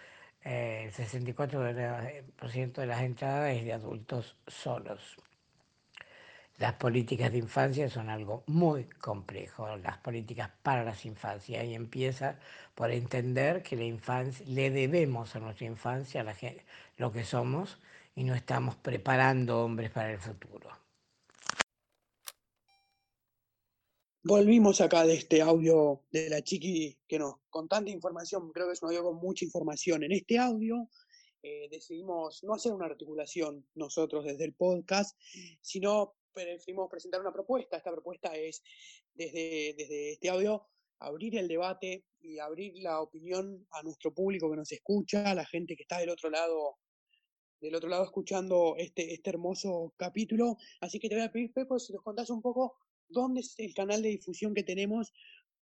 eh, 0.45 0.85
el 0.87 0.93
64% 0.93 2.81
de 2.81 2.87
las 2.87 3.03
entradas 3.03 3.55
es 3.55 3.65
de 3.65 3.73
adultos 3.73 4.37
solos. 4.47 5.17
Las 6.59 6.75
políticas 6.75 7.31
de 7.33 7.39
infancia 7.39 7.91
son 7.91 8.09
algo 8.09 8.43
muy 8.47 8.85
complejo, 8.85 9.77
las 9.77 9.99
políticas 9.99 10.51
para 10.63 10.85
las 10.85 11.05
infancias, 11.05 11.63
y 11.67 11.75
empieza 11.75 12.39
por 12.75 12.91
entender 12.91 13.63
que 13.63 13.77
la 13.77 13.85
infancia, 13.85 14.45
le 14.49 14.71
debemos 14.71 15.37
a 15.37 15.41
nuestra 15.41 15.67
infancia 15.67 16.25
lo 16.97 17.13
que 17.13 17.25
somos 17.25 17.79
y 18.15 18.25
no 18.25 18.35
estamos 18.35 18.75
preparando 18.77 19.65
hombres 19.65 19.91
para 19.91 20.13
el 20.13 20.19
futuro. 20.19 20.71
Volvimos 24.23 24.81
acá 24.81 25.05
de 25.05 25.15
este 25.15 25.43
audio 25.43 26.05
de 26.11 26.31
la 26.31 26.43
chiqui 26.43 26.99
que 27.07 27.19
nos, 27.19 27.37
con 27.51 27.69
tanta 27.69 27.91
información, 27.91 28.51
creo 28.51 28.67
que 28.67 28.73
es 28.73 28.83
un 28.83 28.89
audio 28.89 29.05
con 29.05 29.17
mucha 29.17 29.45
información. 29.45 30.03
En 30.03 30.13
este 30.13 30.39
audio 30.39 30.89
eh, 31.43 31.69
decidimos 31.71 32.43
no 32.43 32.55
hacer 32.55 32.73
una 32.73 32.87
articulación 32.87 33.65
nosotros 33.75 34.25
desde 34.25 34.47
el 34.47 34.55
podcast, 34.55 35.17
sino 35.61 36.15
decidimos 36.45 36.91
presentar 36.91 37.21
una 37.21 37.33
propuesta. 37.33 37.77
Esta 37.77 37.93
propuesta 37.93 38.35
es 38.35 38.63
desde, 39.15 39.75
desde 39.77 40.13
este 40.13 40.29
audio 40.29 40.67
abrir 40.99 41.37
el 41.37 41.49
debate 41.49 42.05
y 42.21 42.39
abrir 42.39 42.75
la 42.83 43.01
opinión 43.01 43.67
a 43.71 43.83
nuestro 43.83 44.13
público 44.13 44.51
que 44.51 44.57
nos 44.57 44.73
escucha, 44.73 45.31
a 45.31 45.35
la 45.35 45.45
gente 45.45 45.77
que 45.77 45.83
está 45.83 45.99
del 45.99 46.11
otro 46.11 46.31
lado 46.31 46.79
del 47.61 47.75
otro 47.75 47.89
lado 47.89 48.05
escuchando 48.05 48.75
este, 48.77 49.15
este 49.15 49.31
hermoso 49.31 49.95
capítulo. 49.97 50.59
Así 50.81 50.99
que 50.99 51.09
te 51.09 51.15
voy 51.15 51.25
a 51.25 51.33
pedir, 51.33 51.53
Pepo, 51.55 51.79
si 51.79 51.93
nos 51.93 52.03
contás 52.03 52.29
un 52.29 52.43
poco 52.43 52.77
dónde 53.09 53.41
es 53.41 53.55
el 53.59 53.73
canal 53.75 54.03
de 54.03 54.11
difusión 54.11 54.55
que 54.55 54.63
tenemos 54.63 55.13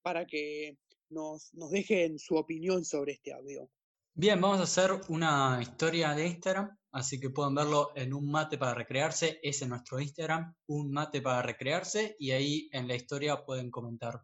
para 0.02 0.26
que 0.26 0.78
nos, 1.08 1.54
nos 1.54 1.70
dejen 1.70 2.18
su 2.18 2.34
opinión 2.34 2.84
sobre 2.84 3.12
este 3.12 3.32
audio. 3.32 3.70
Bien, 4.16 4.40
vamos 4.40 4.60
a 4.60 4.62
hacer 4.62 4.92
una 5.08 5.58
historia 5.60 6.14
de 6.14 6.28
Instagram, 6.28 6.78
así 6.92 7.18
que 7.18 7.30
pueden 7.30 7.54
verlo 7.54 7.90
en 7.96 8.14
un 8.14 8.30
mate 8.30 8.56
para 8.56 8.72
recrearse, 8.72 9.40
es 9.42 9.66
nuestro 9.66 10.00
Instagram, 10.00 10.54
un 10.68 10.92
mate 10.92 11.20
para 11.20 11.42
recrearse, 11.42 12.14
y 12.20 12.30
ahí 12.30 12.68
en 12.72 12.86
la 12.86 12.94
historia 12.94 13.44
pueden 13.44 13.72
comentar 13.72 14.22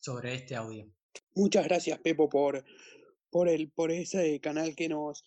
sobre 0.00 0.34
este 0.34 0.56
audio. 0.56 0.90
Muchas 1.36 1.64
gracias, 1.64 2.00
Pepo, 2.00 2.28
por, 2.28 2.64
por, 3.30 3.48
el, 3.48 3.70
por 3.70 3.92
ese 3.92 4.40
canal 4.40 4.74
que 4.74 4.88
nos, 4.88 5.24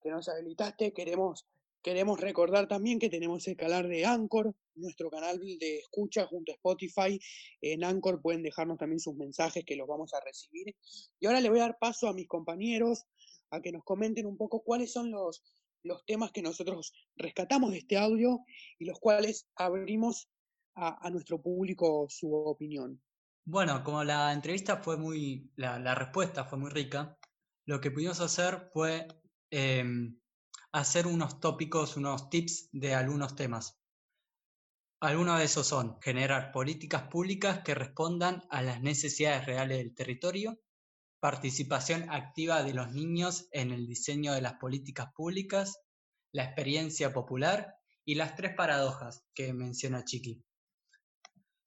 que 0.00 0.10
nos 0.10 0.28
habilitaste. 0.28 0.92
Queremos 0.92 1.44
Queremos 1.84 2.18
recordar 2.18 2.66
también 2.66 2.98
que 2.98 3.10
tenemos 3.10 3.46
el 3.46 3.58
canal 3.58 3.90
de 3.90 4.06
Anchor, 4.06 4.54
nuestro 4.76 5.10
canal 5.10 5.38
de 5.38 5.78
escucha 5.78 6.26
junto 6.26 6.52
a 6.52 6.56
Spotify. 6.56 7.18
En 7.60 7.84
Anchor 7.84 8.20
pueden 8.20 8.42
dejarnos 8.42 8.78
también 8.78 9.00
sus 9.00 9.14
mensajes 9.14 9.64
que 9.64 9.76
los 9.76 9.88
vamos 9.88 10.12
a 10.14 10.20
recibir. 10.24 10.74
Y 11.20 11.26
ahora 11.26 11.40
le 11.40 11.50
voy 11.50 11.58
a 11.58 11.62
dar 11.62 11.78
paso 11.78 12.08
a 12.08 12.14
mis 12.14 12.28
compañeros 12.28 13.04
a 13.50 13.60
que 13.60 13.72
nos 13.72 13.84
comenten 13.84 14.26
un 14.26 14.36
poco 14.36 14.62
cuáles 14.62 14.92
son 14.92 15.10
los, 15.10 15.42
los 15.82 16.04
temas 16.06 16.32
que 16.32 16.42
nosotros 16.42 16.92
rescatamos 17.16 17.70
de 17.70 17.78
este 17.78 17.96
audio 17.96 18.40
y 18.78 18.86
los 18.86 18.98
cuales 18.98 19.46
abrimos 19.54 20.28
a, 20.76 21.08
nuestro 21.10 21.40
público 21.40 22.06
su 22.08 22.34
opinión. 22.34 23.00
Bueno, 23.44 23.84
como 23.84 24.02
la 24.02 24.32
entrevista 24.32 24.78
fue 24.78 24.96
muy, 24.96 25.52
la, 25.56 25.94
respuesta 25.94 26.44
fue 26.44 26.58
muy 26.58 26.70
rica, 26.70 27.16
lo 27.66 27.80
que 27.80 27.90
pudimos 27.90 28.20
hacer 28.20 28.70
fue 28.72 29.06
em, 29.50 30.18
hacer 30.72 31.06
unos 31.06 31.38
tópicos, 31.40 31.96
unos 31.96 32.28
tips 32.30 32.70
de 32.72 32.94
algunos 32.94 33.36
temas. 33.36 33.80
Algunos 35.04 35.38
de 35.38 35.44
esos 35.44 35.66
son 35.66 36.00
generar 36.00 36.50
políticas 36.50 37.02
públicas 37.08 37.60
que 37.62 37.74
respondan 37.74 38.42
a 38.48 38.62
las 38.62 38.80
necesidades 38.80 39.44
reales 39.44 39.76
del 39.76 39.94
territorio, 39.94 40.58
participación 41.20 42.08
activa 42.08 42.62
de 42.62 42.72
los 42.72 42.90
niños 42.90 43.46
en 43.52 43.70
el 43.70 43.86
diseño 43.86 44.32
de 44.32 44.40
las 44.40 44.54
políticas 44.54 45.12
públicas, 45.14 45.78
la 46.32 46.44
experiencia 46.44 47.12
popular 47.12 47.74
y 48.06 48.14
las 48.14 48.34
tres 48.34 48.54
paradojas 48.54 49.26
que 49.34 49.52
menciona 49.52 50.06
Chiqui. 50.06 50.42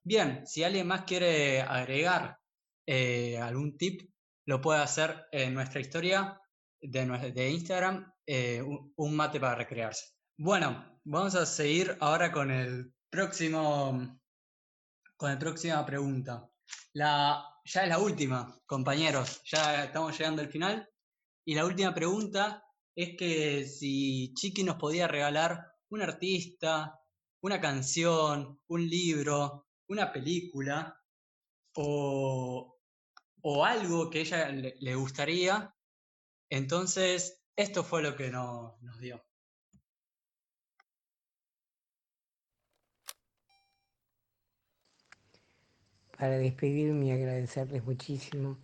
Bien, 0.04 0.48
si 0.48 0.64
alguien 0.64 0.88
más 0.88 1.04
quiere 1.04 1.62
agregar 1.62 2.40
eh, 2.88 3.38
algún 3.38 3.78
tip, 3.78 4.10
lo 4.48 4.62
puede 4.62 4.80
hacer 4.80 5.28
en 5.32 5.54
nuestra 5.54 5.80
historia 5.80 6.42
de, 6.82 7.52
Instagram, 7.52 8.12
eh, 8.26 8.64
un, 8.64 9.16
mate 9.16 9.40
para 9.40 9.54
recrearse. 9.54 10.08
Bueno, 10.40 11.00
vamos 11.04 11.36
a 11.36 11.46
seguir 11.46 11.98
ahora 12.00 12.32
con 12.32 12.50
el 12.50 12.97
próximo, 13.18 14.20
con 15.16 15.32
la 15.32 15.40
próxima 15.40 15.84
pregunta. 15.84 16.48
La, 16.94 17.44
ya 17.66 17.82
es 17.82 17.90
la 17.90 17.98
última, 17.98 18.62
compañeros, 18.68 19.42
ya 19.44 19.86
estamos 19.86 20.16
llegando 20.16 20.44
al 20.44 20.50
final. 20.50 20.88
Y 21.44 21.56
la 21.56 21.66
última 21.66 21.96
pregunta 21.96 22.64
es 22.96 23.18
que 23.18 23.66
si 23.66 24.36
Chiqui 24.36 24.64
nos 24.64 24.76
podía 24.76 25.08
regalar 25.08 25.66
un 25.90 26.04
artista, 26.04 27.00
una 27.42 27.60
canción, 27.60 28.60
un 28.68 28.88
libro, 28.88 29.66
una 29.90 30.14
película 30.14 30.96
o, 31.76 32.76
algo 33.66 34.12
que 34.12 34.22
ella 34.22 34.50
le 34.50 34.94
gustaría 34.96 35.74
entonces, 36.52 37.44
esto 37.56 37.84
fue 37.84 38.04
lo 38.04 38.16
que 38.16 38.30
nos 38.30 39.00
dio. 39.00 39.24
Para 46.18 46.38
despedirme 46.38 47.08
y 47.08 47.12
agradecerles 47.12 47.86
muchísimo 47.86 48.58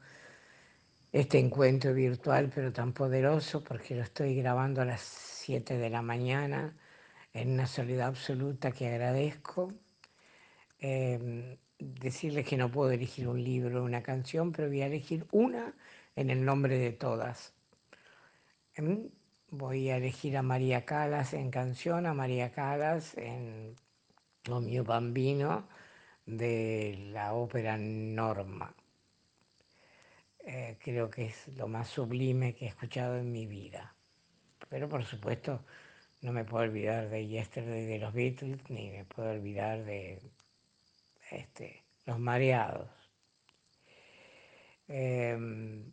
este 1.12 1.38
encuentro 1.38 1.93
virtual, 1.93 2.51
pero 2.54 2.74
tan 2.74 2.93
poderoso, 2.93 3.64
porque 3.64 3.95
lo 3.95 4.01
estoy 4.01 4.36
grabando 4.36 4.82
a 4.82 4.86
las 4.86 5.01
7 5.01 5.78
de 5.78 5.89
la 5.91 6.01
mañana 6.01 6.76
en 7.32 7.51
una 7.51 7.68
soledad 7.68 8.08
absoluta 8.08 8.72
que 8.72 8.88
agradezco. 8.88 9.72
Em, 10.80 11.58
decirles 11.78 12.47
que 12.47 12.58
no 12.58 12.72
puedo 12.72 12.91
elegir 12.91 13.28
un 13.28 13.43
libro 13.43 13.82
o 13.82 13.86
una 13.86 14.01
canción, 14.01 14.51
pero 14.51 14.68
voy 14.70 14.82
a 14.82 14.88
elegir 14.88 15.28
una 15.32 15.76
en 16.16 16.30
el 16.32 16.43
nombre 16.43 16.78
de 16.80 16.91
todas. 16.91 17.54
Voy 19.51 19.89
a 19.91 19.97
elegir 19.97 20.38
a 20.38 20.41
María 20.41 20.86
Calas 20.86 21.34
en 21.34 21.51
canción, 21.51 22.08
a 22.08 22.14
María 22.16 22.51
Calas 22.51 23.16
en 23.18 23.76
Lo 24.45 24.60
mio 24.60 24.84
bambino 24.84 25.68
de 26.26 27.10
la 27.12 27.34
ópera 27.34 27.78
Norma. 27.78 28.76
Eh, 30.46 30.78
creo 30.82 31.10
que 31.10 31.26
es 31.26 31.48
lo 31.50 31.68
más 31.68 31.88
sublime 31.88 32.54
que 32.54 32.66
he 32.66 32.68
escuchado 32.68 33.18
en 33.18 33.32
mi 33.32 33.48
vida. 33.48 33.96
Pero 34.70 34.90
por 34.90 35.04
supuesto 35.06 35.64
no 36.22 36.32
me 36.32 36.46
puedo 36.46 36.64
olvidar 36.64 37.10
de 37.10 37.28
Yesterday 37.28 37.86
de 37.86 38.00
los 38.00 38.14
Beatles, 38.14 38.70
ni 38.70 38.90
me 38.92 39.06
puedo 39.06 39.32
olvidar 39.32 39.84
de 39.86 40.22
este, 41.32 41.84
Los 42.06 42.20
Mareados. 42.20 42.90
Em, 44.88 45.92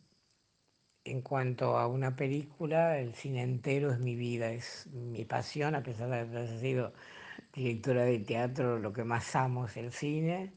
en 1.03 1.21
cuanto 1.21 1.77
a 1.77 1.87
una 1.87 2.15
película, 2.15 2.99
el 2.99 3.15
cine 3.15 3.41
entero 3.41 3.91
es 3.91 3.99
mi 3.99 4.15
vida, 4.15 4.51
es 4.51 4.87
mi 4.87 5.25
pasión, 5.25 5.75
a 5.75 5.83
pesar 5.83 6.09
de 6.09 6.19
haber 6.19 6.59
sido 6.59 6.93
directora 7.53 8.03
de 8.03 8.19
teatro, 8.19 8.79
lo 8.79 8.93
que 8.93 9.03
más 9.03 9.35
amo 9.35 9.65
es 9.65 9.77
el 9.77 9.91
cine. 9.91 10.53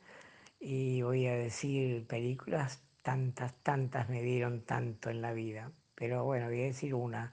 Y 0.61 1.03
voy 1.03 1.27
a 1.27 1.35
decir 1.35 2.07
películas, 2.07 2.83
tantas, 3.03 3.55
tantas 3.63 4.09
me 4.09 4.23
dieron 4.23 4.63
tanto 4.63 5.11
en 5.11 5.23
la 5.23 5.33
vida. 5.33 5.73
Pero 5.95 6.25
bueno, 6.25 6.47
voy 6.47 6.63
a 6.63 6.65
decir 6.65 6.95
una, 6.95 7.33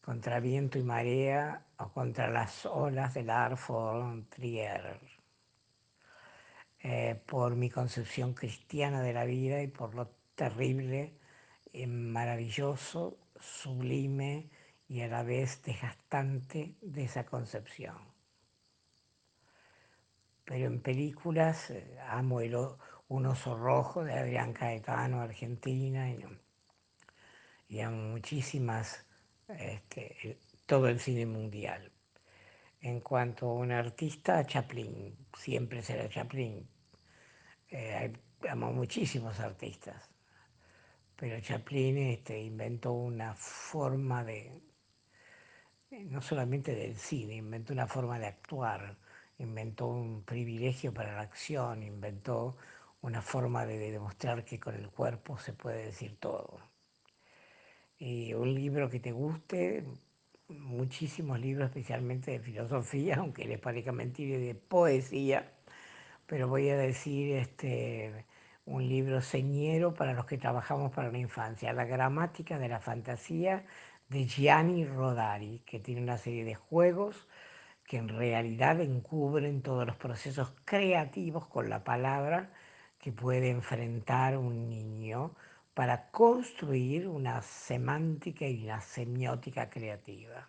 contra 0.00 0.40
viento 0.40 0.78
y 0.78 0.82
marea 0.82 1.64
o 1.78 1.88
contra 1.92 2.30
las 2.30 2.66
olas 2.66 3.14
del 3.14 3.30
Arford 3.30 4.24
Trier. 4.30 5.00
Eh, 6.80 7.20
por 7.26 7.54
mi 7.54 7.70
concepción 7.70 8.34
cristiana 8.34 9.02
de 9.02 9.12
la 9.12 9.24
vida 9.24 9.62
y 9.62 9.68
por 9.68 9.94
lo 9.94 10.08
terrible 10.34 11.14
maravilloso, 11.86 13.18
sublime 13.40 14.50
y 14.88 15.00
a 15.00 15.08
la 15.08 15.22
vez 15.22 15.62
desgastante 15.62 16.76
de 16.80 17.04
esa 17.04 17.24
concepción. 17.24 18.11
Pero 20.44 20.66
en 20.66 20.80
películas 20.80 21.70
eh, 21.70 21.98
amo 22.08 22.40
el, 22.40 22.56
Un 23.08 23.26
oso 23.26 23.56
rojo 23.56 24.04
de 24.04 24.14
Adrián 24.14 24.52
Caetano, 24.52 25.20
Argentina, 25.20 26.10
y, 27.68 27.80
amo 27.80 28.02
muchísimas, 28.10 29.06
este, 29.48 30.38
todo 30.66 30.88
el 30.88 30.98
cine 31.00 31.26
mundial. 31.26 31.92
En 32.80 33.00
cuanto 33.00 33.48
a 33.48 33.54
un 33.54 33.72
artista, 33.72 34.44
Chaplin, 34.46 35.16
siempre 35.38 35.82
será 35.82 36.08
Chaplin. 36.08 36.68
Eh, 37.70 38.12
amo 38.48 38.72
muchísimos 38.72 39.40
artistas, 39.40 40.10
pero 41.16 41.40
Chaplin 41.40 41.98
este, 41.98 42.40
inventó 42.40 42.92
una 42.92 43.34
forma 43.34 44.24
de, 44.24 44.60
no 45.90 46.20
solamente 46.20 46.74
del 46.74 46.96
cine, 46.96 47.36
inventó 47.36 47.72
una 47.72 47.86
forma 47.86 48.18
de 48.18 48.26
actuar, 48.26 48.96
inventó 49.44 49.86
un 49.88 50.22
privilegio 50.24 50.92
para 50.94 51.14
la 51.14 51.22
acción, 51.22 51.82
inventó 51.82 52.56
una 53.02 53.22
forma 53.22 53.66
de 53.66 53.78
demostrar 53.90 54.44
que 54.44 54.60
con 54.60 54.74
el 54.74 54.88
cuerpo 54.90 55.38
se 55.38 55.52
puede 55.52 55.86
decir 55.86 56.16
todo. 56.18 56.60
Y 57.98 58.34
un 58.34 58.54
libro 58.54 58.90
que 58.90 59.00
te 59.00 59.12
guste, 59.12 59.84
muchísimos 60.48 61.40
libros, 61.40 61.66
especialmente 61.66 62.32
de 62.32 62.40
filosofía, 62.40 63.16
aunque 63.18 63.44
les 63.44 63.58
parezca 63.60 63.92
mentira, 63.92 64.38
de 64.38 64.54
poesía, 64.54 65.52
pero 66.26 66.48
voy 66.48 66.68
a 66.70 66.76
decir 66.76 67.36
este, 67.36 68.26
un 68.66 68.88
libro 68.88 69.20
señero 69.20 69.94
para 69.94 70.14
los 70.14 70.26
que 70.26 70.38
trabajamos 70.38 70.92
para 70.92 71.10
la 71.10 71.18
infancia, 71.18 71.72
La 71.72 71.84
gramática 71.84 72.58
de 72.58 72.68
la 72.68 72.80
fantasía 72.80 73.64
de 74.08 74.26
Gianni 74.26 74.84
Rodari, 74.84 75.62
que 75.66 75.80
tiene 75.80 76.02
una 76.02 76.18
serie 76.18 76.44
de 76.44 76.54
juegos 76.54 77.28
que 77.86 77.98
en 77.98 78.08
realidad 78.08 78.80
encubren 78.80 79.62
todos 79.62 79.86
los 79.86 79.96
procesos 79.96 80.52
creativos 80.64 81.46
con 81.46 81.68
la 81.68 81.84
palabra 81.84 82.50
que 82.98 83.12
puede 83.12 83.50
enfrentar 83.50 84.38
un 84.38 84.68
niño 84.68 85.34
para 85.74 86.10
construir 86.10 87.08
una 87.08 87.42
semántica 87.42 88.46
y 88.46 88.64
una 88.64 88.80
semiótica 88.80 89.70
creativa. 89.70 90.48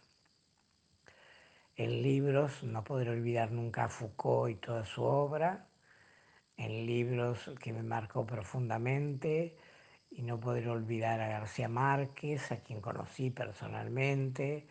En 1.75 2.03
libros 2.03 2.63
no 2.63 2.83
podré 2.83 3.09
olvidar 3.09 3.51
nunca 3.51 3.85
a 3.85 3.89
Foucault 3.89 4.51
y 4.51 4.55
toda 4.55 4.85
su 4.85 5.03
obra, 5.03 5.67
en 6.57 6.85
libros 6.85 7.49
que 7.59 7.73
me 7.73 7.81
marcó 7.81 8.27
profundamente 8.27 9.57
y 10.11 10.21
no 10.21 10.39
podré 10.39 10.69
olvidar 10.69 11.19
a 11.19 11.29
García 11.29 11.67
Márquez, 11.67 12.51
a 12.51 12.57
quien 12.57 12.79
conocí 12.79 13.31
personalmente, 13.31 14.67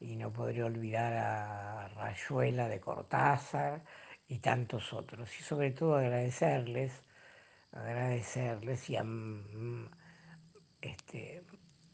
y 0.00 0.16
no 0.16 0.32
podré 0.32 0.62
olvidar 0.62 1.12
a 1.14 1.88
Rayuela 1.88 2.68
de 2.68 2.80
Cortázar 2.80 3.82
y 4.28 4.38
tantos 4.38 4.92
otros. 4.92 5.38
Y 5.38 5.42
sobre 5.42 5.70
todo 5.72 5.96
agradecerles 5.96 7.02
agradecerles 7.76 8.88
y 8.90 8.96
a 8.96 9.04
mm, 9.04 9.90
este, 10.80 11.44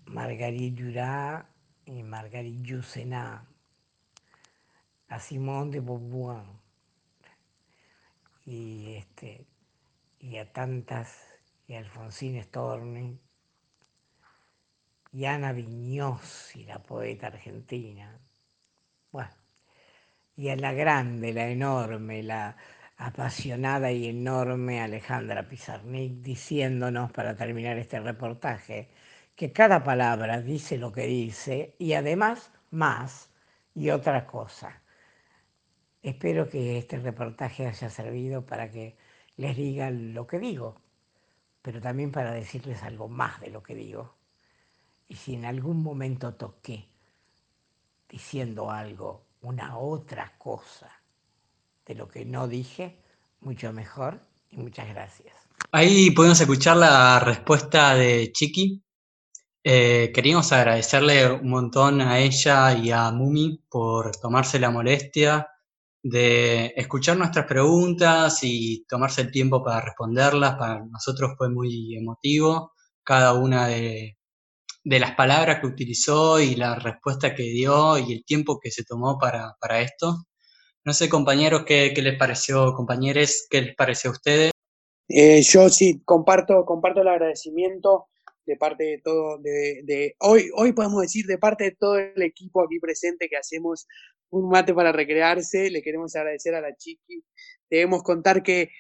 Marguerite 0.06 1.44
y 1.86 2.02
Marguerite 2.02 2.62
Yourcenar, 2.62 3.44
a 5.08 5.20
Simone 5.20 5.72
de 5.72 5.80
Beauvoir 5.80 6.44
y, 8.44 8.94
este, 8.94 9.46
y 10.20 10.36
a 10.36 10.52
tantas, 10.52 11.18
y 11.66 11.74
a 11.74 11.78
Alfonsín 11.78 12.42
Storni, 12.42 13.18
y 15.12 15.24
Ana 15.26 15.52
Viñosi, 15.52 16.64
la 16.64 16.82
poeta 16.82 17.28
argentina. 17.28 18.18
Bueno, 19.10 19.30
y 20.36 20.48
a 20.48 20.56
la 20.56 20.72
grande, 20.72 21.32
la 21.32 21.48
enorme, 21.48 22.22
la, 22.22 22.56
apasionada 23.02 23.90
y 23.90 24.08
enorme 24.08 24.80
Alejandra 24.80 25.48
Pizarnik 25.48 26.12
diciéndonos 26.22 27.10
para 27.10 27.34
terminar 27.36 27.76
este 27.78 27.98
reportaje 28.00 28.90
que 29.34 29.52
cada 29.52 29.82
palabra 29.82 30.40
dice 30.40 30.78
lo 30.78 30.92
que 30.92 31.06
dice 31.06 31.74
y 31.78 31.94
además 31.94 32.52
más 32.70 33.30
y 33.74 33.90
otra 33.90 34.26
cosa. 34.26 34.82
Espero 36.02 36.48
que 36.48 36.78
este 36.78 36.98
reportaje 36.98 37.66
haya 37.66 37.90
servido 37.90 38.46
para 38.46 38.70
que 38.70 38.96
les 39.36 39.56
diga 39.56 39.90
lo 39.90 40.26
que 40.26 40.38
digo, 40.38 40.80
pero 41.62 41.80
también 41.80 42.12
para 42.12 42.32
decirles 42.32 42.82
algo 42.82 43.08
más 43.08 43.40
de 43.40 43.50
lo 43.50 43.62
que 43.62 43.74
digo. 43.74 44.14
Y 45.12 45.16
si 45.16 45.34
en 45.34 45.44
algún 45.44 45.82
momento 45.82 46.32
toqué 46.32 46.88
diciendo 48.08 48.70
algo, 48.70 49.26
una 49.42 49.76
otra 49.76 50.38
cosa, 50.38 50.90
de 51.84 51.94
lo 51.94 52.08
que 52.08 52.24
no 52.24 52.48
dije, 52.48 52.98
mucho 53.40 53.74
mejor 53.74 54.22
y 54.48 54.56
muchas 54.56 54.88
gracias. 54.88 55.36
Ahí 55.70 56.12
podemos 56.12 56.40
escuchar 56.40 56.78
la 56.78 57.20
respuesta 57.20 57.94
de 57.94 58.32
Chiqui. 58.32 58.82
Eh, 59.62 60.10
queríamos 60.14 60.50
agradecerle 60.50 61.30
un 61.30 61.50
montón 61.50 62.00
a 62.00 62.18
ella 62.18 62.72
y 62.72 62.90
a 62.90 63.10
Mumi 63.10 63.62
por 63.68 64.16
tomarse 64.16 64.58
la 64.58 64.70
molestia 64.70 65.46
de 66.02 66.72
escuchar 66.74 67.18
nuestras 67.18 67.44
preguntas 67.44 68.38
y 68.44 68.86
tomarse 68.88 69.20
el 69.20 69.30
tiempo 69.30 69.62
para 69.62 69.82
responderlas. 69.82 70.54
Para 70.54 70.86
nosotros 70.86 71.32
fue 71.36 71.50
muy 71.50 71.96
emotivo 71.96 72.72
cada 73.04 73.34
una 73.34 73.66
de, 73.66 74.16
las 74.84 75.14
palabras 75.14 75.60
que 75.60 75.66
utilizó 75.66 76.40
y 76.40 76.54
la 76.56 76.74
respuesta 76.74 77.34
que 77.34 77.44
dio 77.44 77.98
y 77.98 78.12
el 78.12 78.24
tiempo 78.24 78.58
que 78.60 78.70
se 78.70 78.84
tomó 78.84 79.18
para, 79.18 79.56
para 79.60 79.80
esto. 79.80 80.26
No 80.84 80.92
sé, 80.92 81.08
compañeros, 81.08 81.64
¿qué, 81.64 81.92
les 81.96 82.18
pareció, 82.18 82.74
compañeros, 82.74 83.46
qué 83.48 83.62
les 83.62 83.76
pareció 83.76 84.10
a 84.10 84.14
ustedes? 84.14 84.50
Eh, 85.08 85.42
yo 85.42 85.68
sí, 85.68 86.02
comparto, 86.04 86.64
comparto 86.64 87.02
el 87.02 87.08
agradecimiento 87.08 88.08
de 88.44 88.56
parte 88.56 88.84
de 88.84 88.98
todo, 88.98 89.38
de, 89.38 90.16
hoy, 90.18 90.50
hoy 90.56 90.72
podemos 90.72 91.02
decir 91.02 91.26
de 91.26 91.38
parte 91.38 91.64
de 91.64 91.76
todo 91.78 91.98
el 91.98 92.20
equipo 92.22 92.64
aquí 92.64 92.80
presente 92.80 93.28
que 93.28 93.36
hacemos 93.36 93.86
un 94.30 94.48
mate 94.48 94.74
para 94.74 94.90
recrearse, 94.90 95.70
le 95.70 95.82
queremos 95.82 96.16
agradecer 96.16 96.54
a 96.54 96.60
la 96.60 96.74
Chiqui. 96.74 97.22
Debemos 97.70 98.02
contar 98.02 98.42
que, 98.42 98.70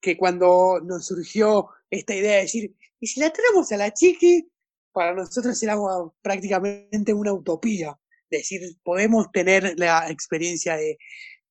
que 0.00 0.18
cuando 0.18 0.80
nos 0.84 1.06
surgió 1.06 1.68
esta 1.88 2.14
idea 2.14 2.36
de 2.36 2.42
decir, 2.42 2.76
¿y 3.00 3.06
si 3.06 3.20
la 3.20 3.32
tenemos 3.32 3.72
a 3.72 3.78
la 3.78 3.94
Chiqui? 3.94 4.50
Para 4.96 5.12
nosotros 5.12 5.62
era 5.62 5.76
prácticamente 6.22 7.12
una 7.12 7.30
utopía. 7.30 8.00
Decir, 8.30 8.62
podemos 8.82 9.30
tener 9.30 9.74
la 9.76 10.10
experiencia 10.10 10.74
de, 10.74 10.96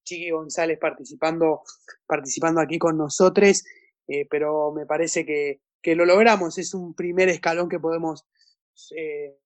Chiqui 0.03 0.31
González 0.31 0.79
participando, 0.79 1.61
participando 2.07 2.59
aquí 2.59 2.79
con 2.79 2.97
nosotros, 2.97 3.63
eh, 4.07 4.25
pero 4.31 4.71
me 4.71 4.87
parece 4.87 5.27
que, 5.27 5.61
lo 5.95 6.05
logramos, 6.05 6.57
es 6.57 6.73
un 6.73 6.95
primer 6.95 7.29
escalón 7.29 7.69
que 7.69 7.79
podemos 7.79 8.25
eh, 8.97 9.37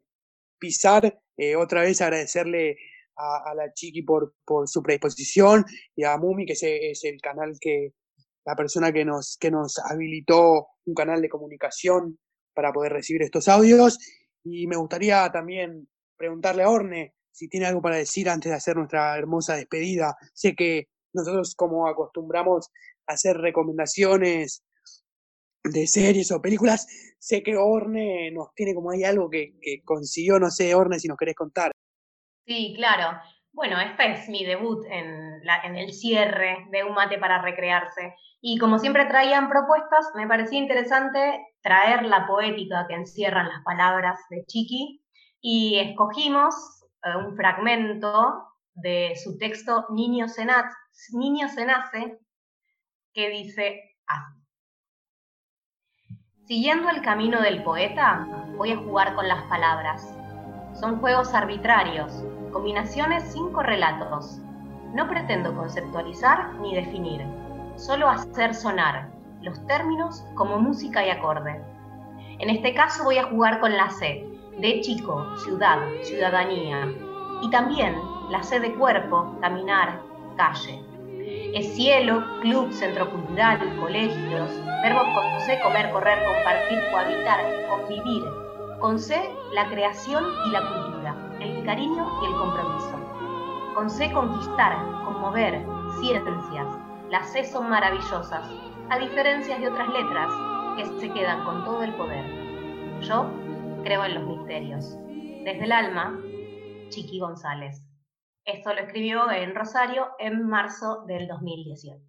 pisar. 0.58 1.20
Eh, 1.36 1.58
otra 1.58 1.82
vez 1.82 2.00
agradecerle 2.00 2.78
a, 3.18 3.54
la 3.54 3.74
Chiqui 3.74 4.04
por, 4.04 4.34
por, 4.45 4.70
su 4.70 4.82
predisposición 4.82 5.66
y 5.93 6.06
a 6.06 6.18
Mumi, 6.18 6.45
que 6.45 6.54
es, 6.54 7.04
el 7.04 7.20
canal 7.20 7.58
que, 7.60 7.91
la 8.45 8.56
persona 8.56 8.93
que 8.93 9.04
nos, 9.04 9.36
que 9.38 9.52
nos 9.52 9.78
habilitó 9.80 10.70
un 10.86 10.93
canal 10.93 11.22
de 11.22 11.28
comunicación 11.28 12.18
para 12.60 12.74
poder 12.74 12.91
recibir 12.91 13.22
estos 13.22 13.47
audios. 13.47 13.97
Y 14.43 14.68
me 14.68 14.76
gustaría 14.76 15.32
también 15.32 15.88
preguntarle 16.18 16.64
a 16.64 16.70
Orne, 16.70 17.14
si 17.32 17.47
tiene 17.47 17.68
algo 17.68 17.82
para 17.82 17.95
decir 17.95 18.30
antes 18.30 18.51
de 18.51 18.57
hacer 18.57 18.76
nuestra 18.76 19.18
hermosa 19.18 19.55
despedida. 19.55 20.18
Sé 20.34 20.55
que 20.55 20.89
nosotros 21.14 21.55
como 21.55 21.88
acostumbramos 21.88 22.70
a 23.07 23.14
hacer 23.14 23.38
recomendaciones 23.38 24.66
de 25.64 25.88
series 25.88 26.34
o 26.34 26.41
películas, 26.41 26.86
sé 27.18 27.43
que 27.43 27.55
Orne 27.55 28.30
nos 28.32 28.53
tiene 28.55 28.74
como 28.74 28.91
ahí 28.91 29.05
algo 29.05 29.30
que, 29.30 29.53
consiguió, 29.86 30.38
no 30.38 30.49
sé, 30.51 30.76
Orne, 30.76 30.99
si 30.99 31.07
nos 31.07 31.18
querés 31.18 31.36
contar. 31.36 31.72
Sí, 32.45 32.74
claro. 32.76 33.18
Bueno, 33.53 33.80
este 33.80 34.12
es 34.12 34.28
mi 34.28 34.43
debut 34.43 34.86
en, 34.89 35.41
en 35.64 35.76
el 35.78 35.93
cierre 35.93 36.68
de 36.72 36.84
Un 36.84 36.93
mate 36.93 37.18
para 37.20 37.41
recrearse. 37.41 38.16
Y 38.41 38.57
como 38.57 38.80
siempre 38.80 39.05
traían 39.05 39.47
propuestas, 39.47 40.12
me 40.16 40.28
parecía 40.28 40.60
interesante 40.60 41.45
traer 41.62 42.03
la 42.05 42.28
poética 42.28 42.86
que 42.88 42.95
encierran 42.95 43.49
las 43.49 43.64
palabras 43.64 44.20
de 44.30 44.45
Chiqui 44.45 45.03
y 45.41 45.80
escogimos 45.80 46.55
eh, 47.03 47.16
un 47.16 47.36
fragmento 47.36 48.45
de 48.74 49.14
su 49.22 49.38
texto 49.38 49.86
Niño 49.89 50.28
se, 50.28 50.45
nace, 50.45 52.20
que 53.14 53.30
dice. 53.30 53.84
Siguiendo 56.45 56.89
el 56.89 57.01
camino 57.01 57.41
del 57.41 57.64
poeta, 57.64 58.26
voy 58.57 58.72
a 58.72 58.78
jugar 58.78 59.14
con 59.16 59.28
las 59.28 59.43
palabras. 59.43 60.18
Son 60.74 60.99
juegos 60.99 61.34
arbitrarios, 61.34 62.24
combinaciones 62.51 63.32
sin 63.32 63.51
correlatos. 63.51 64.39
No 64.93 65.07
pretendo 65.07 65.55
conceptualizar 65.55 66.55
ni 66.55 66.74
definir, 66.74 67.22
solo 67.76 68.10
hacer 68.10 68.55
sonar 68.55 69.18
los 69.41 69.65
términos 69.67 70.25
como 70.35 70.59
música 70.59 71.05
y 71.05 71.09
acorde. 71.09 71.61
En 72.39 72.49
este 72.49 72.73
caso 72.73 73.03
voy 73.03 73.17
a 73.17 73.25
jugar 73.25 73.59
con 73.59 73.75
la 73.75 73.89
C, 73.89 74.25
de 74.57 74.81
chico, 74.81 75.25
ciudad, 75.37 75.79
ciudadanía, 76.03 76.93
y 77.41 77.49
también 77.49 77.95
la 78.29 78.43
C 78.43 78.59
de 78.59 78.73
cuerpo, 78.75 79.37
caminar, 79.41 80.01
calle. 80.35 80.83
Es 81.53 81.75
cielo, 81.75 82.23
club, 82.41 82.71
centro 82.71 83.09
cultural, 83.09 83.59
colegios, 83.79 84.51
verbos 84.83 85.07
con 85.13 85.41
C, 85.41 85.59
comer, 85.61 85.91
correr, 85.91 86.19
compartir, 86.25 86.79
cohabitar, 86.91 87.39
convivir. 87.69 88.23
Con 88.79 88.97
C, 88.97 89.17
la 89.53 89.67
creación 89.67 90.23
y 90.47 90.51
la 90.51 90.61
cultura, 90.61 91.15
el 91.39 91.63
cariño 91.65 92.07
y 92.21 92.25
el 92.25 92.37
compromiso. 92.37 92.95
Con 93.75 93.89
C, 93.89 94.11
conquistar, 94.11 94.77
conmover, 95.03 95.65
ciencias. 95.99 96.88
Las 97.10 97.34
C 97.34 97.43
son 97.43 97.68
maravillosas, 97.68 98.47
a 98.91 98.99
diferencia 98.99 99.57
de 99.57 99.68
otras 99.68 99.89
letras 99.89 100.32
que 100.78 100.86
se 100.99 101.12
quedan 101.12 101.43
con 101.43 101.66
todo 101.66 101.82
el 101.82 101.95
poder. 101.95 102.24
Yo 103.01 103.28
creo 103.84 104.05
en 104.05 104.14
los 104.14 104.38
misterios. 104.38 104.95
Desde 105.43 105.64
el 105.64 105.72
alma, 105.72 106.24
Chiqui 106.89 107.20
González. 107.20 107.82
Esto 108.45 108.76
lo 108.76 108.82
escribió 108.82 109.32
en 109.32 109.55
Rosario 109.55 110.10
en 110.20 110.47
marzo 110.47 111.03
del 111.07 111.28
2018. 111.28 111.99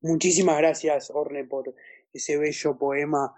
Muchísimas 0.00 0.56
gracias, 0.56 1.10
Orne, 1.14 1.44
por 1.44 1.74
ese 2.14 2.38
bello 2.38 2.78
poema 2.78 3.34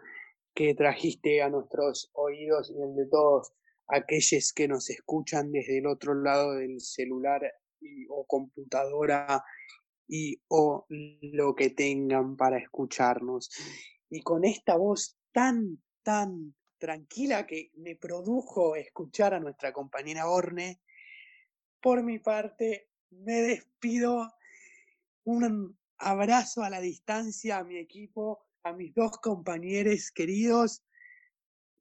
que 0.54 0.76
trajiste 0.76 1.42
a 1.42 1.48
nuestros 1.48 2.08
oídos 2.14 2.70
y 2.70 2.80
el 2.80 2.94
de 2.94 3.06
todos 3.06 3.52
aquellos 3.88 4.52
que 4.52 4.68
nos 4.68 4.88
escuchan 4.90 5.50
desde 5.50 5.78
el 5.78 5.88
otro 5.88 6.14
lado 6.14 6.54
del 6.54 6.80
celular 6.80 7.42
o 8.08 8.26
computadora 8.26 9.42
y 10.08 10.40
o 10.48 10.86
lo 10.88 11.54
que 11.54 11.70
tengan 11.70 12.36
para 12.36 12.58
escucharnos. 12.58 13.50
Y 14.10 14.22
con 14.22 14.44
esta 14.44 14.76
voz 14.76 15.16
tan, 15.32 15.80
tan 16.02 16.54
tranquila 16.78 17.46
que 17.46 17.70
me 17.76 17.94
produjo 17.94 18.74
escuchar 18.74 19.34
a 19.34 19.40
nuestra 19.40 19.72
compañera 19.72 20.28
Orne. 20.28 20.80
Por 21.80 22.02
mi 22.02 22.18
parte, 22.18 22.88
me 23.10 23.42
despido. 23.42 24.28
Un 25.24 25.78
abrazo 25.98 26.64
a 26.64 26.70
la 26.70 26.80
distancia 26.80 27.58
a 27.58 27.64
mi 27.64 27.76
equipo, 27.76 28.46
a 28.64 28.72
mis 28.72 28.92
dos 28.94 29.18
compañeros 29.18 30.10
queridos. 30.10 30.82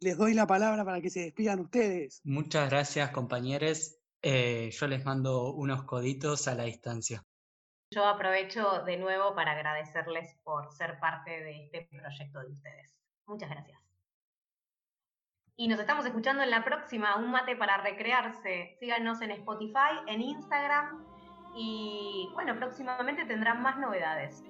Les 0.01 0.17
doy 0.17 0.33
la 0.33 0.45
palabra 0.45 0.85
para 0.85 1.01
que 1.01 1.09
se 1.09 1.21
despidan 1.21 1.59
ustedes. 1.61 2.21
Muchas 2.23 2.69
gracias, 2.69 3.09
compañeros. 3.11 3.98
Eh, 4.21 4.69
yo 4.71 4.87
les 4.87 5.05
mando 5.05 5.53
unos 5.53 5.83
coditos 5.83 6.47
a 6.47 6.55
la 6.55 6.63
distancia. 6.63 7.23
Yo 7.91 8.05
aprovecho 8.05 8.83
de 8.83 8.97
nuevo 8.97 9.33
para 9.33 9.53
agradecerles 9.53 10.35
por 10.43 10.71
ser 10.71 10.99
parte 10.99 11.31
de 11.31 11.63
este 11.63 11.87
proyecto 11.89 12.39
de 12.41 12.51
ustedes. 12.51 12.95
Muchas 13.25 13.49
gracias. 13.49 13.79
Y 15.55 15.67
nos 15.67 15.79
estamos 15.79 16.05
escuchando 16.05 16.43
en 16.43 16.51
la 16.51 16.63
próxima, 16.63 17.15
Un 17.17 17.31
mate 17.31 17.55
para 17.55 17.77
recrearse. 17.77 18.77
Síganos 18.79 19.21
en 19.21 19.31
Spotify, 19.31 19.99
en 20.07 20.21
Instagram 20.21 21.05
y 21.55 22.29
bueno, 22.33 22.55
próximamente 22.55 23.25
tendrán 23.25 23.61
más 23.61 23.77
novedades. 23.77 24.43